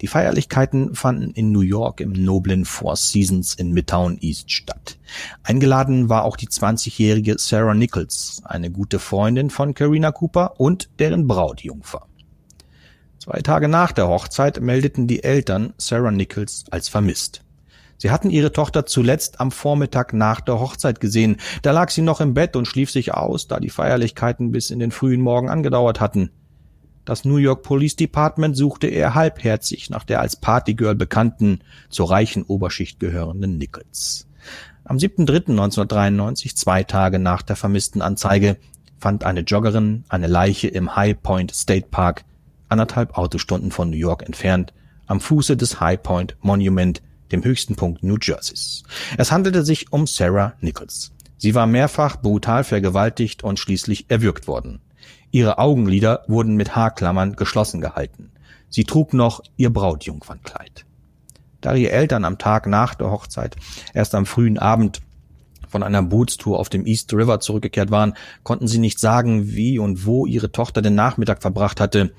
Die 0.00 0.08
Feierlichkeiten 0.08 0.94
fanden 0.94 1.30
in 1.30 1.52
New 1.52 1.60
York 1.60 2.00
im 2.00 2.12
noblen 2.12 2.64
Four 2.64 2.96
Seasons 2.96 3.54
in 3.54 3.72
Midtown 3.72 4.18
East 4.20 4.50
statt. 4.50 4.98
Eingeladen 5.44 6.08
war 6.08 6.24
auch 6.24 6.36
die 6.36 6.48
20-jährige 6.48 7.36
Sarah 7.38 7.74
Nichols, 7.74 8.42
eine 8.44 8.70
gute 8.70 8.98
Freundin 8.98 9.50
von 9.50 9.72
Karina 9.72 10.10
Cooper 10.10 10.58
und 10.58 10.90
deren 10.98 11.26
Brautjungfer. 11.26 12.06
Zwei 13.18 13.40
Tage 13.40 13.68
nach 13.68 13.92
der 13.92 14.08
Hochzeit 14.08 14.60
meldeten 14.60 15.06
die 15.06 15.22
Eltern 15.22 15.72
Sarah 15.78 16.10
Nichols 16.10 16.64
als 16.70 16.88
vermisst. 16.88 17.43
Sie 18.04 18.10
hatten 18.10 18.28
ihre 18.28 18.52
Tochter 18.52 18.84
zuletzt 18.84 19.40
am 19.40 19.50
Vormittag 19.50 20.12
nach 20.12 20.42
der 20.42 20.60
Hochzeit 20.60 21.00
gesehen. 21.00 21.38
Da 21.62 21.70
lag 21.70 21.88
sie 21.88 22.02
noch 22.02 22.20
im 22.20 22.34
Bett 22.34 22.54
und 22.54 22.68
schlief 22.68 22.90
sich 22.90 23.14
aus, 23.14 23.48
da 23.48 23.58
die 23.58 23.70
Feierlichkeiten 23.70 24.52
bis 24.52 24.68
in 24.68 24.78
den 24.78 24.90
frühen 24.90 25.22
Morgen 25.22 25.48
angedauert 25.48 26.02
hatten. 26.02 26.28
Das 27.06 27.24
New 27.24 27.38
York 27.38 27.62
Police 27.62 27.96
Department 27.96 28.58
suchte 28.58 28.88
eher 28.88 29.14
halbherzig 29.14 29.88
nach 29.88 30.04
der 30.04 30.20
als 30.20 30.36
Partygirl 30.36 30.94
bekannten, 30.94 31.60
zur 31.88 32.10
reichen 32.10 32.42
Oberschicht 32.42 33.00
gehörenden 33.00 33.56
Nichols. 33.56 34.28
Am 34.84 34.98
7.3.1993, 34.98 36.56
zwei 36.56 36.82
Tage 36.82 37.18
nach 37.18 37.40
der 37.40 37.56
vermissten 37.56 38.02
Anzeige, 38.02 38.58
fand 38.98 39.24
eine 39.24 39.40
Joggerin 39.40 40.04
eine 40.10 40.26
Leiche 40.26 40.68
im 40.68 40.94
High 40.94 41.22
Point 41.22 41.54
State 41.54 41.86
Park, 41.90 42.26
anderthalb 42.68 43.16
Autostunden 43.16 43.70
von 43.70 43.88
New 43.88 43.96
York 43.96 44.26
entfernt, 44.26 44.74
am 45.06 45.20
Fuße 45.20 45.56
des 45.56 45.80
High 45.80 46.02
Point 46.02 46.36
Monument, 46.42 47.00
dem 47.32 47.44
höchsten 47.44 47.76
Punkt 47.76 48.02
New 48.02 48.16
Jerseys. 48.20 48.82
Es 49.18 49.32
handelte 49.32 49.64
sich 49.64 49.92
um 49.92 50.06
Sarah 50.06 50.54
Nichols. 50.60 51.12
Sie 51.36 51.54
war 51.54 51.66
mehrfach 51.66 52.16
brutal 52.16 52.64
vergewaltigt 52.64 53.44
und 53.44 53.58
schließlich 53.58 54.06
erwürgt 54.08 54.46
worden. 54.46 54.80
Ihre 55.30 55.58
Augenlider 55.58 56.24
wurden 56.28 56.54
mit 56.54 56.76
Haarklammern 56.76 57.36
geschlossen 57.36 57.80
gehalten. 57.80 58.30
Sie 58.68 58.84
trug 58.84 59.12
noch 59.12 59.42
ihr 59.56 59.72
Brautjungfernkleid. 59.72 60.84
Da 61.60 61.74
ihre 61.74 61.92
Eltern 61.92 62.24
am 62.24 62.38
Tag 62.38 62.66
nach 62.66 62.94
der 62.94 63.10
Hochzeit 63.10 63.56
erst 63.94 64.14
am 64.14 64.26
frühen 64.26 64.58
Abend 64.58 65.00
von 65.68 65.82
einer 65.82 66.02
Bootstour 66.02 66.60
auf 66.60 66.68
dem 66.68 66.86
East 66.86 67.12
River 67.12 67.40
zurückgekehrt 67.40 67.90
waren, 67.90 68.14
konnten 68.44 68.68
sie 68.68 68.78
nicht 68.78 69.00
sagen, 69.00 69.48
wie 69.54 69.80
und 69.80 70.06
wo 70.06 70.24
ihre 70.24 70.52
Tochter 70.52 70.82
den 70.82 70.94
Nachmittag 70.94 71.42
verbracht 71.42 71.80
hatte. 71.80 72.14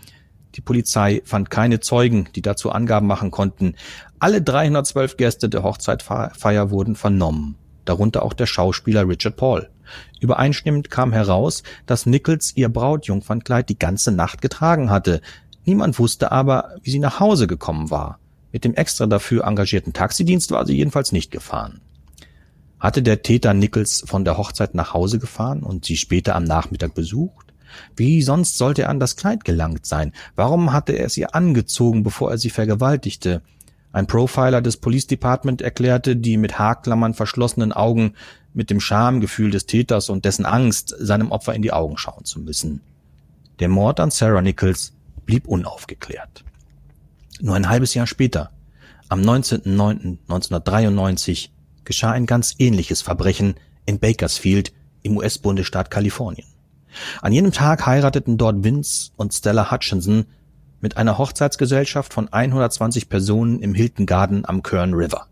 Die 0.55 0.61
Polizei 0.61 1.21
fand 1.25 1.49
keine 1.49 1.81
Zeugen, 1.81 2.29
die 2.35 2.41
dazu 2.41 2.71
Angaben 2.71 3.07
machen 3.07 3.29
konnten. 3.29 3.75
Alle 4.19 4.41
312 4.41 5.17
Gäste 5.17 5.49
der 5.49 5.63
Hochzeitfeier 5.63 6.71
wurden 6.71 6.95
vernommen, 6.95 7.55
darunter 7.83 8.23
auch 8.23 8.33
der 8.33 8.45
Schauspieler 8.45 9.07
Richard 9.07 9.35
Paul. 9.35 9.69
Übereinstimmend 10.19 10.89
kam 10.89 11.11
heraus, 11.11 11.63
dass 11.85 12.05
Nichols 12.05 12.55
ihr 12.55 12.69
Brautjungfernkleid 12.69 13.69
die 13.69 13.77
ganze 13.77 14.11
Nacht 14.11 14.41
getragen 14.41 14.89
hatte. 14.89 15.21
Niemand 15.65 15.99
wusste 15.99 16.31
aber, 16.31 16.75
wie 16.81 16.91
sie 16.91 16.99
nach 16.99 17.19
Hause 17.19 17.47
gekommen 17.47 17.91
war. 17.91 18.19
Mit 18.51 18.63
dem 18.63 18.73
extra 18.75 19.05
dafür 19.05 19.45
engagierten 19.45 19.91
Taxidienst 19.91 20.51
war 20.51 20.65
sie 20.65 20.77
jedenfalls 20.77 21.11
nicht 21.11 21.31
gefahren. 21.31 21.81
Hatte 22.79 23.03
der 23.03 23.21
Täter 23.21 23.53
Nichols 23.53 24.03
von 24.07 24.23
der 24.23 24.37
Hochzeit 24.37 24.73
nach 24.73 24.93
Hause 24.93 25.19
gefahren 25.19 25.63
und 25.63 25.85
sie 25.85 25.97
später 25.97 26.35
am 26.35 26.45
Nachmittag 26.45 26.93
besucht? 26.93 27.44
Wie 27.95 28.21
sonst 28.21 28.57
sollte 28.57 28.83
er 28.83 28.89
an 28.89 28.99
das 28.99 29.15
Kleid 29.15 29.45
gelangt 29.45 29.85
sein? 29.85 30.11
Warum 30.35 30.73
hatte 30.73 30.93
er 30.93 31.05
es 31.05 31.17
ihr 31.17 31.35
angezogen, 31.35 32.03
bevor 32.03 32.31
er 32.31 32.37
sie 32.37 32.49
vergewaltigte? 32.49 33.41
Ein 33.91 34.07
Profiler 34.07 34.61
des 34.61 34.77
Police 34.77 35.07
Department 35.07 35.61
erklärte, 35.61 36.17
die 36.17 36.37
mit 36.37 36.59
Haarklammern 36.59 37.13
verschlossenen 37.13 37.71
Augen 37.71 38.13
mit 38.53 38.69
dem 38.69 38.81
Schamgefühl 38.81 39.51
des 39.51 39.67
Täters 39.67 40.09
und 40.09 40.25
dessen 40.25 40.45
Angst, 40.45 40.93
seinem 40.99 41.31
Opfer 41.31 41.53
in 41.53 41.61
die 41.61 41.71
Augen 41.71 41.97
schauen 41.97 42.25
zu 42.25 42.41
müssen. 42.41 42.81
Der 43.59 43.69
Mord 43.69 44.01
an 44.01 44.11
Sarah 44.11 44.41
Nichols 44.41 44.91
blieb 45.25 45.47
unaufgeklärt. 45.47 46.43
Nur 47.39 47.55
ein 47.55 47.69
halbes 47.69 47.93
Jahr 47.93 48.07
später, 48.07 48.51
am 49.07 49.21
19.09.1993, 49.21 51.49
geschah 51.83 52.11
ein 52.11 52.25
ganz 52.25 52.55
ähnliches 52.57 53.01
Verbrechen 53.01 53.55
in 53.85 53.99
Bakersfield 53.99 54.73
im 55.03 55.17
US-Bundesstaat 55.17 55.91
Kalifornien. 55.91 56.47
An 57.21 57.33
jenem 57.33 57.51
Tag 57.51 57.85
heirateten 57.85 58.37
dort 58.37 58.63
Vince 58.63 59.11
und 59.15 59.33
Stella 59.33 59.71
Hutchinson 59.71 60.25
mit 60.81 60.97
einer 60.97 61.17
Hochzeitsgesellschaft 61.17 62.13
von 62.13 62.31
120 62.31 63.09
Personen 63.09 63.59
im 63.59 63.73
Hilton 63.73 64.05
Garden 64.05 64.45
am 64.45 64.63
Kern 64.63 64.93
River. 64.93 65.27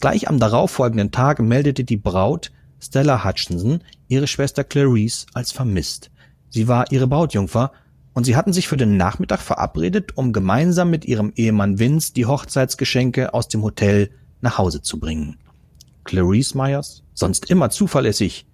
Gleich 0.00 0.28
am 0.28 0.38
darauffolgenden 0.38 1.10
Tag 1.10 1.40
meldete 1.40 1.84
die 1.84 1.96
Braut 1.96 2.50
Stella 2.80 3.24
Hutchinson 3.24 3.82
ihre 4.08 4.26
Schwester 4.26 4.64
Clarice 4.64 5.26
als 5.34 5.52
vermisst. 5.52 6.10
Sie 6.48 6.66
war 6.66 6.90
ihre 6.90 7.06
Brautjungfer 7.06 7.72
und 8.12 8.24
sie 8.24 8.36
hatten 8.36 8.52
sich 8.52 8.68
für 8.68 8.76
den 8.76 8.96
Nachmittag 8.96 9.40
verabredet, 9.40 10.16
um 10.16 10.32
gemeinsam 10.32 10.90
mit 10.90 11.04
ihrem 11.04 11.32
Ehemann 11.36 11.78
Vince 11.78 12.12
die 12.12 12.26
Hochzeitsgeschenke 12.26 13.34
aus 13.34 13.48
dem 13.48 13.62
Hotel 13.62 14.10
nach 14.40 14.58
Hause 14.58 14.82
zu 14.82 14.98
bringen. 14.98 15.38
Clarice 16.04 16.54
Myers, 16.54 17.04
sonst 17.14 17.50
immer 17.50 17.70
zuverlässig, 17.70 18.46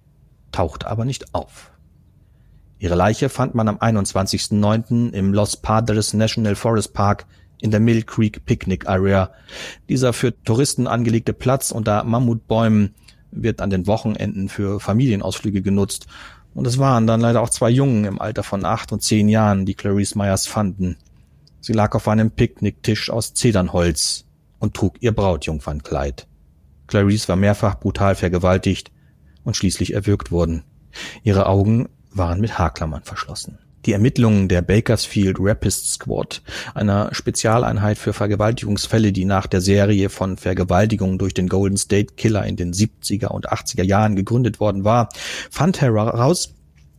tauchte 0.51 0.87
aber 0.87 1.05
nicht 1.05 1.33
auf. 1.33 1.71
Ihre 2.79 2.95
Leiche 2.95 3.29
fand 3.29 3.55
man 3.55 3.67
am 3.67 3.77
21.09. 3.77 5.11
im 5.11 5.33
Los 5.33 5.57
Padres 5.57 6.13
National 6.13 6.55
Forest 6.55 6.93
Park 6.93 7.25
in 7.59 7.71
der 7.71 7.79
Mill 7.79 8.03
Creek 8.03 8.45
Picnic 8.45 8.87
Area. 8.87 9.31
Dieser 9.89 10.13
für 10.13 10.39
Touristen 10.43 10.85
angelegte 10.85 11.33
Platz 11.33 11.71
unter 11.71 12.03
Mammutbäumen 12.03 12.93
wird 13.31 13.61
an 13.61 13.71
den 13.71 13.87
Wochenenden 13.87 14.47
für 14.47 14.79
Familienausflüge 14.79 15.63
genutzt. 15.63 16.07
Und 16.53 16.67
es 16.67 16.77
waren 16.77 17.07
dann 17.07 17.21
leider 17.21 17.41
auch 17.41 17.49
zwei 17.49 17.69
Jungen 17.69 18.05
im 18.05 18.21
Alter 18.21 18.43
von 18.43 18.63
acht 18.63 18.91
und 18.91 19.01
zehn 19.01 19.27
Jahren, 19.27 19.65
die 19.65 19.75
Clarice 19.75 20.15
Myers 20.15 20.45
fanden. 20.45 20.97
Sie 21.61 21.73
lag 21.73 21.95
auf 21.95 22.07
einem 22.07 22.31
Picknicktisch 22.31 23.09
aus 23.09 23.33
Zedernholz 23.33 24.25
und 24.59 24.75
trug 24.75 24.95
ihr 25.01 25.11
Brautjungfernkleid. 25.13 26.27
Clarice 26.85 27.27
war 27.27 27.35
mehrfach 27.35 27.79
brutal 27.79 28.15
vergewaltigt 28.15 28.91
und 29.43 29.57
schließlich 29.57 29.93
erwürgt 29.93 30.31
worden. 30.31 30.63
Ihre 31.23 31.47
Augen 31.47 31.89
waren 32.11 32.41
mit 32.41 32.57
Haarklammern 32.57 33.03
verschlossen. 33.03 33.59
Die 33.85 33.93
Ermittlungen 33.93 34.49
der 34.49 34.61
Bakersfield 34.61 35.37
Rapist 35.39 35.93
Squad, 35.93 36.41
einer 36.73 37.13
Spezialeinheit 37.13 37.97
für 37.97 38.11
Vergewaltigungsfälle, 38.11 39.13
die 39.13 39.23
nach 39.23 39.47
der 39.47 39.61
Serie 39.61 40.09
von 40.09 40.35
Vergewaltigungen 40.35 41.17
durch 41.17 41.33
den 41.33 41.47
Golden 41.47 41.77
State 41.77 42.15
Killer 42.15 42.45
in 42.45 42.57
den 42.57 42.73
70er 42.73 43.27
und 43.27 43.49
80er 43.49 43.83
Jahren 43.83 44.17
gegründet 44.17 44.59
worden 44.59 44.83
war, 44.83 45.07
fand 45.49 45.79
heraus, 45.79 46.53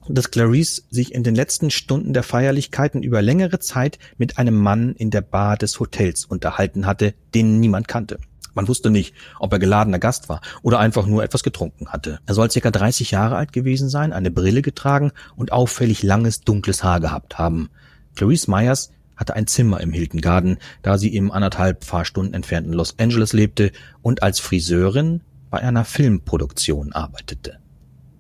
dass 0.09 0.31
Clarice 0.31 0.85
sich 0.91 1.15
in 1.15 1.23
den 1.25 1.35
letzten 1.35 1.71
Stunden 1.71 2.15
der 2.15 2.23
Feierlichkeiten 2.23 3.03
über 3.03 3.21
längere 3.21 3.59
Zeit 3.59 3.99
mit 4.17 4.39
einem 4.39 4.57
Mann 4.57 4.95
in 4.95 5.11
der 5.11 5.21
Bar 5.21 5.59
des 5.59 5.81
Hotels 5.81 6.25
unterhalten 6.25 6.87
hatte, 6.87 7.13
den 7.35 7.61
niemand 7.61 7.89
kannte. 7.89 8.19
Man 8.59 8.67
wusste 8.67 8.91
nicht, 8.91 9.15
ob 9.39 9.53
er 9.53 9.61
geladener 9.61 10.01
Gast 10.01 10.29
war 10.29 10.41
oder 10.63 10.81
einfach 10.81 11.07
nur 11.07 11.23
etwas 11.23 11.45
getrunken 11.45 11.91
hatte. 11.91 12.19
Er 12.27 12.35
soll 12.35 12.51
circa 12.51 12.73
30 12.73 13.13
Jahre 13.13 13.37
alt 13.37 13.53
gewesen 13.53 13.89
sein, 13.89 14.13
eine 14.13 14.33
Brille 14.33 14.63
getragen 14.63 15.13
und 15.37 15.53
auffällig 15.53 16.03
langes, 16.03 16.41
dunkles 16.41 16.83
Haar 16.83 16.99
gehabt 16.99 17.39
haben. 17.39 17.71
Clarice 18.17 18.49
Myers 18.49 18.91
hatte 19.15 19.37
ein 19.37 19.47
Zimmer 19.47 19.81
im 19.81 19.93
Hilton 19.93 20.21
Garden, 20.21 20.59
da 20.83 20.99
sie 20.99 21.15
im 21.15 21.31
anderthalb 21.31 21.85
Fahrstunden 21.85 22.35
entfernten 22.35 22.73
Los 22.73 22.99
Angeles 22.99 23.33
lebte 23.33 23.71
und 24.03 24.25
als 24.25 24.41
Friseurin 24.41 25.21
bei 25.51 25.61
einer 25.61 25.85
Filmproduktion 25.85 26.93
arbeitete. 26.93 27.61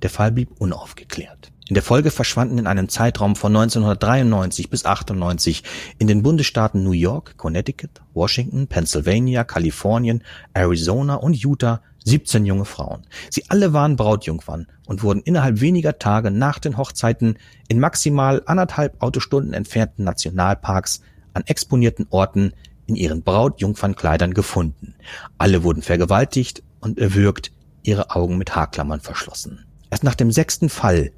Der 0.02 0.10
Fall 0.10 0.30
blieb 0.30 0.52
unaufgeklärt. 0.60 1.50
In 1.68 1.74
der 1.74 1.82
Folge 1.82 2.10
verschwanden 2.10 2.56
in 2.56 2.66
einem 2.66 2.88
Zeitraum 2.88 3.36
von 3.36 3.54
1993 3.54 4.70
bis 4.70 4.86
98 4.86 5.62
in 5.98 6.06
den 6.06 6.22
Bundesstaaten 6.22 6.82
New 6.82 6.92
York, 6.92 7.36
Connecticut, 7.36 7.90
Washington, 8.14 8.68
Pennsylvania, 8.68 9.44
Kalifornien, 9.44 10.24
Arizona 10.54 11.16
und 11.16 11.36
Utah 11.36 11.82
17 12.06 12.46
junge 12.46 12.64
Frauen. 12.64 13.06
Sie 13.28 13.44
alle 13.48 13.74
waren 13.74 13.96
Brautjungfern 13.96 14.66
und 14.86 15.02
wurden 15.02 15.20
innerhalb 15.20 15.60
weniger 15.60 15.98
Tage 15.98 16.30
nach 16.30 16.58
den 16.58 16.78
Hochzeiten 16.78 17.36
in 17.68 17.80
maximal 17.80 18.42
anderthalb 18.46 19.02
Autostunden 19.02 19.52
entfernten 19.52 20.04
Nationalparks 20.04 21.02
an 21.34 21.42
exponierten 21.44 22.06
Orten 22.08 22.54
in 22.86 22.96
ihren 22.96 23.22
Brautjungfernkleidern 23.22 24.32
gefunden. 24.32 24.94
Alle 25.36 25.64
wurden 25.64 25.82
vergewaltigt 25.82 26.62
und 26.80 26.98
erwürgt, 26.98 27.52
ihre 27.82 28.08
Augen 28.08 28.38
mit 28.38 28.56
Haarklammern 28.56 29.00
verschlossen. 29.00 29.66
Erst 29.90 30.04
nach 30.04 30.14
dem 30.14 30.32
sechsten 30.32 30.70
Fall 30.70 31.12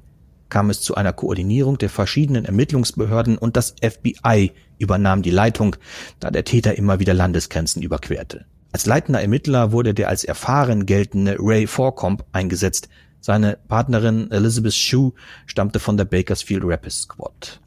kam 0.51 0.69
es 0.69 0.81
zu 0.81 0.93
einer 0.93 1.13
Koordinierung 1.13 1.79
der 1.79 1.89
verschiedenen 1.89 2.45
Ermittlungsbehörden 2.45 3.39
und 3.39 3.57
das 3.57 3.73
FBI 3.81 4.51
übernahm 4.77 5.23
die 5.23 5.31
Leitung, 5.31 5.75
da 6.19 6.29
der 6.29 6.45
Täter 6.45 6.77
immer 6.77 6.99
wieder 6.99 7.15
Landesgrenzen 7.15 7.81
überquerte. 7.81 8.45
Als 8.71 8.85
leitender 8.85 9.21
Ermittler 9.21 9.71
wurde 9.71 9.95
der 9.95 10.09
als 10.09 10.23
erfahren 10.23 10.85
geltende 10.85 11.37
Ray 11.39 11.65
Forcombe 11.65 12.23
eingesetzt, 12.31 12.87
Seine 13.23 13.59
Partnerin 13.67 14.31
Elizabeth 14.31 14.73
Shue 14.73 15.13
stammte 15.45 15.79
von 15.79 15.95
der 15.95 16.05
Bakersfield 16.05 16.63
Rapids 16.65 17.03
Squad. 17.03 17.61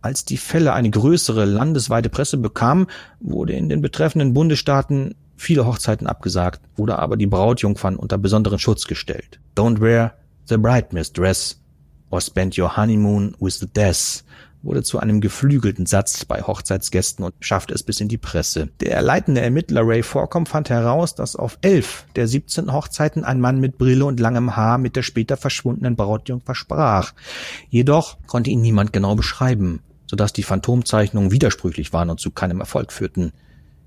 Als 0.00 0.24
die 0.24 0.36
Fälle 0.36 0.72
eine 0.72 0.88
größere 0.88 1.44
landesweite 1.44 2.08
Presse 2.08 2.36
bekamen, 2.36 2.86
wurde 3.18 3.54
in 3.54 3.68
den 3.68 3.82
betreffenden 3.82 4.34
Bundesstaaten 4.34 5.16
viele 5.36 5.66
Hochzeiten 5.66 6.06
abgesagt 6.06 6.60
oder 6.76 7.00
aber 7.00 7.16
die 7.16 7.26
Brautjungfern 7.26 7.96
unter 7.96 8.18
besonderen 8.18 8.60
Schutz 8.60 8.86
gestellt. 8.86 9.40
Don't 9.56 9.80
wear 9.80 10.14
the 10.46 10.56
bridesmaid's 10.56 11.12
dress 11.12 11.60
or 12.14 12.20
spend 12.20 12.56
your 12.56 12.76
honeymoon 12.76 13.34
with 13.40 13.58
the 13.58 13.66
death 13.66 14.22
wurde 14.62 14.82
zu 14.82 14.98
einem 14.98 15.20
geflügelten 15.20 15.84
Satz 15.84 16.24
bei 16.24 16.40
Hochzeitsgästen 16.40 17.24
und 17.24 17.34
schaffte 17.40 17.74
es 17.74 17.82
bis 17.82 18.00
in 18.00 18.08
die 18.08 18.16
Presse. 18.16 18.70
Der 18.80 19.02
leitende 19.02 19.42
Ermittler 19.42 19.82
Ray 19.84 20.02
Forcom 20.02 20.46
fand 20.46 20.70
heraus, 20.70 21.14
dass 21.14 21.36
auf 21.36 21.58
elf 21.60 22.06
der 22.16 22.26
17 22.26 22.72
Hochzeiten 22.72 23.24
ein 23.24 23.40
Mann 23.40 23.60
mit 23.60 23.76
Brille 23.76 24.06
und 24.06 24.20
langem 24.20 24.56
Haar 24.56 24.78
mit 24.78 24.96
der 24.96 25.02
später 25.02 25.36
verschwundenen 25.36 25.96
Brautjungfer 25.96 26.54
sprach. 26.54 27.12
Jedoch 27.68 28.16
konnte 28.26 28.48
ihn 28.48 28.62
niemand 28.62 28.92
genau 28.94 29.16
beschreiben, 29.16 29.80
sodass 30.06 30.32
die 30.32 30.44
Phantomzeichnungen 30.44 31.30
widersprüchlich 31.30 31.92
waren 31.92 32.10
und 32.10 32.20
zu 32.20 32.30
keinem 32.30 32.60
Erfolg 32.60 32.92
führten. 32.92 33.32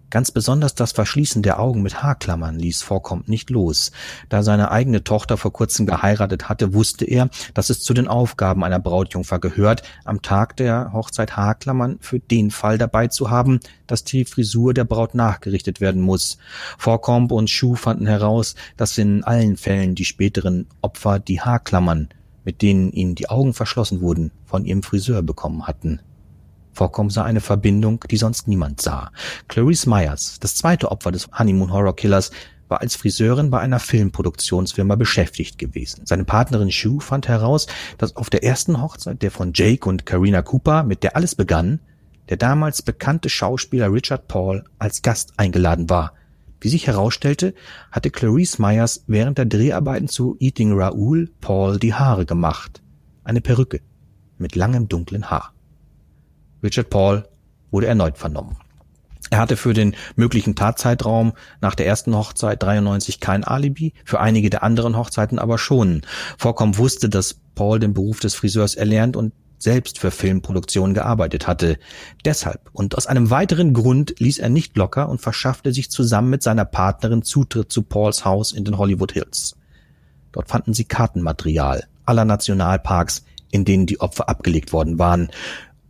Ganz 0.10 0.32
besonders 0.32 0.74
das 0.74 0.94
Verschließen 0.94 1.42
der 1.42 1.60
Augen 1.60 1.82
mit 1.82 2.02
Haarklammern 2.02 2.58
ließ 2.58 2.82
Vorkommt 2.82 3.28
nicht 3.28 3.50
los. 3.50 3.92
Da 4.30 4.42
seine 4.42 4.72
eigene 4.72 5.04
Tochter 5.04 5.36
vor 5.36 5.52
kurzem 5.52 5.86
geheiratet 5.86 6.48
hatte, 6.48 6.74
wusste 6.74 7.04
er, 7.04 7.30
dass 7.54 7.70
es 7.70 7.82
zu 7.82 7.94
den 7.94 8.08
Aufgaben 8.08 8.64
einer 8.64 8.80
Brautjungfer 8.80 9.40
gehört, 9.40 9.84
am 10.06 10.22
Tag 10.22 10.56
der 10.56 10.94
Hochzeit 10.94 11.36
Haarklammern 11.36 11.98
für 12.00 12.20
den 12.20 12.52
Fall 12.52 12.78
dabei 12.78 13.08
zu 13.08 13.30
haben, 13.30 13.60
dass 13.86 14.06
die 14.06 14.24
Frisur 14.24 14.74
der 14.74 14.86
Braut 14.86 15.14
nachgerichtet 15.14 15.82
werden 15.82 16.02
muss. 16.02 16.38
Vorkomp 16.78 17.34
und 17.34 17.50
Schuh 17.50 17.76
fanden 17.76 18.08
heraus, 18.08 18.56
dass 18.78 18.98
in 18.98 19.26
allen 19.26 19.58
Fällen 19.58 19.94
die 19.94 20.06
späteren 20.06 20.68
Opfer 20.82 21.20
die 21.20 21.42
Haarklammern, 21.42 22.08
mit 22.46 22.62
denen 22.62 22.94
ihnen 22.94 23.16
die 23.16 23.30
Augen 23.30 23.54
verschlossen 23.54 24.00
wurden, 24.00 24.32
von 24.46 24.64
ihrem 24.64 24.84
Friseur 24.84 25.22
bekommen 25.22 25.68
hatten. 25.68 26.00
Vorkommen 26.78 27.10
sah 27.10 27.24
eine 27.24 27.42
Verbindung, 27.42 28.06
die 28.12 28.18
sonst 28.18 28.48
niemand 28.48 28.82
sah. 28.82 29.12
Clarice 29.48 29.88
Myers, 29.88 30.38
das 30.40 30.54
zweite 30.54 30.92
Opfer 30.92 31.12
des 31.12 31.28
Honeymoon 31.32 31.74
Horror 31.74 31.96
Killers, 31.96 32.30
war 32.68 32.82
als 32.82 32.96
Friseurin 32.96 33.50
bei 33.50 33.60
einer 33.60 33.80
Filmproduktionsfirma 33.80 34.94
beschäftigt 34.94 35.58
gewesen. 35.58 36.06
Seine 36.06 36.24
Partnerin 36.24 36.70
Shu 36.70 37.00
fand 37.00 37.28
heraus, 37.28 37.66
dass 37.98 38.16
auf 38.16 38.30
der 38.30 38.44
ersten 38.44 38.80
Hochzeit 38.80 39.24
der 39.24 39.32
von 39.32 39.54
Jake 39.56 39.90
und 39.90 40.06
Karina 40.06 40.44
Cooper, 40.44 40.84
mit 40.84 41.02
der 41.02 41.16
alles 41.16 41.34
begann, 41.34 41.80
der 42.30 42.38
damals 42.38 42.84
bekannte 42.84 43.30
Schauspieler 43.30 43.92
Richard 43.92 44.28
Paul 44.28 44.64
als 44.78 45.02
Gast 45.02 45.34
eingeladen 45.38 45.90
war. 45.90 46.14
Wie 46.62 46.70
sich 46.70 46.86
herausstellte, 46.86 47.56
hatte 47.92 48.12
Clarice 48.12 48.60
Myers 48.60 49.04
während 49.08 49.40
der 49.40 49.46
Dreharbeiten 49.46 50.10
zu 50.10 50.38
Eating 50.40 50.74
Raoul 50.80 51.32
Paul 51.42 51.80
die 51.80 51.96
Haare 51.96 52.28
gemacht. 52.28 52.84
Eine 53.24 53.42
Perücke 53.42 53.82
mit 54.38 54.56
langem 54.56 54.88
dunklen 54.88 55.32
Haar. 55.32 55.57
Richard 56.68 56.90
Paul 56.90 57.24
wurde 57.72 57.88
erneut 57.88 58.18
vernommen. 58.18 58.58
Er 59.30 59.40
hatte 59.40 59.56
für 59.56 59.74
den 59.74 59.96
möglichen 60.18 60.54
Tatzeitraum 60.54 61.32
nach 61.62 61.76
der 61.76 61.88
ersten 61.88 62.14
Hochzeit 62.14 62.62
93 62.62 63.22
kein 63.22 63.46
Alibi, 63.46 63.94
für 64.04 64.20
einige 64.20 64.50
der 64.50 64.64
anderen 64.64 64.98
Hochzeiten 64.98 65.40
aber 65.40 65.58
schon. 65.58 66.02
Vorkommen 66.38 66.78
wusste, 66.78 67.08
dass 67.08 67.40
Paul 67.56 67.80
den 67.80 67.94
Beruf 67.94 68.20
des 68.20 68.36
Friseurs 68.36 68.76
erlernt 68.76 69.16
und 69.16 69.32
selbst 69.60 69.98
für 69.98 70.12
Filmproduktionen 70.12 70.94
gearbeitet 70.94 71.48
hatte. 71.48 71.80
Deshalb 72.26 72.70
und 72.74 72.96
aus 72.96 73.08
einem 73.08 73.30
weiteren 73.30 73.74
Grund 73.74 74.16
ließ 74.20 74.40
er 74.40 74.50
nicht 74.50 74.76
locker 74.76 75.08
und 75.08 75.22
verschaffte 75.22 75.72
sich 75.72 75.90
zusammen 75.90 76.30
mit 76.30 76.44
seiner 76.44 76.66
Partnerin 76.66 77.24
Zutritt 77.24 77.72
zu 77.72 77.84
Pauls 77.84 78.26
Haus 78.26 78.52
in 78.52 78.66
den 78.66 78.78
Hollywood 78.78 79.14
Hills. 79.14 79.56
Dort 80.34 80.50
fanden 80.50 80.74
sie 80.74 80.84
Kartenmaterial 80.84 81.88
aller 82.06 82.26
Nationalparks, 82.26 83.24
in 83.52 83.64
denen 83.64 83.86
die 83.86 84.02
Opfer 84.02 84.28
abgelegt 84.28 84.74
worden 84.74 85.00
waren, 85.00 85.30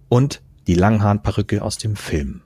und 0.10 0.42
die 0.68 0.76
Langhaarperücke 0.76 1.61
aus 1.61 1.78
dem 1.78 1.95
Film. 1.95 2.41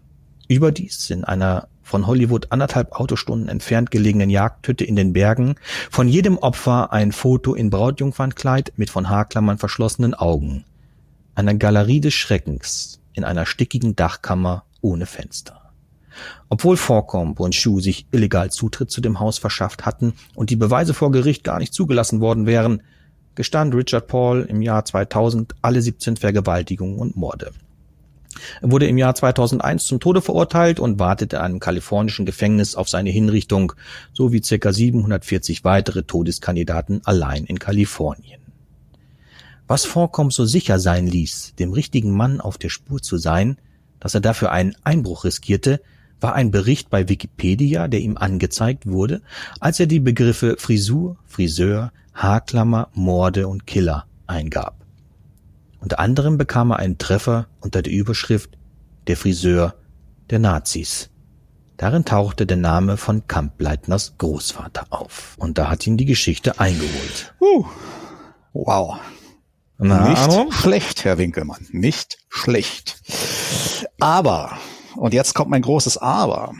Überdies 0.47 1.09
in 1.09 1.24
einer 1.24 1.67
von 1.82 2.07
Hollywood 2.07 2.51
anderthalb 2.51 2.93
Autostunden 2.93 3.49
entfernt 3.49 3.91
gelegenen 3.91 4.30
Jagdhütte 4.30 4.86
in 4.86 4.95
den 4.95 5.11
Bergen 5.11 5.55
von 5.89 6.07
jedem 6.07 6.38
Opfer 6.38 6.93
ein 6.93 7.11
Foto 7.11 7.53
in 7.53 7.69
Brautjungfernkleid 7.69 8.74
mit 8.78 8.89
von 8.89 9.09
Haarklammern 9.09 9.57
verschlossenen 9.57 10.13
Augen. 10.13 10.63
Eine 11.36 11.57
Galerie 11.57 11.99
des 11.99 12.13
Schreckens 12.13 13.01
in 13.13 13.24
einer 13.24 13.45
stickigen 13.45 13.95
Dachkammer 13.95 14.63
ohne 14.82 15.05
Fenster. 15.05 15.74
Obwohl 16.49 16.78
Vorkomp 16.78 17.39
und 17.39 17.55
Shu 17.55 17.80
sich 17.80 18.07
illegal 18.11 18.51
Zutritt 18.51 18.91
zu 18.91 19.01
dem 19.01 19.19
Haus 19.19 19.38
verschafft 19.38 19.86
hatten 19.86 20.13
und 20.36 20.49
die 20.49 20.55
Beweise 20.55 20.93
vor 20.93 21.11
Gericht 21.11 21.43
gar 21.43 21.59
nicht 21.59 21.74
zugelassen 21.74 22.19
worden 22.19 22.45
wären, 22.45 22.84
gestand 23.36 23.74
Richard 23.74 24.07
Paul 24.07 24.45
im 24.47 24.61
Jahr 24.61 24.86
2000 24.86 25.55
alle 25.61 25.82
17 25.82 26.17
Vergewaltigungen 26.17 26.99
und 26.99 27.15
Morde. 27.15 27.51
Er 28.62 28.72
wurde 28.72 28.88
im 28.88 28.98
Jahr 28.98 29.16
2001 29.16 29.86
zum 29.86 30.00
Tode 30.00 30.22
verurteilt 30.22 30.80
und 30.80 31.00
wartete 31.00 31.38
in 31.38 31.42
einem 31.42 31.60
kalifornischen 31.60 32.26
Gefängnis 32.26 32.76
auf 32.76 32.90
seine 32.90 33.10
Hinrichtung, 33.10 33.74
sowie 34.14 34.42
ca. 34.42 34.72
740 34.72 35.64
weitere 35.64 36.04
Todeskandidaten 36.04 37.02
allein 37.06 37.46
in 37.46 37.60
Kalifornien. 37.60 38.42
Was 39.68 39.86
Vorkommt 39.86 40.34
so 40.34 40.46
sicher 40.46 40.80
sein 40.80 41.08
ließ, 41.08 41.56
dem 41.58 41.72
richtigen 41.72 42.12
Mann 42.12 42.42
auf 42.42 42.58
der 42.58 42.70
Spur 42.70 43.02
zu 43.02 43.18
sein, 43.18 43.58
dass 44.00 44.14
er 44.14 44.22
dafür 44.22 44.52
einen 44.52 44.76
Einbruch 44.84 45.24
riskierte, 45.24 45.82
war 46.20 46.36
ein 46.36 46.52
Bericht 46.52 46.90
bei 46.90 47.10
Wikipedia, 47.10 47.88
der 47.88 48.02
ihm 48.02 48.18
angezeigt 48.18 48.86
wurde, 48.86 49.22
als 49.60 49.80
er 49.80 49.88
die 49.88 50.00
Begriffe 50.00 50.56
Frisur, 50.60 51.18
Friseur, 51.26 51.92
Haarklammer, 52.14 52.90
Morde 52.94 53.48
und 53.48 53.66
Killer 53.66 54.06
eingab. 54.28 54.81
Unter 55.82 56.00
anderem 56.00 56.38
bekam 56.38 56.72
er 56.72 56.78
einen 56.78 56.98
Treffer 56.98 57.48
unter 57.60 57.82
der 57.82 57.92
Überschrift 57.92 58.58
Der 59.08 59.18
Friseur 59.18 59.76
der 60.30 60.40
Nazis. 60.40 61.10
Darin 61.78 62.06
tauchte 62.06 62.46
der 62.46 62.58
Name 62.58 62.96
von 62.96 63.26
Kampleitners 63.28 64.14
Großvater 64.20 64.86
auf. 64.92 65.36
Und 65.40 65.58
da 65.58 65.70
hat 65.70 65.86
ihn 65.88 65.98
die 65.98 66.06
Geschichte 66.06 66.60
eingeholt. 66.60 67.34
Uh, 67.42 67.66
wow. 68.54 69.00
Na, 69.80 70.08
Nicht 70.08 70.22
aber? 70.22 70.52
schlecht, 70.52 71.04
Herr 71.04 71.18
Winkelmann. 71.18 71.66
Nicht 71.72 72.20
schlecht. 72.30 73.02
Aber, 74.00 74.56
und 74.96 75.16
jetzt 75.16 75.34
kommt 75.34 75.50
mein 75.50 75.64
großes 75.64 75.98
Aber. 75.98 76.54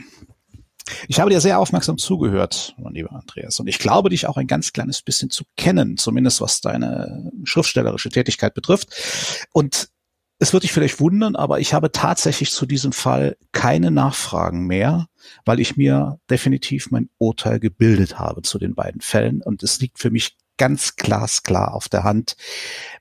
Ich 1.08 1.20
habe 1.20 1.30
dir 1.30 1.40
sehr 1.40 1.58
aufmerksam 1.58 1.98
zugehört, 1.98 2.74
mein 2.78 2.94
lieber 2.94 3.12
Andreas, 3.12 3.58
und 3.60 3.66
ich 3.66 3.78
glaube 3.78 4.10
dich 4.10 4.26
auch 4.26 4.36
ein 4.36 4.46
ganz 4.46 4.72
kleines 4.72 5.02
bisschen 5.02 5.30
zu 5.30 5.44
kennen, 5.56 5.96
zumindest 5.96 6.40
was 6.40 6.60
deine 6.60 7.30
schriftstellerische 7.44 8.10
Tätigkeit 8.10 8.54
betrifft. 8.54 8.88
Und 9.52 9.88
es 10.38 10.52
wird 10.52 10.64
dich 10.64 10.72
vielleicht 10.72 10.98
wundern, 10.98 11.36
aber 11.36 11.60
ich 11.60 11.72
habe 11.72 11.92
tatsächlich 11.92 12.50
zu 12.50 12.66
diesem 12.66 12.92
Fall 12.92 13.36
keine 13.52 13.92
Nachfragen 13.92 14.66
mehr, 14.66 15.06
weil 15.44 15.60
ich 15.60 15.76
mir 15.76 16.18
definitiv 16.28 16.90
mein 16.90 17.10
Urteil 17.18 17.60
gebildet 17.60 18.18
habe 18.18 18.42
zu 18.42 18.58
den 18.58 18.74
beiden 18.74 19.00
Fällen. 19.00 19.40
Und 19.40 19.62
es 19.62 19.80
liegt 19.80 20.00
für 20.00 20.10
mich 20.10 20.36
ganz 20.62 20.94
glasklar 20.94 21.74
auf 21.74 21.88
der 21.88 22.04
Hand, 22.04 22.36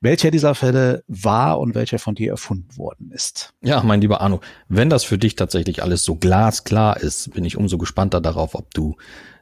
welcher 0.01 0.31
dieser 0.31 0.55
Fälle 0.55 1.03
war 1.07 1.59
und 1.59 1.75
welcher 1.75 1.99
von 1.99 2.15
dir 2.15 2.31
erfunden 2.31 2.75
worden 2.75 3.11
ist. 3.11 3.53
Ja, 3.61 3.83
mein 3.83 4.01
lieber 4.01 4.19
Arno, 4.19 4.41
wenn 4.67 4.89
das 4.89 5.03
für 5.03 5.19
dich 5.19 5.35
tatsächlich 5.35 5.83
alles 5.83 6.03
so 6.03 6.15
glasklar 6.15 6.97
ist, 6.97 7.35
bin 7.35 7.45
ich 7.45 7.57
umso 7.57 7.77
gespannter 7.77 8.19
darauf, 8.19 8.55
ob 8.55 8.73
du 8.73 8.95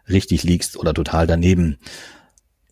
richtig 0.10 0.44
liegst 0.44 0.76
oder 0.76 0.94
total 0.94 1.28
daneben. 1.28 1.78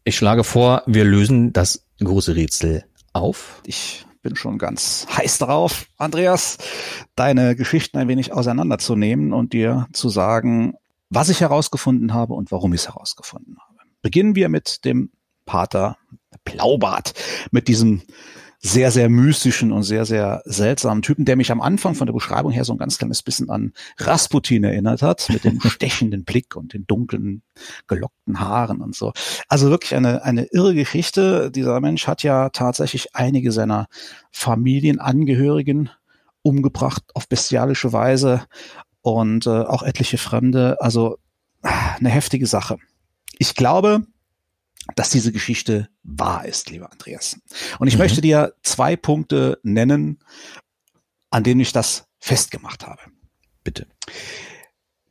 Ich 0.03 0.17
schlage 0.17 0.43
vor, 0.43 0.83
wir 0.85 1.05
lösen 1.05 1.53
das 1.53 1.85
große 2.01 2.35
Rätsel 2.35 2.83
auf. 3.13 3.61
Ich 3.65 4.05
bin 4.23 4.35
schon 4.35 4.57
ganz 4.57 5.07
heiß 5.15 5.37
darauf, 5.37 5.85
Andreas, 5.95 6.57
deine 7.15 7.55
Geschichten 7.55 7.99
ein 7.99 8.09
wenig 8.09 8.33
auseinanderzunehmen 8.33 9.31
und 9.31 9.53
dir 9.53 9.87
zu 9.93 10.09
sagen, 10.09 10.73
was 11.09 11.29
ich 11.29 11.39
herausgefunden 11.39 12.13
habe 12.13 12.33
und 12.33 12.51
warum 12.51 12.73
ich 12.73 12.81
es 12.81 12.87
herausgefunden 12.89 13.55
habe. 13.57 13.77
Beginnen 14.01 14.35
wir 14.35 14.49
mit 14.49 14.83
dem 14.83 15.09
Pater 15.47 15.97
Plaubart 16.45 17.15
mit 17.49 17.67
diesem 17.67 18.03
sehr, 18.59 18.91
sehr 18.91 19.07
mystischen 19.09 19.71
und 19.71 19.83
sehr, 19.83 20.05
sehr 20.05 20.41
seltsamen 20.45 21.01
Typen, 21.01 21.25
der 21.25 21.35
mich 21.35 21.51
am 21.51 21.61
Anfang 21.61 21.93
von 21.95 22.07
der 22.07 22.13
Beschreibung 22.13 22.51
her 22.51 22.63
so 22.63 22.73
ein 22.73 22.79
ganz 22.79 22.97
kleines 22.97 23.21
bisschen 23.21 23.49
an 23.49 23.73
Rasputin 23.97 24.63
erinnert 24.63 25.01
hat, 25.01 25.29
mit 25.29 25.43
dem 25.43 25.59
stechenden 25.65 26.23
Blick 26.25 26.55
und 26.55 26.73
den 26.73 26.85
dunklen, 26.87 27.43
gelockten 27.87 28.39
Haaren 28.39 28.81
und 28.81 28.95
so. 28.95 29.13
Also 29.47 29.69
wirklich 29.69 29.95
eine, 29.95 30.23
eine 30.23 30.45
irre 30.45 30.73
Geschichte. 30.73 31.51
Dieser 31.51 31.79
Mensch 31.79 32.07
hat 32.07 32.23
ja 32.23 32.49
tatsächlich 32.49 33.15
einige 33.15 33.51
seiner 33.51 33.87
Familienangehörigen 34.31 35.89
umgebracht 36.41 37.03
auf 37.13 37.27
bestialische 37.27 37.93
Weise 37.93 38.45
und 39.01 39.45
äh, 39.45 39.49
auch 39.49 39.83
etliche 39.83 40.17
Fremde. 40.17 40.77
Also 40.81 41.17
eine 41.61 42.09
heftige 42.09 42.47
Sache. 42.47 42.79
Ich 43.37 43.55
glaube, 43.55 44.05
dass 44.95 45.09
diese 45.09 45.31
Geschichte 45.31 45.89
wahr 46.03 46.45
ist, 46.45 46.69
lieber 46.69 46.91
Andreas. 46.91 47.39
Und 47.79 47.87
ich 47.87 47.95
mhm. 47.95 47.99
möchte 47.99 48.21
dir 48.21 48.53
zwei 48.63 48.95
Punkte 48.95 49.59
nennen, 49.63 50.19
an 51.29 51.43
denen 51.43 51.61
ich 51.61 51.71
das 51.71 52.07
festgemacht 52.19 52.85
habe. 52.85 53.01
Bitte. 53.63 53.87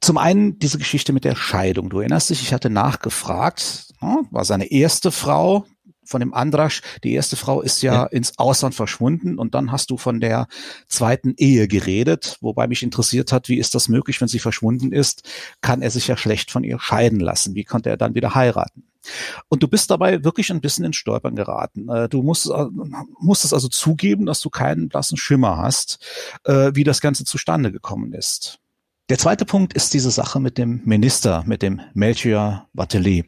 Zum 0.01 0.18
einen 0.18 0.59
diese 0.59 0.79
Geschichte 0.79 1.12
mit 1.12 1.24
der 1.24 1.35
Scheidung. 1.35 1.91
Du 1.91 2.01
erinnerst 2.01 2.31
dich, 2.31 2.43
ich 2.43 2.53
hatte 2.53 2.70
nachgefragt, 2.70 3.93
war 4.01 4.45
seine 4.45 4.70
erste 4.70 5.11
Frau, 5.11 5.66
von 6.07 6.21
dem 6.21 6.35
Andrasch, 6.35 6.83
die 7.05 7.13
erste 7.13 7.37
Frau 7.37 7.61
ist 7.61 7.83
ja, 7.83 7.95
ja, 7.95 8.05
ins 8.05 8.39
Ausland 8.39 8.75
verschwunden 8.75 9.39
und 9.39 9.55
dann 9.55 9.73
hast 9.73 9.91
du 9.91 9.97
von 9.97 10.21
der 10.21 10.47
zweiten 10.89 11.35
Ehe 11.37 11.69
geredet, 11.69 12.39
wobei 12.41 12.67
mich 12.67 12.83
interessiert 12.83 13.33
hat, 13.33 13.49
wie 13.49 13.59
ist 13.59 13.75
das 13.75 13.89
möglich, 13.89 14.21
wenn 14.21 14.29
sie 14.29 14.39
verschwunden 14.39 14.93
ist, 14.93 15.29
kann 15.61 15.83
er 15.83 15.91
sich 15.91 16.07
ja 16.09 16.17
schlecht 16.17 16.51
von 16.51 16.65
ihr 16.65 16.79
scheiden 16.79 17.21
lassen. 17.21 17.55
Wie 17.55 17.65
konnte 17.65 17.91
er 17.91 17.97
dann 17.97 18.15
wieder 18.15 18.35
heiraten? 18.35 18.85
Und 19.49 19.63
du 19.63 19.69
bist 19.69 19.91
dabei 19.91 20.25
wirklich 20.25 20.51
ein 20.51 20.61
bisschen 20.61 20.85
ins 20.85 20.97
Stolpern 20.97 21.37
geraten. 21.37 21.89
Äh, 21.89 22.09
du 22.09 22.23
musst, 22.23 22.47
äh, 22.47 22.67
musst 23.21 23.45
es 23.45 23.53
also 23.53 23.69
zugeben, 23.69 24.27
dass 24.27 24.41
du 24.41 24.51
keinen 24.51 24.89
blassen 24.89 25.17
Schimmer 25.17 25.59
hast, 25.59 26.05
äh, 26.45 26.73
wie 26.75 26.85
das 26.85 27.01
Ganze 27.01 27.25
zustande 27.25 27.73
gekommen 27.73 28.13
ist. 28.13 28.59
Der 29.09 29.19
zweite 29.19 29.45
Punkt 29.45 29.73
ist 29.75 29.95
diese 29.95 30.11
Sache 30.11 30.41
mit 30.41 30.59
dem 30.59 30.81
Minister, 30.85 31.45
mit 31.47 31.63
dem 31.63 31.81
Melchior 31.95 32.69
Batelet. 32.73 33.27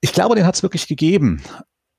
Ich 0.00 0.12
glaube, 0.12 0.34
den 0.34 0.46
hat 0.46 0.54
es 0.54 0.62
wirklich 0.62 0.86
gegeben. 0.86 1.42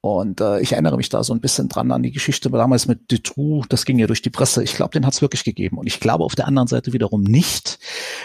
Und 0.01 0.41
äh, 0.41 0.59
ich 0.61 0.71
erinnere 0.73 0.97
mich 0.97 1.09
da 1.09 1.23
so 1.23 1.31
ein 1.31 1.41
bisschen 1.41 1.69
dran 1.69 1.91
an 1.91 2.01
die 2.01 2.11
Geschichte 2.11 2.49
damals 2.49 2.87
mit 2.87 3.11
Dutroux, 3.11 3.65
das 3.69 3.85
ging 3.85 3.99
ja 3.99 4.07
durch 4.07 4.23
die 4.23 4.31
Presse. 4.31 4.63
Ich 4.63 4.73
glaube, 4.73 4.93
den 4.93 5.05
hat 5.05 5.13
es 5.13 5.21
wirklich 5.21 5.43
gegeben. 5.43 5.77
Und 5.77 5.85
ich 5.85 5.99
glaube 5.99 6.23
auf 6.23 6.33
der 6.33 6.47
anderen 6.47 6.67
Seite 6.67 6.91
wiederum 6.91 7.21
nicht, 7.21 7.77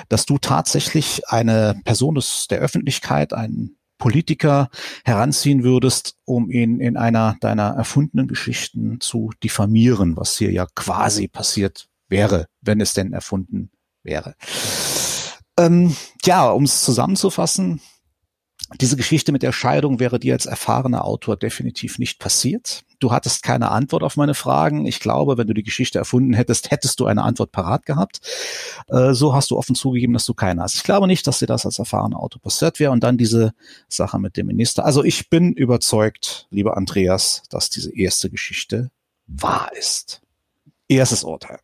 dass 0.08 0.24
du 0.24 0.38
tatsächlich 0.38 1.28
eine 1.28 1.78
Person 1.84 2.14
des, 2.14 2.46
der 2.48 2.60
Öffentlichkeit, 2.60 3.34
einen 3.34 3.76
Politiker 3.98 4.70
heranziehen 5.04 5.64
würdest, 5.64 6.16
um 6.24 6.50
ihn 6.50 6.80
in 6.80 6.96
einer 6.96 7.36
deiner 7.40 7.68
erfundenen 7.68 8.26
Geschichten 8.26 9.00
zu 9.00 9.30
diffamieren, 9.42 10.16
was 10.16 10.38
hier 10.38 10.52
ja 10.52 10.66
quasi 10.74 11.28
passiert 11.28 11.88
wäre, 12.08 12.46
wenn 12.62 12.80
es 12.80 12.94
denn 12.94 13.12
erfunden 13.12 13.70
wäre. 14.02 14.34
Ähm, 15.58 15.94
ja, 16.24 16.50
um 16.50 16.64
es 16.64 16.82
zusammenzufassen, 16.82 17.80
diese 18.80 18.96
Geschichte 18.96 19.30
mit 19.30 19.42
der 19.42 19.52
Scheidung 19.52 20.00
wäre 20.00 20.18
dir 20.18 20.34
als 20.34 20.46
erfahrener 20.46 21.04
Autor 21.04 21.36
definitiv 21.36 21.98
nicht 21.98 22.18
passiert. 22.18 22.82
Du 22.98 23.12
hattest 23.12 23.42
keine 23.42 23.70
Antwort 23.70 24.02
auf 24.02 24.16
meine 24.16 24.34
Fragen. 24.34 24.86
Ich 24.86 24.98
glaube, 24.98 25.38
wenn 25.38 25.46
du 25.46 25.54
die 25.54 25.62
Geschichte 25.62 25.98
erfunden 25.98 26.32
hättest, 26.32 26.70
hättest 26.70 26.98
du 26.98 27.06
eine 27.06 27.22
Antwort 27.22 27.52
parat 27.52 27.86
gehabt. 27.86 28.20
Äh, 28.88 29.12
so 29.12 29.34
hast 29.34 29.50
du 29.50 29.56
offen 29.56 29.76
zugegeben, 29.76 30.14
dass 30.14 30.24
du 30.24 30.34
keine 30.34 30.62
hast. 30.62 30.74
Ich 30.74 30.82
glaube 30.82 31.06
nicht, 31.06 31.26
dass 31.26 31.38
dir 31.38 31.46
das 31.46 31.64
als 31.64 31.78
erfahrener 31.78 32.18
Autor 32.18 32.42
passiert 32.42 32.80
wäre. 32.80 32.90
Und 32.90 33.04
dann 33.04 33.18
diese 33.18 33.52
Sache 33.88 34.18
mit 34.18 34.36
dem 34.36 34.46
Minister. 34.46 34.84
Also 34.84 35.04
ich 35.04 35.30
bin 35.30 35.52
überzeugt, 35.52 36.48
lieber 36.50 36.76
Andreas, 36.76 37.42
dass 37.50 37.70
diese 37.70 37.94
erste 37.94 38.30
Geschichte 38.30 38.90
wahr 39.26 39.70
ist. 39.78 40.22
Erstes 40.88 41.22
Urteil. 41.22 41.60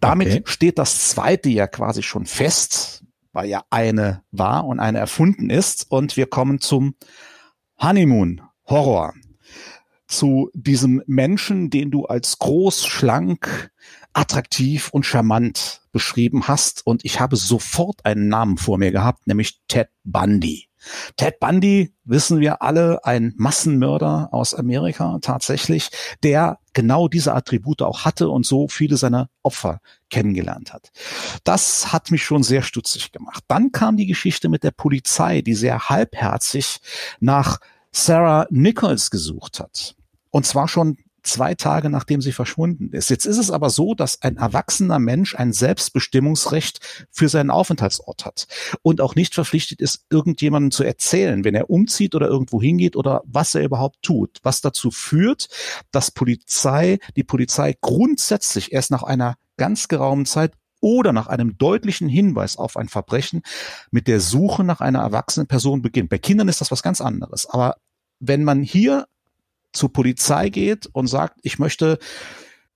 Damit 0.00 0.28
okay. 0.28 0.42
steht 0.46 0.78
das 0.78 1.08
zweite 1.08 1.48
ja 1.48 1.66
quasi 1.66 2.02
schon 2.02 2.26
fest 2.26 3.05
weil 3.36 3.50
ja 3.50 3.64
eine 3.68 4.22
war 4.32 4.66
und 4.66 4.80
eine 4.80 4.98
erfunden 4.98 5.50
ist. 5.50 5.90
Und 5.90 6.16
wir 6.16 6.26
kommen 6.26 6.58
zum 6.58 6.94
Honeymoon 7.78 8.40
Horror. 8.64 9.12
Zu 10.08 10.50
diesem 10.54 11.02
Menschen, 11.06 11.68
den 11.68 11.90
du 11.90 12.06
als 12.06 12.38
groß, 12.38 12.86
schlank, 12.86 13.70
attraktiv 14.14 14.88
und 14.90 15.04
charmant 15.04 15.82
beschrieben 15.92 16.48
hast. 16.48 16.86
Und 16.86 17.04
ich 17.04 17.20
habe 17.20 17.36
sofort 17.36 18.06
einen 18.06 18.28
Namen 18.28 18.56
vor 18.56 18.78
mir 18.78 18.90
gehabt, 18.90 19.26
nämlich 19.26 19.60
Ted 19.68 19.88
Bundy. 20.04 20.68
Ted 21.16 21.40
Bundy, 21.40 21.94
wissen 22.04 22.40
wir 22.40 22.62
alle, 22.62 23.04
ein 23.04 23.34
Massenmörder 23.36 24.28
aus 24.32 24.54
Amerika 24.54 25.18
tatsächlich, 25.20 25.90
der 26.22 26.58
genau 26.72 27.08
diese 27.08 27.34
Attribute 27.34 27.82
auch 27.82 28.04
hatte 28.04 28.28
und 28.28 28.46
so 28.46 28.68
viele 28.68 28.96
seiner 28.96 29.28
Opfer 29.42 29.80
kennengelernt 30.10 30.72
hat. 30.72 30.90
Das 31.44 31.92
hat 31.92 32.10
mich 32.10 32.24
schon 32.24 32.42
sehr 32.42 32.62
stutzig 32.62 33.12
gemacht. 33.12 33.44
Dann 33.48 33.72
kam 33.72 33.96
die 33.96 34.06
Geschichte 34.06 34.48
mit 34.48 34.62
der 34.62 34.70
Polizei, 34.70 35.42
die 35.42 35.54
sehr 35.54 35.88
halbherzig 35.88 36.78
nach 37.20 37.58
Sarah 37.92 38.46
Nichols 38.50 39.10
gesucht 39.10 39.58
hat. 39.60 39.96
Und 40.30 40.46
zwar 40.46 40.68
schon 40.68 40.98
zwei 41.26 41.54
Tage 41.54 41.90
nachdem 41.90 42.20
sie 42.20 42.32
verschwunden 42.32 42.90
ist. 42.92 43.10
Jetzt 43.10 43.26
ist 43.26 43.38
es 43.38 43.50
aber 43.50 43.70
so, 43.70 43.94
dass 43.94 44.22
ein 44.22 44.36
erwachsener 44.36 44.98
Mensch 44.98 45.34
ein 45.34 45.52
Selbstbestimmungsrecht 45.52 47.06
für 47.10 47.28
seinen 47.28 47.50
Aufenthaltsort 47.50 48.24
hat 48.24 48.46
und 48.82 49.00
auch 49.00 49.14
nicht 49.14 49.34
verpflichtet 49.34 49.80
ist, 49.80 50.04
irgendjemandem 50.10 50.70
zu 50.70 50.84
erzählen, 50.84 51.44
wenn 51.44 51.54
er 51.54 51.70
umzieht 51.70 52.14
oder 52.14 52.28
irgendwo 52.28 52.60
hingeht 52.60 52.96
oder 52.96 53.22
was 53.26 53.54
er 53.54 53.64
überhaupt 53.64 54.02
tut. 54.02 54.38
Was 54.42 54.60
dazu 54.60 54.90
führt, 54.90 55.48
dass 55.90 56.10
Polizei, 56.10 56.98
die 57.16 57.24
Polizei 57.24 57.74
grundsätzlich 57.80 58.72
erst 58.72 58.90
nach 58.90 59.02
einer 59.02 59.36
ganz 59.56 59.88
geraumen 59.88 60.26
Zeit 60.26 60.54
oder 60.80 61.12
nach 61.12 61.26
einem 61.26 61.58
deutlichen 61.58 62.08
Hinweis 62.08 62.56
auf 62.56 62.76
ein 62.76 62.88
Verbrechen 62.88 63.42
mit 63.90 64.06
der 64.08 64.20
Suche 64.20 64.62
nach 64.62 64.80
einer 64.80 65.00
erwachsenen 65.00 65.46
Person 65.46 65.82
beginnt. 65.82 66.10
Bei 66.10 66.18
Kindern 66.18 66.48
ist 66.48 66.60
das 66.60 66.70
was 66.70 66.82
ganz 66.82 67.00
anderes. 67.00 67.46
Aber 67.46 67.76
wenn 68.20 68.44
man 68.44 68.62
hier 68.62 69.06
zur 69.72 69.92
Polizei 69.92 70.48
geht 70.48 70.86
und 70.92 71.06
sagt, 71.06 71.38
ich 71.42 71.58
möchte 71.58 71.98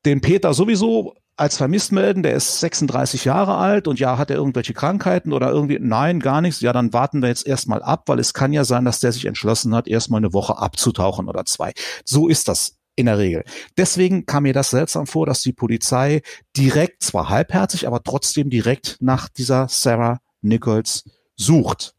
den 0.04 0.20
Peter 0.20 0.54
sowieso 0.54 1.14
als 1.36 1.56
vermisst 1.56 1.90
melden, 1.90 2.22
der 2.22 2.34
ist 2.34 2.60
36 2.60 3.24
Jahre 3.24 3.56
alt 3.56 3.88
und 3.88 3.98
ja, 3.98 4.18
hat 4.18 4.30
er 4.30 4.36
irgendwelche 4.36 4.74
Krankheiten 4.74 5.32
oder 5.32 5.50
irgendwie, 5.50 5.78
nein, 5.80 6.20
gar 6.20 6.42
nichts, 6.42 6.60
ja, 6.60 6.74
dann 6.74 6.92
warten 6.92 7.22
wir 7.22 7.30
jetzt 7.30 7.46
erstmal 7.46 7.82
ab, 7.82 8.02
weil 8.08 8.18
es 8.18 8.34
kann 8.34 8.52
ja 8.52 8.64
sein, 8.64 8.84
dass 8.84 9.00
der 9.00 9.12
sich 9.12 9.24
entschlossen 9.24 9.74
hat, 9.74 9.88
erstmal 9.88 10.18
eine 10.18 10.34
Woche 10.34 10.58
abzutauchen 10.58 11.28
oder 11.28 11.46
zwei. 11.46 11.72
So 12.04 12.28
ist 12.28 12.48
das 12.48 12.76
in 12.94 13.06
der 13.06 13.16
Regel. 13.16 13.44
Deswegen 13.78 14.26
kam 14.26 14.42
mir 14.42 14.52
das 14.52 14.68
seltsam 14.68 15.06
vor, 15.06 15.24
dass 15.24 15.40
die 15.40 15.54
Polizei 15.54 16.20
direkt, 16.58 17.02
zwar 17.02 17.30
halbherzig, 17.30 17.86
aber 17.86 18.02
trotzdem 18.02 18.50
direkt 18.50 18.98
nach 19.00 19.30
dieser 19.30 19.66
Sarah 19.68 20.20
Nichols 20.42 21.04
sucht. 21.36 21.94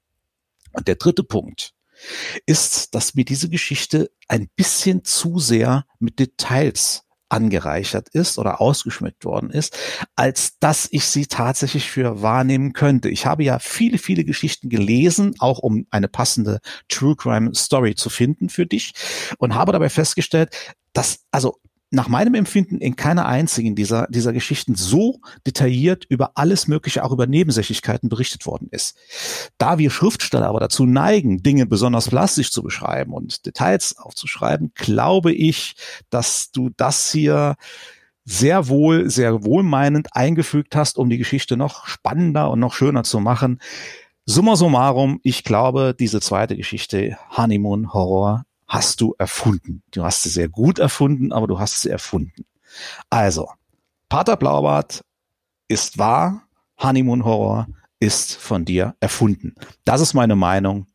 Und 0.73 0.87
der 0.87 0.95
dritte 0.95 1.23
Punkt 1.23 1.73
ist, 2.45 2.95
dass 2.95 3.15
mir 3.15 3.25
diese 3.25 3.49
Geschichte 3.49 4.11
ein 4.27 4.49
bisschen 4.55 5.03
zu 5.03 5.39
sehr 5.39 5.85
mit 5.99 6.19
Details 6.19 7.03
angereichert 7.31 8.09
ist 8.09 8.37
oder 8.37 8.59
ausgeschmückt 8.59 9.23
worden 9.23 9.49
ist, 9.51 9.77
als 10.15 10.59
dass 10.59 10.87
ich 10.91 11.05
sie 11.05 11.27
tatsächlich 11.27 11.89
für 11.89 12.21
wahrnehmen 12.21 12.73
könnte. 12.73 13.09
Ich 13.09 13.25
habe 13.25 13.43
ja 13.43 13.59
viele, 13.59 13.97
viele 13.97 14.25
Geschichten 14.25 14.69
gelesen, 14.69 15.35
auch 15.39 15.59
um 15.59 15.87
eine 15.91 16.09
passende 16.09 16.59
True 16.89 17.15
Crime 17.15 17.55
Story 17.55 17.95
zu 17.95 18.09
finden 18.09 18.49
für 18.49 18.65
dich 18.65 18.93
und 19.37 19.55
habe 19.55 19.71
dabei 19.71 19.89
festgestellt, 19.89 20.75
dass 20.93 21.21
also 21.31 21.59
nach 21.91 22.07
meinem 22.07 22.35
Empfinden 22.35 22.79
in 22.79 22.95
keiner 22.95 23.25
einzigen 23.25 23.75
dieser, 23.75 24.07
dieser 24.07 24.31
Geschichten 24.31 24.75
so 24.75 25.19
detailliert 25.45 26.05
über 26.07 26.31
alles 26.35 26.67
Mögliche, 26.67 27.03
auch 27.03 27.11
über 27.11 27.27
Nebensächlichkeiten 27.27 28.07
berichtet 28.07 28.45
worden 28.45 28.69
ist. 28.71 28.97
Da 29.57 29.77
wir 29.77 29.91
Schriftsteller 29.91 30.47
aber 30.47 30.61
dazu 30.61 30.85
neigen, 30.85 31.43
Dinge 31.43 31.65
besonders 31.65 32.07
plastisch 32.07 32.51
zu 32.51 32.63
beschreiben 32.63 33.13
und 33.13 33.45
Details 33.45 33.97
aufzuschreiben, 33.97 34.71
glaube 34.73 35.33
ich, 35.33 35.75
dass 36.09 36.51
du 36.51 36.69
das 36.77 37.11
hier 37.11 37.55
sehr 38.23 38.69
wohl, 38.69 39.09
sehr 39.09 39.43
wohlmeinend 39.43 40.15
eingefügt 40.15 40.75
hast, 40.77 40.97
um 40.97 41.09
die 41.09 41.17
Geschichte 41.17 41.57
noch 41.57 41.87
spannender 41.87 42.51
und 42.51 42.59
noch 42.59 42.73
schöner 42.73 43.03
zu 43.03 43.19
machen. 43.19 43.59
Summa 44.25 44.55
summarum, 44.55 45.19
ich 45.23 45.43
glaube, 45.43 45.93
diese 45.99 46.21
zweite 46.21 46.55
Geschichte, 46.55 47.17
Honeymoon 47.35 47.91
Horror, 47.93 48.45
hast 48.71 49.01
du 49.01 49.13
erfunden. 49.17 49.83
Du 49.91 50.05
hast 50.05 50.23
sie 50.23 50.29
sehr 50.29 50.47
gut 50.47 50.79
erfunden, 50.79 51.33
aber 51.33 51.45
du 51.45 51.59
hast 51.59 51.81
sie 51.81 51.89
erfunden. 51.89 52.45
Also, 53.09 53.49
Pater 54.07 54.37
Blaubart 54.37 55.03
ist 55.67 55.97
wahr, 55.97 56.43
Honeymoon 56.81 57.25
Horror 57.25 57.67
ist 57.99 58.33
von 58.33 58.63
dir 58.63 58.95
erfunden. 59.01 59.55
Das 59.83 59.99
ist 59.99 60.13
meine 60.13 60.37
Meinung. 60.37 60.87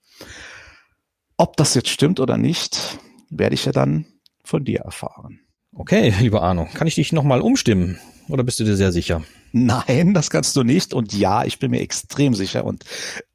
Ob 1.36 1.58
das 1.58 1.74
jetzt 1.74 1.90
stimmt 1.90 2.18
oder 2.18 2.38
nicht, 2.38 2.98
werde 3.28 3.54
ich 3.54 3.66
ja 3.66 3.72
dann 3.72 4.06
von 4.42 4.64
dir 4.64 4.80
erfahren. 4.80 5.40
Okay, 5.74 6.14
lieber 6.18 6.42
Arno, 6.42 6.66
kann 6.72 6.86
ich 6.86 6.94
dich 6.94 7.12
nochmal 7.12 7.42
umstimmen? 7.42 7.98
Oder 8.30 8.42
bist 8.42 8.58
du 8.58 8.64
dir 8.64 8.76
sehr 8.76 8.90
sicher? 8.90 9.22
Nein, 9.52 10.14
das 10.14 10.30
kannst 10.30 10.56
du 10.56 10.62
nicht. 10.62 10.94
Und 10.94 11.12
ja, 11.12 11.44
ich 11.44 11.58
bin 11.58 11.72
mir 11.72 11.82
extrem 11.82 12.34
sicher. 12.34 12.64
Und 12.64 12.86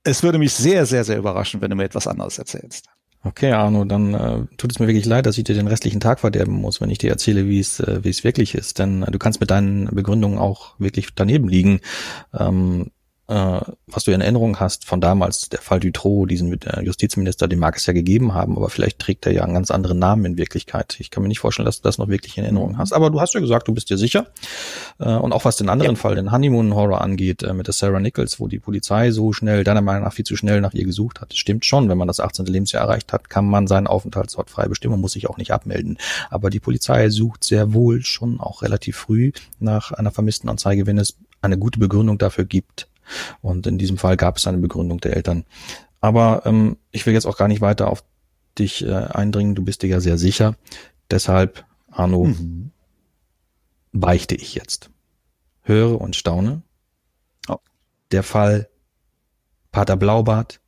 es 0.04 0.24
würde 0.24 0.40
mich 0.40 0.54
sehr, 0.54 0.88
sehr, 0.88 1.04
sehr 1.04 1.20
überraschen, 1.20 1.62
wenn 1.62 1.70
du 1.70 1.76
mir 1.76 1.84
etwas 1.84 2.08
anderes 2.08 2.40
erzählst. 2.40 2.90
Okay, 3.24 3.52
Arno, 3.52 3.86
dann 3.86 4.14
äh, 4.16 4.46
tut 4.58 4.72
es 4.72 4.80
mir 4.80 4.88
wirklich 4.88 5.06
leid, 5.06 5.28
dass 5.28 5.38
ich 5.38 5.44
dir 5.44 5.54
den 5.54 5.68
restlichen 5.68 6.00
Tag 6.00 6.20
verderben 6.20 6.54
muss, 6.54 6.82
wenn 6.82 6.90
ich 6.90 6.98
dir 6.98 7.12
erzähle, 7.12 7.48
wie 7.48 7.60
es 7.60 7.80
äh, 7.80 8.04
wie 8.04 8.10
es 8.10 8.24
wirklich 8.24 8.56
ist. 8.56 8.80
Denn 8.80 9.04
äh, 9.04 9.12
du 9.12 9.20
kannst 9.20 9.40
mit 9.40 9.52
deinen 9.52 9.86
Begründungen 9.86 10.40
auch 10.40 10.74
wirklich 10.80 11.10
daneben 11.14 11.48
liegen. 11.48 11.82
Ähm, 12.34 12.90
äh, 13.32 13.62
was 13.88 14.04
du 14.04 14.12
in 14.12 14.20
Erinnerung 14.20 14.60
hast 14.60 14.86
von 14.86 15.00
damals, 15.00 15.48
der 15.48 15.62
Fall 15.62 15.80
Dutroux, 15.80 16.26
diesen 16.26 16.52
äh, 16.64 16.82
Justizminister, 16.84 17.48
den 17.48 17.60
mag 17.60 17.78
es 17.78 17.86
ja 17.86 17.94
gegeben 17.94 18.34
haben, 18.34 18.58
aber 18.58 18.70
vielleicht 18.70 19.00
trägt 19.00 19.26
er 19.26 19.32
ja 19.32 19.44
einen 19.44 19.54
ganz 19.54 19.72
anderen 19.72 20.00
Namen 20.00 20.26
in 20.26 20.38
Wirklichkeit. 20.38 20.98
Ich 21.00 21.12
kann 21.12 21.24
mir 21.24 21.30
nicht 21.30 21.40
vorstellen, 21.40 21.66
dass 21.66 21.78
du 21.78 21.84
das 21.84 21.98
noch 21.98 22.10
wirklich 22.10 22.38
in 22.38 22.44
Erinnerung 22.44 22.78
hast. 22.78 22.92
Aber 22.92 23.10
du 23.10 23.22
hast 23.22 23.34
ja 23.34 23.40
gesagt, 23.40 23.70
du 23.70 23.74
bist 23.74 23.90
dir 23.90 23.98
sicher. 23.98 24.28
Äh, 25.00 25.16
und 25.16 25.32
auch 25.32 25.46
was 25.46 25.56
den 25.56 25.70
anderen 25.70 25.96
ja. 25.96 26.02
Fall, 26.02 26.16
den 26.16 26.32
Honeymoon 26.34 26.76
Horror 26.76 27.00
angeht, 27.00 27.44
äh, 27.44 27.54
mit 27.54 27.68
der 27.68 27.74
Sarah 27.74 28.02
Nichols, 28.02 28.42
wo 28.42 28.50
die 28.50 28.60
Polizei 28.60 29.12
so 29.12 29.32
schnell, 29.32 29.64
deiner 29.64 29.82
Meinung 29.82 30.04
nach 30.04 30.14
viel 30.14 30.26
zu 30.26 30.36
schnell 30.36 30.60
nach 30.60 30.74
ihr 30.74 30.86
gesucht 30.86 31.22
hat. 31.22 31.32
Das 31.32 31.38
stimmt 31.38 31.66
schon, 31.66 31.88
wenn 31.88 31.98
man 31.98 32.10
das 32.10 32.20
18. 32.20 32.46
Lebensjahr 32.48 32.84
erreicht 32.84 33.14
hat, 33.14 33.30
kann 33.30 33.46
man 33.46 33.66
seinen 33.66 33.88
Aufenthaltsort 33.88 34.50
frei 34.50 34.68
bestimmen 34.68 34.96
und 34.96 35.02
muss 35.02 35.14
sich 35.14 35.30
auch 35.30 35.38
nicht 35.38 35.52
abmelden. 35.52 35.98
Aber 36.30 36.50
die 36.50 36.60
Polizei 36.60 37.10
sucht 37.10 37.46
sehr 37.46 37.74
wohl 37.74 38.02
schon 38.04 38.42
auch 38.42 38.62
relativ 38.62 38.98
früh 38.98 39.32
nach 39.60 39.94
einer 39.94 40.12
vermissten 40.12 40.50
Anzeige, 40.50 40.86
wenn 40.86 40.98
es 40.98 41.16
eine 41.42 41.58
gute 41.58 41.80
Begründung 41.80 42.18
dafür 42.18 42.46
gibt. 42.46 42.88
Und 43.42 43.68
in 43.68 43.78
diesem 43.78 43.98
Fall 43.98 44.18
gab 44.18 44.38
es 44.38 44.48
eine 44.48 44.58
Begründung 44.58 45.00
der 45.00 45.16
Eltern. 45.16 45.46
Aber 46.00 46.44
ähm, 46.46 46.78
ich 46.92 47.06
will 47.06 47.14
jetzt 47.14 47.26
auch 47.26 47.38
gar 47.38 47.48
nicht 47.48 47.62
weiter 47.62 47.90
auf 47.90 48.04
dich 48.58 48.86
äh, 48.86 48.94
eindringen. 48.94 49.56
Du 49.56 49.64
bist 49.64 49.82
dir 49.82 49.88
ja 49.88 50.00
sehr 50.00 50.18
sicher. 50.18 50.56
Deshalb, 51.10 51.66
Arno, 51.90 52.26
mhm. 52.26 52.72
beichte 53.92 54.36
ich 54.36 54.56
jetzt. 54.56 54.90
Höre 55.62 56.00
und 56.00 56.16
staune. 56.16 56.64
Oh. 57.48 57.58
Der 58.12 58.24
Fall 58.24 58.70
Pater 59.72 59.96
Blaubart, 59.96 60.60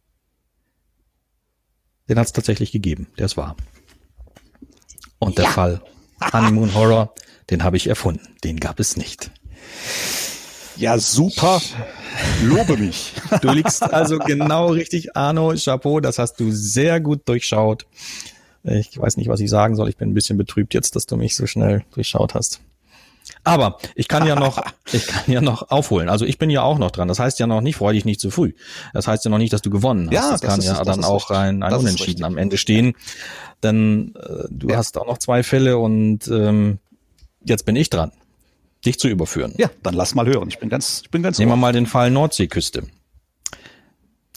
den 2.07 2.19
hat 2.19 2.27
es 2.27 2.33
tatsächlich 2.33 2.71
gegeben. 2.71 3.07
Der 3.17 3.25
ist 3.25 3.37
wahr. 3.37 3.55
Und 5.19 5.37
der 5.37 5.45
ja. 5.45 5.51
Fall 5.51 5.81
Honeymoon 6.31 6.73
Horror, 6.73 7.13
den 7.49 7.63
habe 7.63 7.77
ich 7.77 7.87
erfunden. 7.87 8.35
Den 8.43 8.59
gab 8.59 8.79
es 8.79 8.97
nicht. 8.97 9.31
Ja, 10.77 10.97
super. 10.97 11.61
Lobe 12.43 12.77
mich. 12.77 13.13
Du 13.41 13.49
liegst 13.49 13.81
also 13.81 14.19
genau 14.19 14.67
richtig, 14.67 15.15
Arno. 15.15 15.53
Chapeau, 15.55 15.99
das 15.99 16.19
hast 16.19 16.39
du 16.39 16.51
sehr 16.51 17.01
gut 17.01 17.27
durchschaut. 17.27 17.85
Ich 18.63 18.97
weiß 18.97 19.17
nicht, 19.17 19.27
was 19.27 19.39
ich 19.39 19.49
sagen 19.49 19.75
soll. 19.75 19.89
Ich 19.89 19.97
bin 19.97 20.11
ein 20.11 20.13
bisschen 20.13 20.37
betrübt 20.37 20.73
jetzt, 20.73 20.95
dass 20.95 21.05
du 21.05 21.17
mich 21.17 21.35
so 21.35 21.47
schnell 21.47 21.83
durchschaut 21.93 22.35
hast. 22.35 22.61
Aber 23.43 23.77
ich 23.95 24.07
kann 24.07 24.25
ja 24.27 24.35
noch, 24.35 24.63
ich 24.91 25.07
kann 25.07 25.23
ja 25.27 25.41
noch 25.41 25.69
aufholen. 25.69 26.09
Also 26.09 26.25
ich 26.25 26.37
bin 26.37 26.49
ja 26.49 26.61
auch 26.61 26.77
noch 26.77 26.91
dran. 26.91 27.07
Das 27.07 27.19
heißt 27.19 27.39
ja 27.39 27.47
noch 27.47 27.61
nicht, 27.61 27.75
freu 27.75 27.93
dich 27.93 28.05
nicht 28.05 28.19
zu 28.19 28.29
früh. 28.29 28.53
Das 28.93 29.07
heißt 29.07 29.25
ja 29.25 29.31
noch 29.31 29.37
nicht, 29.39 29.51
dass 29.51 29.61
du 29.61 29.69
gewonnen 29.69 30.07
hast. 30.07 30.13
Ja, 30.13 30.31
das, 30.31 30.41
das 30.41 30.49
kann 30.49 30.59
ist, 30.59 30.67
ja 30.67 30.83
dann 30.83 31.03
auch 31.03 31.31
ein, 31.31 31.63
ein 31.63 31.73
Unentschieden 31.73 32.23
am 32.23 32.37
Ende 32.37 32.57
stehen. 32.57 32.93
Denn 33.63 34.13
äh, 34.15 34.45
du 34.49 34.69
ja. 34.69 34.77
hast 34.77 34.97
auch 34.97 35.07
noch 35.07 35.17
zwei 35.17 35.43
Fälle 35.43 35.77
und 35.77 36.27
ähm, 36.27 36.79
jetzt 37.43 37.65
bin 37.65 37.75
ich 37.75 37.89
dran 37.89 38.11
dich 38.85 38.99
zu 38.99 39.07
überführen. 39.07 39.53
Ja, 39.57 39.69
dann 39.81 39.93
lass 39.93 40.15
mal 40.15 40.25
hören. 40.25 40.49
Ich 40.49 40.59
bin 40.59 40.69
ganz, 40.69 41.01
ich 41.03 41.11
bin 41.11 41.23
ganz. 41.23 41.39
Nehmen 41.39 41.51
wir 41.51 41.55
mal 41.57 41.73
den 41.73 41.87
Fall 41.87 42.11
Nordseeküste. 42.11 42.83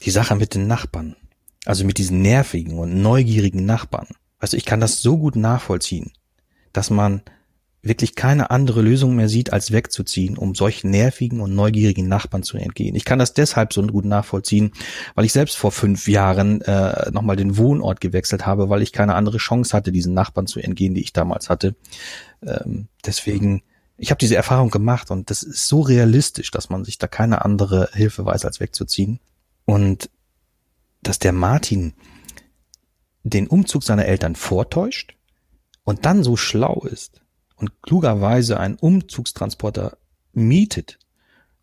Die 0.02 0.10
Sache 0.10 0.36
mit 0.36 0.54
den 0.54 0.66
Nachbarn. 0.66 1.16
Also 1.64 1.84
mit 1.84 1.98
diesen 1.98 2.22
nervigen 2.22 2.78
und 2.78 3.02
neugierigen 3.02 3.66
Nachbarn. 3.66 4.06
Also 4.38 4.56
ich 4.56 4.64
kann 4.64 4.80
das 4.80 5.00
so 5.00 5.18
gut 5.18 5.34
nachvollziehen, 5.34 6.12
dass 6.72 6.90
man 6.90 7.22
wirklich 7.82 8.14
keine 8.14 8.50
andere 8.50 8.82
Lösung 8.82 9.16
mehr 9.16 9.28
sieht, 9.28 9.52
als 9.52 9.72
wegzuziehen, 9.72 10.36
um 10.36 10.54
solchen 10.54 10.90
nervigen 10.90 11.40
und 11.40 11.54
neugierigen 11.54 12.08
Nachbarn 12.08 12.42
zu 12.42 12.56
entgehen. 12.56 12.94
Ich 12.94 13.04
kann 13.04 13.18
das 13.18 13.32
deshalb 13.32 13.72
so 13.72 13.82
gut 13.82 14.04
nachvollziehen, 14.04 14.72
weil 15.14 15.24
ich 15.24 15.32
selbst 15.32 15.56
vor 15.56 15.72
fünf 15.72 16.08
Jahren 16.08 16.60
äh, 16.62 17.10
nochmal 17.10 17.36
den 17.36 17.56
Wohnort 17.56 18.00
gewechselt 18.00 18.46
habe, 18.46 18.68
weil 18.68 18.82
ich 18.82 18.92
keine 18.92 19.14
andere 19.14 19.38
Chance 19.38 19.76
hatte, 19.76 19.92
diesen 19.92 20.14
Nachbarn 20.14 20.46
zu 20.46 20.60
entgehen, 20.60 20.94
die 20.94 21.02
ich 21.02 21.12
damals 21.12 21.48
hatte. 21.48 21.76
Ähm, 22.44 22.88
deswegen 23.04 23.62
ich 23.98 24.10
habe 24.10 24.18
diese 24.18 24.36
Erfahrung 24.36 24.70
gemacht 24.70 25.10
und 25.10 25.30
das 25.30 25.42
ist 25.42 25.68
so 25.68 25.80
realistisch, 25.80 26.50
dass 26.50 26.68
man 26.68 26.84
sich 26.84 26.98
da 26.98 27.06
keine 27.06 27.44
andere 27.44 27.88
Hilfe 27.92 28.24
weiß, 28.24 28.44
als 28.44 28.60
wegzuziehen. 28.60 29.20
Und 29.64 30.10
dass 31.02 31.18
der 31.18 31.32
Martin 31.32 31.94
den 33.22 33.48
Umzug 33.48 33.82
seiner 33.82 34.04
Eltern 34.04 34.36
vortäuscht 34.36 35.16
und 35.84 36.04
dann 36.04 36.22
so 36.22 36.36
schlau 36.36 36.82
ist 36.84 37.22
und 37.56 37.82
klugerweise 37.82 38.60
einen 38.60 38.76
Umzugstransporter 38.76 39.96
mietet 40.32 40.98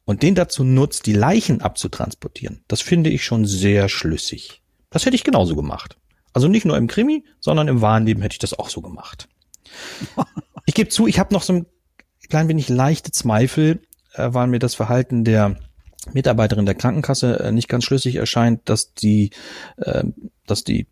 und 0.06 0.24
den 0.24 0.36
dazu 0.36 0.64
nutzt, 0.64 1.06
die 1.06 1.14
Leichen 1.14 1.62
abzutransportieren, 1.62 2.64
das 2.68 2.82
finde 2.82 3.10
ich 3.10 3.24
schon 3.24 3.46
sehr 3.46 3.90
schlüssig. 3.90 4.62
Das 4.90 5.06
hätte 5.06 5.16
ich 5.16 5.24
genauso 5.24 5.56
gemacht. 5.56 5.98
Also 6.34 6.48
nicht 6.48 6.66
nur 6.66 6.78
im 6.78 6.88
Krimi, 6.88 7.24
sondern 7.40 7.68
im 7.68 7.82
wahren 7.82 8.06
Leben 8.06 8.22
hätte 8.22 8.34
ich 8.34 8.40
das 8.40 8.58
auch 8.58 8.70
so 8.70 8.82
gemacht. 8.82 9.30
Ich 10.66 10.74
gebe 10.76 10.90
zu, 10.90 11.08
ich 11.08 11.20
habe 11.20 11.34
noch 11.34 11.44
so 11.44 11.54
ein 11.54 11.66
klein 12.30 12.48
wenig 12.48 12.70
leichte 12.70 13.12
Zweifel, 13.12 13.82
äh, 14.14 14.30
weil 14.32 14.48
mir 14.48 14.60
das 14.60 14.76
Verhalten 14.76 15.24
der 15.24 15.58
Mitarbeiterin 16.12 16.66
der 16.66 16.76
Krankenkasse 16.76 17.40
äh, 17.40 17.52
nicht 17.52 17.70
ganz 17.70 17.86
schlüssig 17.86 18.16
erscheint, 18.16 18.68
dass 18.70 18.94
die, 18.94 19.32
äh, 19.78 20.04
dass 20.46 20.64
die 20.64 20.88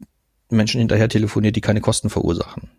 Menschen 0.49 0.79
hinterher 0.79 1.09
telefoniert, 1.09 1.55
die 1.55 1.61
keine 1.61 1.81
Kosten 1.81 2.09
verursachen. 2.09 2.69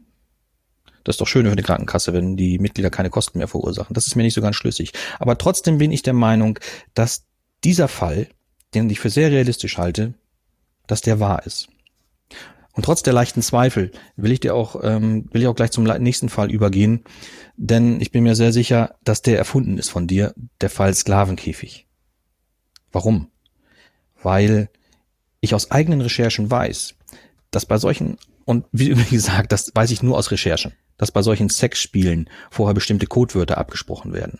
Das 1.05 1.15
ist 1.15 1.21
doch 1.21 1.27
schön 1.27 1.49
für 1.49 1.57
die 1.57 1.63
Krankenkasse, 1.63 2.13
wenn 2.13 2.37
die 2.37 2.59
Mitglieder 2.59 2.91
keine 2.91 3.11
Kosten 3.11 3.39
mehr 3.39 3.49
verursachen. 3.49 3.95
Das 3.95 4.07
ist 4.07 4.15
mir 4.15 4.23
nicht 4.23 4.35
so 4.35 4.41
ganz 4.41 4.57
schlüssig. 4.57 4.93
Aber 5.19 5.37
trotzdem 5.37 5.79
bin 5.79 5.91
ich 5.91 6.03
der 6.03 6.13
Meinung, 6.13 6.59
dass 6.95 7.25
dieser 7.65 7.89
Fall, 7.89 8.29
den 8.75 8.89
ich 8.89 9.01
für 9.01 9.11
sehr 9.11 9.31
realistisch 9.31 9.79
halte, 9.79 10.15
dass 10.87 11.01
der 11.01 11.19
wahr 11.19 11.45
ist. 11.45 11.69
Und 12.73 12.85
trotz 12.85 13.03
der 13.03 13.13
leichten 13.13 13.43
Zweifel 13.43 13.93
will 14.17 14.33
ich 14.33 14.41
dir 14.41 14.55
auch, 14.55 14.83
ähm, 14.83 15.29
will 15.31 15.43
ich 15.43 15.49
auch 15.49 15.55
gleich 15.55 15.71
zum 15.71 15.85
nächsten 15.85 16.29
Fall 16.29 16.51
übergehen, 16.51 17.05
denn 17.57 18.01
ich 18.01 18.13
bin 18.13 18.23
mir 18.23 18.35
sehr 18.35 18.53
sicher, 18.53 18.95
dass 19.05 19.23
der 19.23 19.39
erfunden 19.39 19.79
ist 19.79 19.91
von 19.91 20.07
dir, 20.07 20.35
der 20.61 20.71
Fall 20.71 20.95
Sklavenkäfig. 20.95 21.87
Warum? 22.91 23.29
Weil 24.23 24.71
ich 25.41 25.55
aus 25.55 25.71
eigenen 25.71 26.01
Recherchen 26.01 26.51
weiß, 26.51 26.95
dass 27.51 27.67
bei 27.67 27.77
solchen, 27.77 28.17
und 28.47 28.65
wie 28.73 28.95
gesagt, 29.11 29.53
das 29.53 29.73
weiß 29.75 29.91
ich 29.91 30.03
nur 30.03 30.17
aus 30.17 30.31
Recherchen, 30.31 30.73
dass 30.97 31.13
bei 31.13 31.23
solchen 31.23 31.51
Sexspielen 31.51 32.31
vorher 32.51 32.75
bestimmte 32.75 33.07
Codewörter 33.07 33.59
abgesprochen 33.59 34.15
werden 34.15 34.39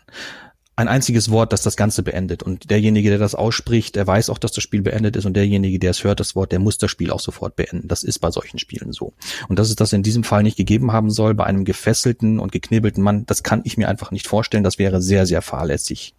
ein 0.75 0.87
einziges 0.87 1.29
Wort, 1.29 1.53
das 1.53 1.61
das 1.61 1.77
Ganze 1.77 2.01
beendet. 2.01 2.41
Und 2.41 2.71
derjenige, 2.71 3.09
der 3.09 3.19
das 3.19 3.35
ausspricht, 3.35 3.95
der 3.95 4.07
weiß 4.07 4.29
auch, 4.29 4.39
dass 4.39 4.51
das 4.51 4.63
Spiel 4.63 4.81
beendet 4.81 5.15
ist. 5.15 5.25
Und 5.25 5.35
derjenige, 5.35 5.77
der 5.77 5.91
es 5.91 6.03
hört, 6.03 6.19
das 6.19 6.35
Wort, 6.35 6.51
der 6.51 6.59
muss 6.59 6.79
das 6.79 6.89
Spiel 6.89 7.11
auch 7.11 7.19
sofort 7.19 7.55
beenden. 7.55 7.87
Das 7.87 8.03
ist 8.03 8.19
bei 8.19 8.31
solchen 8.31 8.57
Spielen 8.57 8.91
so. 8.91 9.13
Und 9.49 9.59
dass 9.59 9.69
es 9.69 9.75
das 9.75 9.93
in 9.93 10.01
diesem 10.01 10.23
Fall 10.23 10.41
nicht 10.41 10.57
gegeben 10.57 10.91
haben 10.91 11.11
soll, 11.11 11.35
bei 11.35 11.45
einem 11.45 11.63
gefesselten 11.63 12.39
und 12.39 12.51
geknebelten 12.51 13.03
Mann, 13.03 13.25
das 13.27 13.43
kann 13.43 13.61
ich 13.65 13.77
mir 13.77 13.87
einfach 13.87 14.09
nicht 14.09 14.27
vorstellen. 14.27 14.63
Das 14.63 14.79
wäre 14.79 15.01
sehr, 15.01 15.27
sehr 15.27 15.43
fahrlässig. 15.43 16.15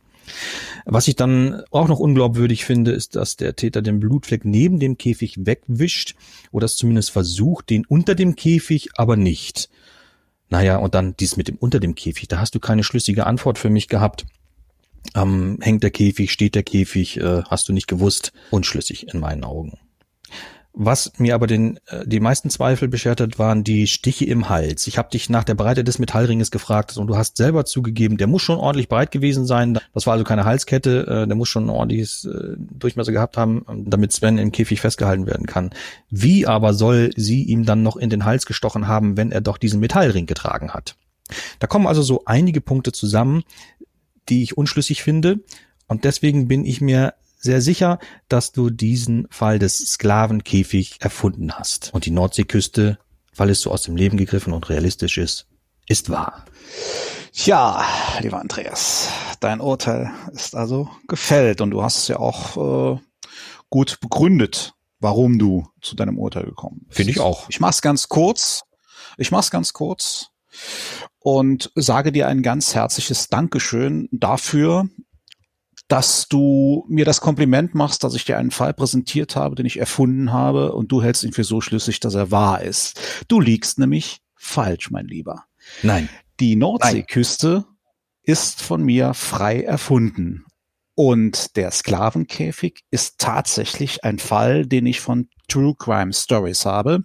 Was 0.87 1.09
ich 1.09 1.17
dann 1.17 1.63
auch 1.71 1.89
noch 1.89 1.99
unglaubwürdig 1.99 2.65
finde, 2.65 2.93
ist, 2.93 3.17
dass 3.17 3.37
der 3.37 3.57
Täter 3.57 3.83
den 3.83 4.01
Blutfleck 4.01 4.45
neben 4.45 4.79
dem 4.79 4.97
Käfig 4.97 5.35
wegwischt 5.45 6.15
oder 6.51 6.67
es 6.67 6.77
zumindest 6.77 7.11
versucht, 7.11 7.71
den 7.71 7.85
unter 7.87 8.15
dem 8.15 8.37
Käfig, 8.37 8.91
aber 8.95 9.17
nicht. 9.17 9.69
Naja, 10.49 10.77
und 10.77 10.95
dann 10.95 11.17
dies 11.17 11.37
mit 11.37 11.49
dem 11.49 11.57
unter 11.57 11.81
dem 11.81 11.95
Käfig, 11.95 12.29
da 12.29 12.39
hast 12.39 12.55
du 12.55 12.61
keine 12.61 12.85
schlüssige 12.85 13.27
Antwort 13.27 13.59
für 13.59 13.71
mich 13.71 13.89
gehabt. 13.89 14.25
Ähm, 15.15 15.59
hängt 15.61 15.83
der 15.83 15.91
Käfig, 15.91 16.33
steht 16.33 16.55
der 16.55 16.63
Käfig, 16.63 17.19
äh, 17.19 17.43
hast 17.45 17.69
du 17.69 17.73
nicht 17.73 17.89
gewusst. 17.89 18.33
Unschlüssig 18.51 19.13
in 19.13 19.21
meinen 19.21 19.45
Augen. 19.45 19.79
Was 20.77 21.13
mir 21.19 21.37
aber 21.37 21.47
den, 21.47 21.79
äh, 21.87 22.05
die 22.05 22.19
meisten 22.19 22.51
Zweifel 22.51 22.89
beschert 22.89 23.21
hat, 23.21 23.39
waren 23.39 23.63
die 23.63 23.87
Stiche 23.87 24.25
im 24.25 24.49
Hals. 24.49 24.89
Ich 24.89 24.99
habe 24.99 25.09
dich 25.09 25.31
nach 25.31 25.45
der 25.45 25.55
Breite 25.55 25.85
des 25.85 26.01
Metallringes 26.01 26.51
gefragt 26.51 26.97
und 26.97 27.07
du 27.07 27.17
hast 27.17 27.37
selber 27.37 27.65
zugegeben, 27.65 28.17
der 28.17 28.27
muss 28.27 28.43
schon 28.43 28.59
ordentlich 28.59 28.89
breit 28.89 29.13
gewesen 29.13 29.47
sein. 29.47 29.79
Das 29.93 30.07
war 30.07 30.15
also 30.15 30.25
keine 30.25 30.45
Halskette, 30.45 31.07
äh, 31.07 31.27
der 31.29 31.37
muss 31.37 31.49
schon 31.49 31.67
ein 31.67 31.71
ordentliches 31.71 32.25
äh, 32.25 32.57
Durchmesser 32.59 33.13
gehabt 33.13 33.37
haben, 33.37 33.65
damit 33.87 34.13
Sven 34.13 34.37
im 34.37 34.51
Käfig 34.51 34.81
festgehalten 34.81 35.29
werden 35.29 35.47
kann. 35.47 35.71
Wie 36.11 36.45
aber 36.45 36.75
soll 36.75 37.11
sie 37.15 37.45
ihm 37.45 37.65
dann 37.65 37.85
noch 37.85 37.97
in 37.97 38.11
den 38.11 38.25
Hals 38.25 38.45
gestochen 38.45 38.89
haben, 38.89 39.17
wenn 39.17 39.31
er 39.31 39.43
doch 39.43 39.59
diesen 39.59 39.79
Metallring 39.79 40.27
getragen 40.27 40.75
hat? 40.75 40.97
Da 41.59 41.67
kommen 41.67 41.87
also 41.87 42.03
so 42.03 42.23
einige 42.27 42.61
Punkte 42.61 42.93
zusammen, 42.93 43.45
die 44.29 44.43
ich 44.43 44.57
unschlüssig 44.57 45.03
finde. 45.03 45.41
Und 45.87 46.05
deswegen 46.05 46.49
bin 46.49 46.65
ich 46.65 46.81
mir 46.81 47.15
sehr 47.39 47.61
sicher, 47.61 47.99
dass 48.29 48.53
du 48.53 48.71
diesen 48.71 49.29
Fall 49.31 49.59
des 49.59 49.79
Sklavenkäfig 49.79 50.97
erfunden 51.01 51.53
hast. 51.53 51.93
Und 51.93 52.07
die 52.07 52.11
Nordseeküste, 52.11 52.99
weil 53.37 53.51
es 53.51 53.61
so 53.61 53.71
aus 53.71 53.83
dem 53.83 53.97
Leben 53.97 54.17
gegriffen 54.17 54.53
und 54.53 54.69
realistisch 54.71 55.19
ist, 55.19 55.47
ist 55.87 56.09
wahr. 56.09 56.47
Ja, 57.35 57.85
lieber 58.21 58.41
Andreas, 58.41 59.11
dein 59.41 59.61
Urteil 59.61 60.11
ist 60.33 60.55
also 60.55 60.89
gefällt 61.09 61.61
und 61.61 61.71
du 61.71 61.83
hast 61.83 61.99
es 61.99 62.09
ja 62.09 62.19
auch 62.19 62.97
äh, 62.97 63.01
gut 63.69 63.99
begründet, 64.01 64.73
warum 65.01 65.39
du 65.39 65.67
zu 65.83 65.97
deinem 65.97 66.19
Urteil 66.19 66.45
gekommen 66.45 66.83
bist. 66.87 66.97
Finde 66.97 67.11
ich 67.11 67.21
auch. 67.21 67.49
Ich 67.51 67.61
mach's 67.61 67.83
ganz 67.83 68.09
kurz. 68.09 68.63
Ich 69.19 69.31
mach's 69.31 69.51
ganz 69.51 69.73
kurz 69.73 70.31
und 71.25 71.73
sage 71.75 72.13
dir 72.13 72.29
ein 72.29 72.43
ganz 72.43 72.75
herzliches 72.75 73.29
Dankeschön 73.29 74.11
dafür, 74.13 74.91
dass 75.89 76.29
du 76.29 76.85
mir 76.87 77.07
das 77.07 77.23
Kompliment 77.23 77.75
machst, 77.75 78.05
dass 78.05 78.15
ich 78.15 78.27
dir 78.27 78.37
einen 78.37 78.51
Fall 78.51 78.75
präsentiert 78.75 79.35
habe, 79.35 79.55
den 79.55 79.65
ich 79.65 79.79
erfunden 79.79 80.35
habe 80.35 80.73
und 80.73 80.93
du 80.93 81.03
hältst 81.03 81.25
ihn 81.25 81.33
für 81.33 81.45
so 81.45 81.63
schlüssig, 81.63 81.99
dass 81.99 82.15
er 82.15 82.31
wahr 82.31 82.61
ist. 82.61 83.01
Du 83.27 83.41
liegst 83.41 83.79
nämlich 83.79 84.21
falsch, 84.37 84.91
mein 84.91 85.07
Lieber. 85.07 85.45
Nein. 85.83 86.11
Die 86.41 86.57
Nordseeküste 86.57 87.65
ist 88.23 88.61
von 88.61 88.83
mir 88.83 89.15
frei 89.15 89.63
erfunden. 89.63 90.45
Und 90.97 91.57
der 91.57 91.73
Sklavenkäfig 91.73 92.81
ist 92.91 93.19
tatsächlich 93.19 94.05
ein 94.05 94.19
Fall, 94.19 94.65
den 94.65 94.87
ich 94.87 95.01
von 95.01 95.29
True 95.49 95.75
Crime 95.77 96.13
Stories 96.13 96.65
habe. 96.65 97.01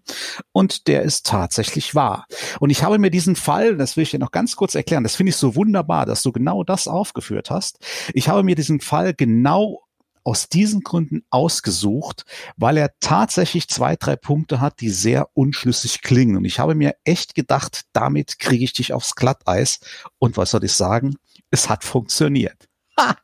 Und 0.52 0.88
der 0.88 1.02
ist 1.02 1.26
tatsächlich 1.26 1.96
wahr. 1.96 2.26
Und 2.60 2.70
ich 2.70 2.84
habe 2.84 3.00
mir 3.00 3.10
diesen 3.10 3.36
Fall, 3.36 3.78
das 3.78 3.98
will 3.98 4.04
ich 4.04 4.12
dir 4.12 4.20
noch 4.20 4.32
ganz 4.32 4.56
kurz 4.56 4.76
erklären, 4.76 5.04
das 5.04 5.16
finde 5.16 5.32
ich 5.32 5.38
so 5.38 5.56
wunderbar, 5.56 6.06
dass 6.06 6.22
du 6.22 6.32
genau 6.32 6.64
das 6.64 6.88
aufgeführt 6.88 7.50
hast. 7.50 7.80
Ich 8.14 8.30
habe 8.30 8.44
mir 8.44 8.56
diesen 8.56 8.80
Fall 8.80 9.14
genau 9.14 9.82
aus 10.24 10.50
diesen 10.50 10.82
Gründen 10.82 11.24
ausgesucht, 11.32 12.26
weil 12.56 12.78
er 12.78 12.92
tatsächlich 13.00 13.68
zwei, 13.68 13.96
drei 13.96 14.16
Punkte 14.16 14.62
hat, 14.62 14.82
die 14.82 14.92
sehr 14.92 15.30
unschlüssig 15.34 16.02
klingen. 16.02 16.38
Und 16.38 16.46
ich 16.46 16.60
habe 16.60 16.76
mir 16.76 16.96
echt 17.04 17.34
gedacht, 17.34 17.86
damit 17.94 18.38
kriege 18.38 18.64
ich 18.64 18.74
dich 18.74 18.94
aufs 18.94 19.16
Glatteis. 19.16 19.80
Und 20.20 20.38
was 20.38 20.52
soll 20.52 20.64
ich 20.64 20.74
sagen? 20.74 21.16
Es 21.50 21.70
hat 21.70 21.84
funktioniert. 21.84 22.68
Ha! 23.00 23.16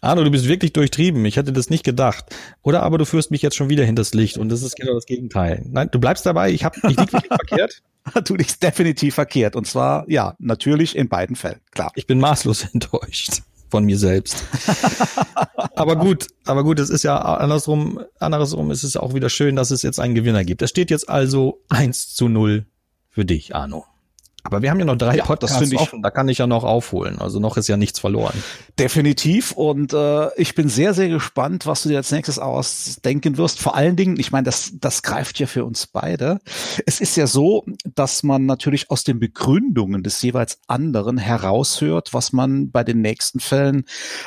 Arno, 0.00 0.24
du 0.24 0.30
bist 0.30 0.48
wirklich 0.48 0.72
durchtrieben. 0.72 1.24
Ich 1.24 1.36
hätte 1.36 1.52
das 1.52 1.70
nicht 1.70 1.84
gedacht. 1.84 2.24
Oder 2.62 2.82
aber 2.82 2.98
du 2.98 3.04
führst 3.04 3.30
mich 3.30 3.42
jetzt 3.42 3.56
schon 3.56 3.68
wieder 3.68 3.84
hinters 3.84 4.14
Licht 4.14 4.38
und 4.38 4.48
das 4.48 4.62
ist 4.62 4.76
genau 4.76 4.94
das 4.94 5.06
Gegenteil. 5.06 5.64
Nein, 5.68 5.88
du 5.90 5.98
bleibst 5.98 6.26
dabei. 6.26 6.50
Ich 6.50 6.64
habe, 6.64 6.76
ich 6.82 6.96
lieg 6.96 7.12
wirklich 7.12 7.26
verkehrt. 7.48 7.82
Du 8.24 8.34
liegst 8.34 8.62
definitiv 8.62 9.14
verkehrt. 9.14 9.56
Und 9.56 9.66
zwar, 9.66 10.08
ja, 10.08 10.34
natürlich 10.38 10.96
in 10.96 11.08
beiden 11.08 11.36
Fällen. 11.36 11.60
Klar. 11.70 11.92
Ich 11.94 12.06
bin 12.06 12.20
maßlos 12.20 12.64
enttäuscht 12.72 13.42
von 13.70 13.84
mir 13.84 13.98
selbst. 13.98 14.44
aber 15.74 15.96
gut, 15.96 16.28
aber 16.44 16.62
gut, 16.62 16.78
es 16.78 16.90
ist 16.90 17.02
ja 17.02 17.18
andersrum, 17.18 18.00
andersrum 18.20 18.70
ist 18.70 18.84
es 18.84 18.96
auch 18.96 19.14
wieder 19.14 19.28
schön, 19.28 19.56
dass 19.56 19.72
es 19.72 19.82
jetzt 19.82 19.98
einen 19.98 20.14
Gewinner 20.14 20.44
gibt. 20.44 20.62
Es 20.62 20.70
steht 20.70 20.90
jetzt 20.90 21.08
also 21.08 21.60
eins 21.68 22.14
zu 22.14 22.28
null 22.28 22.66
für 23.10 23.24
dich, 23.24 23.54
Arno. 23.54 23.84
Aber 24.44 24.60
wir 24.60 24.70
haben 24.70 24.78
ja 24.78 24.84
noch 24.84 24.98
drei 24.98 25.16
ja, 25.16 25.24
Podcasts 25.24 25.74
offen, 25.74 26.02
da 26.02 26.10
kann 26.10 26.28
ich 26.28 26.36
ja 26.36 26.46
noch 26.46 26.64
aufholen. 26.64 27.18
Also 27.18 27.40
noch 27.40 27.56
ist 27.56 27.66
ja 27.66 27.78
nichts 27.78 27.98
verloren. 27.98 28.34
Definitiv. 28.78 29.52
Und 29.52 29.94
äh, 29.94 30.28
ich 30.36 30.54
bin 30.54 30.68
sehr, 30.68 30.92
sehr 30.92 31.08
gespannt, 31.08 31.66
was 31.66 31.82
du 31.82 31.88
dir 31.88 31.96
als 31.96 32.12
nächstes 32.12 32.38
ausdenken 32.38 33.38
wirst. 33.38 33.58
Vor 33.58 33.74
allen 33.74 33.96
Dingen, 33.96 34.20
ich 34.20 34.32
meine, 34.32 34.44
das, 34.44 34.72
das 34.74 35.02
greift 35.02 35.38
ja 35.38 35.46
für 35.46 35.64
uns 35.64 35.86
beide. 35.86 36.40
Es 36.84 37.00
ist 37.00 37.16
ja 37.16 37.26
so, 37.26 37.64
dass 37.94 38.22
man 38.22 38.44
natürlich 38.44 38.90
aus 38.90 39.02
den 39.02 39.18
Begründungen 39.18 40.02
des 40.02 40.20
jeweils 40.20 40.58
anderen 40.66 41.16
heraushört, 41.16 42.12
was 42.12 42.32
man 42.34 42.70
bei 42.70 42.84
den 42.84 43.00
nächsten 43.00 43.40
Fällen 43.40 43.84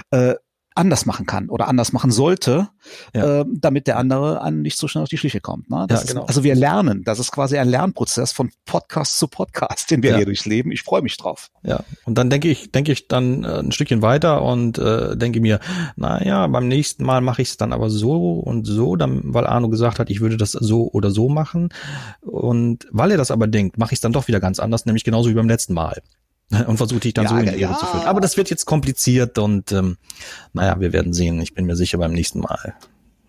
äh, 0.09 0.33
anders 0.77 1.05
machen 1.05 1.25
kann 1.25 1.49
oder 1.49 1.67
anders 1.67 1.91
machen 1.91 2.11
sollte, 2.11 2.69
ja. 3.13 3.41
äh, 3.41 3.45
damit 3.51 3.87
der 3.87 3.97
andere 3.97 4.41
an 4.41 4.61
nicht 4.61 4.77
so 4.77 4.87
schnell 4.87 5.03
auf 5.03 5.09
die 5.09 5.17
Schliche 5.17 5.41
kommt. 5.41 5.69
Ne? 5.69 5.87
Ja, 5.89 6.01
genau. 6.03 6.21
Ist, 6.21 6.29
also 6.29 6.43
wir 6.43 6.55
lernen, 6.55 7.03
das 7.03 7.19
ist 7.19 7.31
quasi 7.31 7.57
ein 7.57 7.67
Lernprozess 7.67 8.31
von 8.31 8.51
Podcast 8.65 9.17
zu 9.17 9.27
Podcast, 9.27 9.91
den 9.91 10.03
wir 10.03 10.11
ja. 10.11 10.17
hier 10.17 10.25
durchleben. 10.25 10.71
Ich 10.71 10.83
freue 10.83 11.01
mich 11.01 11.17
drauf. 11.17 11.49
Ja, 11.63 11.81
und 12.05 12.17
dann 12.17 12.29
denke 12.29 12.47
ich, 12.47 12.71
denke 12.71 12.91
ich 12.91 13.07
dann 13.07 13.43
äh, 13.43 13.59
ein 13.59 13.71
Stückchen 13.71 14.01
weiter 14.01 14.41
und 14.41 14.77
äh, 14.77 15.17
denke 15.17 15.41
mir, 15.41 15.59
naja, 15.95 16.47
beim 16.47 16.67
nächsten 16.67 17.03
Mal 17.03 17.21
mache 17.21 17.41
ich 17.41 17.49
es 17.49 17.57
dann 17.57 17.73
aber 17.73 17.89
so 17.89 18.39
und 18.39 18.65
so, 18.65 18.95
dann, 18.95 19.21
weil 19.33 19.47
Arno 19.47 19.69
gesagt 19.69 19.99
hat, 19.99 20.09
ich 20.09 20.21
würde 20.21 20.37
das 20.37 20.51
so 20.51 20.89
oder 20.91 21.11
so 21.11 21.29
machen. 21.29 21.69
Und 22.21 22.87
weil 22.91 23.11
er 23.11 23.17
das 23.17 23.31
aber 23.31 23.47
denkt, 23.47 23.77
mache 23.77 23.93
ich 23.93 23.97
es 23.97 24.01
dann 24.01 24.13
doch 24.13 24.27
wieder 24.27 24.39
ganz 24.39 24.59
anders, 24.59 24.85
nämlich 24.85 25.03
genauso 25.03 25.29
wie 25.29 25.33
beim 25.33 25.49
letzten 25.49 25.73
Mal. 25.73 26.01
und 26.67 26.77
versuche 26.77 27.01
dich 27.01 27.13
dann 27.13 27.25
ja, 27.25 27.29
so 27.29 27.37
in 27.37 27.45
die 27.45 27.59
Ehre 27.59 27.73
ja. 27.73 27.77
zu 27.77 27.85
führen. 27.85 28.05
Aber 28.05 28.21
das 28.21 28.37
wird 28.37 28.49
jetzt 28.49 28.65
kompliziert 28.65 29.37
und 29.37 29.71
ähm, 29.71 29.97
naja, 30.53 30.79
wir 30.79 30.93
werden 30.93 31.13
sehen. 31.13 31.41
Ich 31.41 31.53
bin 31.53 31.65
mir 31.65 31.75
sicher, 31.75 31.97
beim 31.97 32.13
nächsten 32.13 32.39
Mal 32.39 32.75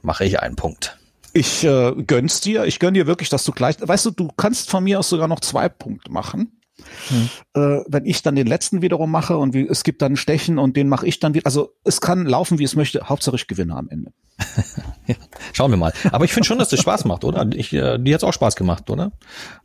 mache 0.03 0.25
ich 0.25 0.41
einen 0.41 0.57
Punkt. 0.57 0.99
Ich 1.33 1.65
äh, 1.65 1.95
gönn's 2.07 2.41
dir. 2.41 2.65
Ich 2.65 2.79
gönn 2.79 2.95
dir 2.95 3.07
wirklich, 3.07 3.29
dass 3.29 3.45
du 3.45 3.53
gleich. 3.53 3.77
Weißt 3.81 4.07
du, 4.07 4.11
du 4.11 4.29
kannst 4.37 4.71
von 4.71 4.85
mir 4.85 4.99
aus 4.99 5.09
sogar 5.09 5.29
noch 5.29 5.41
zwei 5.41 5.69
Punkte 5.69 6.11
machen. 6.11 6.53
Hm. 7.09 7.29
Äh, 7.55 7.85
wenn 7.89 8.07
ich 8.07 8.23
dann 8.23 8.37
den 8.37 8.47
letzten 8.47 8.83
wiederum 8.83 9.11
mache 9.11 9.37
und 9.37 9.53
wie, 9.53 9.67
es 9.67 9.83
gibt 9.83 10.01
dann 10.01 10.17
Stechen 10.17 10.59
und 10.59 10.77
den 10.77 10.89
mache 10.89 11.07
ich 11.07 11.19
dann 11.19 11.35
wieder. 11.35 11.45
Also 11.47 11.75
es 11.85 12.01
kann 12.01 12.25
laufen, 12.25 12.59
wie 12.59 12.65
es 12.65 12.77
möchte. 12.77 13.09
Hauptsache 13.09 13.37
ich 13.37 13.47
gewinne 13.49 13.75
am 13.75 13.89
Ende. 13.89 14.13
ja, 15.07 15.17
schauen 15.53 15.73
wir 15.73 15.77
mal. 15.77 15.93
Aber 16.13 16.25
ich 16.25 16.33
finde 16.33 16.47
schon, 16.47 16.59
dass 16.59 16.69
das 16.69 16.81
Spaß 16.81 17.05
macht, 17.05 17.25
oder? 17.25 17.49
Ich, 17.53 17.73
äh, 17.73 17.99
dir 17.99 18.15
hat's 18.15 18.25
auch 18.25 18.33
Spaß 18.33 18.55
gemacht, 18.57 18.89
oder? 18.91 19.13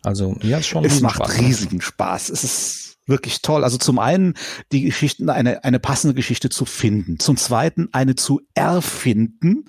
Also 0.01 0.35
mir 0.41 0.57
hat's 0.57 0.65
schon. 0.65 0.83
Es 0.83 1.01
macht 1.01 1.17
Spaß 1.17 1.39
riesigen 1.39 1.81
Spaß. 1.81 2.29
Es 2.29 2.43
ist 2.43 2.82
wirklich 3.05 3.41
toll. 3.41 3.63
Also 3.63 3.77
zum 3.77 3.99
einen 3.99 4.33
die 4.71 4.83
Geschichten, 4.83 5.29
eine, 5.29 5.63
eine 5.63 5.79
passende 5.79 6.13
Geschichte 6.13 6.49
zu 6.49 6.65
finden. 6.65 7.19
Zum 7.19 7.37
zweiten 7.37 7.89
eine 7.91 8.15
zu 8.15 8.41
erfinden. 8.53 9.65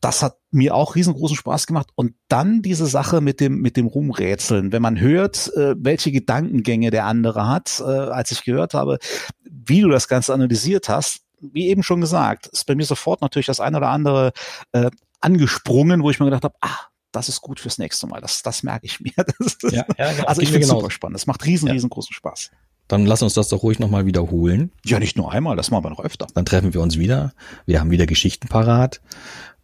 Das 0.00 0.22
hat 0.22 0.38
mir 0.50 0.74
auch 0.74 0.94
riesengroßen 0.94 1.36
Spaß 1.36 1.66
gemacht. 1.66 1.88
Und 1.94 2.14
dann 2.28 2.62
diese 2.62 2.86
Sache 2.86 3.20
mit 3.20 3.40
dem, 3.40 3.60
mit 3.60 3.76
dem 3.76 3.86
Rumrätseln. 3.86 4.72
Wenn 4.72 4.82
man 4.82 5.00
hört, 5.00 5.52
äh, 5.56 5.74
welche 5.78 6.12
Gedankengänge 6.12 6.90
der 6.90 7.04
andere 7.04 7.48
hat, 7.48 7.80
äh, 7.80 7.84
als 7.84 8.30
ich 8.30 8.44
gehört 8.44 8.74
habe, 8.74 8.98
wie 9.44 9.80
du 9.80 9.88
das 9.88 10.08
Ganze 10.08 10.32
analysiert 10.32 10.88
hast, 10.88 11.20
wie 11.40 11.68
eben 11.68 11.82
schon 11.82 12.00
gesagt, 12.00 12.46
ist 12.48 12.66
bei 12.66 12.74
mir 12.74 12.84
sofort 12.84 13.20
natürlich 13.20 13.46
das 13.46 13.60
eine 13.60 13.76
oder 13.76 13.88
andere 13.88 14.32
äh, 14.72 14.90
angesprungen, 15.20 16.02
wo 16.02 16.10
ich 16.10 16.18
mir 16.18 16.26
gedacht 16.26 16.44
habe, 16.44 16.56
ah, 16.60 16.88
das 17.12 17.28
ist 17.28 17.40
gut 17.40 17.60
fürs 17.60 17.78
nächste 17.78 18.06
Mal. 18.06 18.20
Das, 18.20 18.42
das 18.42 18.62
merke 18.62 18.86
ich 18.86 19.00
mir. 19.00 19.12
Das, 19.38 19.56
ja, 19.72 19.84
ja, 19.96 20.12
genau. 20.12 20.28
Also 20.28 20.42
ich 20.42 20.50
finde 20.50 20.64
es 20.64 20.68
super 20.68 20.90
spannend. 20.90 21.16
Es 21.16 21.26
macht 21.26 21.44
riesen, 21.44 21.68
ja. 21.68 21.72
riesengroßen 21.72 22.12
Spaß. 22.12 22.50
Dann 22.88 23.06
lass 23.06 23.22
uns 23.22 23.34
das 23.34 23.48
doch 23.48 23.62
ruhig 23.62 23.78
nochmal 23.78 24.06
wiederholen. 24.06 24.72
Ja, 24.84 24.98
nicht 24.98 25.16
nur 25.16 25.30
einmal, 25.30 25.56
das 25.56 25.70
machen 25.70 25.84
wir 25.84 25.90
noch 25.90 26.04
öfter. 26.04 26.26
Dann 26.34 26.46
treffen 26.46 26.74
wir 26.74 26.80
uns 26.80 26.98
wieder. 26.98 27.32
Wir 27.66 27.80
haben 27.80 27.90
wieder 27.90 28.06
Geschichten 28.06 28.48
parat. 28.48 29.00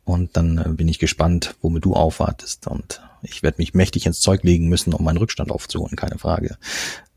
Und 0.04 0.36
dann 0.36 0.58
äh, 0.58 0.68
bin 0.68 0.88
ich 0.88 0.98
gespannt, 0.98 1.56
womit 1.62 1.86
du 1.86 1.94
aufwartest. 1.94 2.66
Und 2.66 3.00
ich 3.22 3.42
werde 3.42 3.56
mich 3.58 3.74
mächtig 3.74 4.06
ins 4.06 4.20
Zeug 4.20 4.42
legen 4.42 4.68
müssen, 4.68 4.92
um 4.92 5.02
meinen 5.04 5.16
Rückstand 5.16 5.50
aufzuholen, 5.50 5.96
keine 5.96 6.18
Frage. 6.18 6.58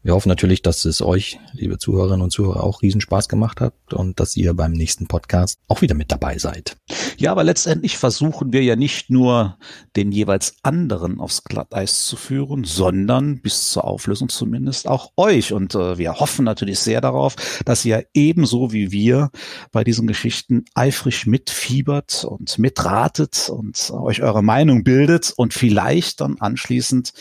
Wir 0.08 0.14
hoffen 0.14 0.30
natürlich, 0.30 0.62
dass 0.62 0.86
es 0.86 1.02
euch, 1.02 1.38
liebe 1.52 1.80
Zuhörerinnen 1.80 2.22
und 2.22 2.32
Zuhörer, 2.32 2.64
auch 2.64 2.82
Riesenspaß 2.82 3.28
gemacht 3.28 3.60
hat 3.60 3.74
und 3.92 4.22
dass 4.22 4.38
ihr 4.38 4.54
beim 4.54 4.72
nächsten 4.72 5.08
Podcast 5.08 5.60
auch 5.68 5.82
wieder 5.82 5.96
mit 5.96 6.14
dabei 6.14 6.38
seid. 6.38 6.78
Ja, 7.18 7.34
aber 7.34 7.44
letztendlich 7.44 7.98
versuchen 7.98 8.54
wir 8.54 8.64
ja 8.64 8.78
nicht 8.78 9.10
nur 9.10 9.58
den 9.98 10.14
jeweils 10.14 10.56
anderen 10.64 11.20
aufs 11.20 11.44
Glatteis 11.44 12.06
zu 12.06 12.16
führen, 12.16 12.64
sondern 12.64 13.42
bis 13.42 13.72
zur 13.72 13.84
Auflösung 13.84 14.30
zumindest 14.30 14.88
auch 14.88 15.12
euch. 15.18 15.52
Und 15.52 15.76
äh, 15.76 15.98
wir 15.98 16.22
hoffen 16.22 16.46
natürlich 16.46 16.80
sehr 16.80 17.02
darauf, 17.02 17.36
dass 17.66 17.84
ihr 17.84 18.06
ebenso 18.14 18.72
wie 18.72 18.94
wir 18.94 19.30
bei 19.74 19.84
diesen 19.84 20.08
Geschichten 20.08 20.64
eifrig 20.74 21.28
mitfiebert 21.28 22.24
und 22.24 22.58
mitratet 22.60 23.50
und 23.50 23.92
euch 23.92 24.22
eure 24.22 24.42
Meinung 24.42 24.86
bildet 24.86 25.34
und 25.36 25.54
vielleicht 25.54 26.22
dann 26.22 26.38
anschließend 26.40 27.12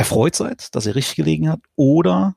erfreut 0.00 0.34
seid, 0.34 0.74
dass 0.74 0.86
ihr 0.86 0.94
richtig 0.94 1.16
gelegen 1.16 1.50
habt 1.50 1.66
oder 1.76 2.34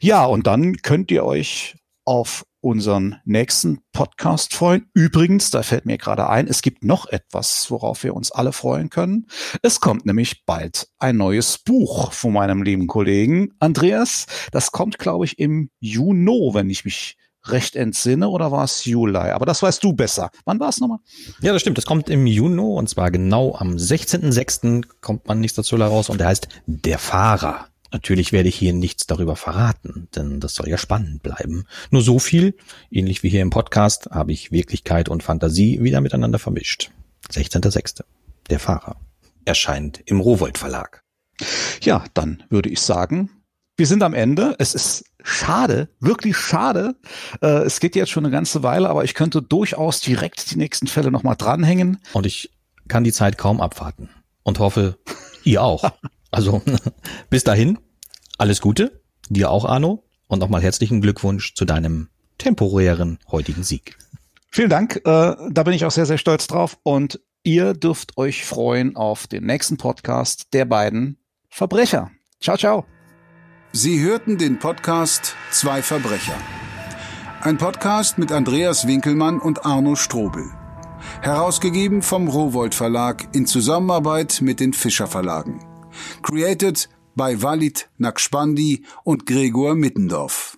Ja, 0.00 0.24
und 0.24 0.46
dann 0.46 0.76
könnt 0.76 1.10
ihr 1.10 1.24
euch 1.24 1.74
auf 2.04 2.44
unseren 2.60 3.16
nächsten 3.24 3.80
Podcast 3.92 4.54
freuen. 4.54 4.86
Übrigens, 4.94 5.50
da 5.50 5.62
fällt 5.62 5.84
mir 5.84 5.98
gerade 5.98 6.28
ein, 6.28 6.48
es 6.48 6.62
gibt 6.62 6.82
noch 6.82 7.06
etwas, 7.06 7.70
worauf 7.70 8.02
wir 8.02 8.14
uns 8.14 8.32
alle 8.32 8.52
freuen 8.52 8.88
können. 8.88 9.26
Es 9.62 9.80
kommt 9.80 10.06
nämlich 10.06 10.46
bald 10.46 10.88
ein 10.98 11.18
neues 11.18 11.58
Buch 11.58 12.12
von 12.12 12.32
meinem 12.32 12.62
lieben 12.62 12.86
Kollegen 12.86 13.50
Andreas. 13.60 14.24
Das 14.52 14.72
kommt, 14.72 14.98
glaube 14.98 15.26
ich, 15.26 15.38
im 15.38 15.70
Juni, 15.80 16.54
wenn 16.54 16.70
ich 16.70 16.86
mich 16.86 17.17
recht 17.44 17.76
entsinne 17.76 18.28
oder 18.28 18.52
war 18.52 18.64
es 18.64 18.84
Juli? 18.84 19.16
Aber 19.16 19.46
das 19.46 19.62
weißt 19.62 19.82
du 19.82 19.92
besser. 19.92 20.30
Wann 20.44 20.60
war 20.60 20.68
es 20.68 20.80
nochmal? 20.80 20.98
Ja, 21.40 21.52
das 21.52 21.62
stimmt. 21.62 21.78
Das 21.78 21.86
kommt 21.86 22.08
im 22.08 22.26
Juni 22.26 22.60
und 22.60 22.88
zwar 22.88 23.10
genau 23.10 23.54
am 23.54 23.76
16.06. 23.76 24.84
kommt 25.00 25.26
man 25.26 25.40
nichts 25.40 25.56
dazu 25.56 25.78
heraus 25.78 26.08
und 26.08 26.18
der 26.18 26.28
heißt 26.28 26.48
Der 26.66 26.98
Fahrer. 26.98 27.68
Natürlich 27.90 28.32
werde 28.32 28.50
ich 28.50 28.56
hier 28.56 28.74
nichts 28.74 29.06
darüber 29.06 29.34
verraten, 29.34 30.08
denn 30.14 30.40
das 30.40 30.54
soll 30.54 30.68
ja 30.68 30.76
spannend 30.76 31.22
bleiben. 31.22 31.64
Nur 31.90 32.02
so 32.02 32.18
viel, 32.18 32.54
ähnlich 32.90 33.22
wie 33.22 33.30
hier 33.30 33.40
im 33.40 33.50
Podcast, 33.50 34.10
habe 34.10 34.32
ich 34.32 34.52
Wirklichkeit 34.52 35.08
und 35.08 35.22
Fantasie 35.22 35.82
wieder 35.82 36.02
miteinander 36.02 36.38
vermischt. 36.38 36.90
16.06. 37.30 38.02
Der 38.50 38.58
Fahrer. 38.58 38.96
Erscheint 39.46 40.02
im 40.04 40.20
Rowold 40.20 40.58
Verlag. 40.58 41.02
Ja, 41.80 42.04
dann 42.12 42.42
würde 42.50 42.68
ich 42.68 42.80
sagen, 42.80 43.30
wir 43.78 43.86
sind 43.86 44.02
am 44.02 44.12
Ende. 44.12 44.54
Es 44.58 44.74
ist 44.74 45.04
schade, 45.22 45.88
wirklich 46.00 46.36
schade. 46.36 46.96
Äh, 47.40 47.64
es 47.64 47.80
geht 47.80 47.96
jetzt 47.96 48.10
schon 48.10 48.24
eine 48.24 48.32
ganze 48.32 48.62
Weile, 48.62 48.88
aber 48.88 49.04
ich 49.04 49.14
könnte 49.14 49.42
durchaus 49.42 50.00
direkt 50.00 50.50
die 50.50 50.58
nächsten 50.58 50.86
Fälle 50.86 51.10
nochmal 51.10 51.36
dranhängen. 51.36 51.98
Und 52.12 52.26
ich 52.26 52.50
kann 52.88 53.04
die 53.04 53.12
Zeit 53.12 53.38
kaum 53.38 53.60
abwarten 53.60 54.08
und 54.42 54.58
hoffe, 54.58 54.98
ihr 55.44 55.62
auch. 55.62 55.90
Also 56.30 56.60
bis 57.30 57.42
dahin, 57.42 57.78
alles 58.36 58.60
Gute, 58.60 59.00
dir 59.30 59.50
auch, 59.50 59.64
Arno, 59.64 60.04
und 60.26 60.40
nochmal 60.40 60.60
herzlichen 60.60 61.00
Glückwunsch 61.00 61.54
zu 61.54 61.64
deinem 61.64 62.08
temporären 62.36 63.18
heutigen 63.30 63.62
Sieg. 63.62 63.96
Vielen 64.50 64.68
Dank, 64.68 64.96
äh, 64.96 65.00
da 65.50 65.62
bin 65.62 65.72
ich 65.72 65.86
auch 65.86 65.90
sehr, 65.90 66.04
sehr 66.04 66.18
stolz 66.18 66.46
drauf 66.46 66.78
und 66.82 67.20
ihr 67.44 67.72
dürft 67.72 68.18
euch 68.18 68.44
freuen 68.44 68.94
auf 68.94 69.26
den 69.26 69.46
nächsten 69.46 69.78
Podcast 69.78 70.52
der 70.52 70.66
beiden 70.66 71.16
Verbrecher. 71.48 72.10
Ciao, 72.40 72.58
ciao. 72.58 72.84
Sie 73.72 74.00
hörten 74.00 74.38
den 74.38 74.58
Podcast 74.58 75.36
Zwei 75.50 75.82
Verbrecher. 75.82 76.36
Ein 77.42 77.58
Podcast 77.58 78.16
mit 78.16 78.32
Andreas 78.32 78.86
Winkelmann 78.86 79.38
und 79.38 79.66
Arno 79.66 79.94
Strobel. 79.94 80.50
Herausgegeben 81.20 82.00
vom 82.00 82.28
Rowold 82.28 82.74
Verlag 82.74 83.28
in 83.34 83.46
Zusammenarbeit 83.46 84.40
mit 84.40 84.60
den 84.60 84.72
Fischer 84.72 85.06
Verlagen. 85.06 85.60
Created 86.22 86.88
bei 87.14 87.42
Walid 87.42 87.90
Nakspandi 87.98 88.84
und 89.04 89.26
Gregor 89.26 89.74
Mittendorf. 89.74 90.57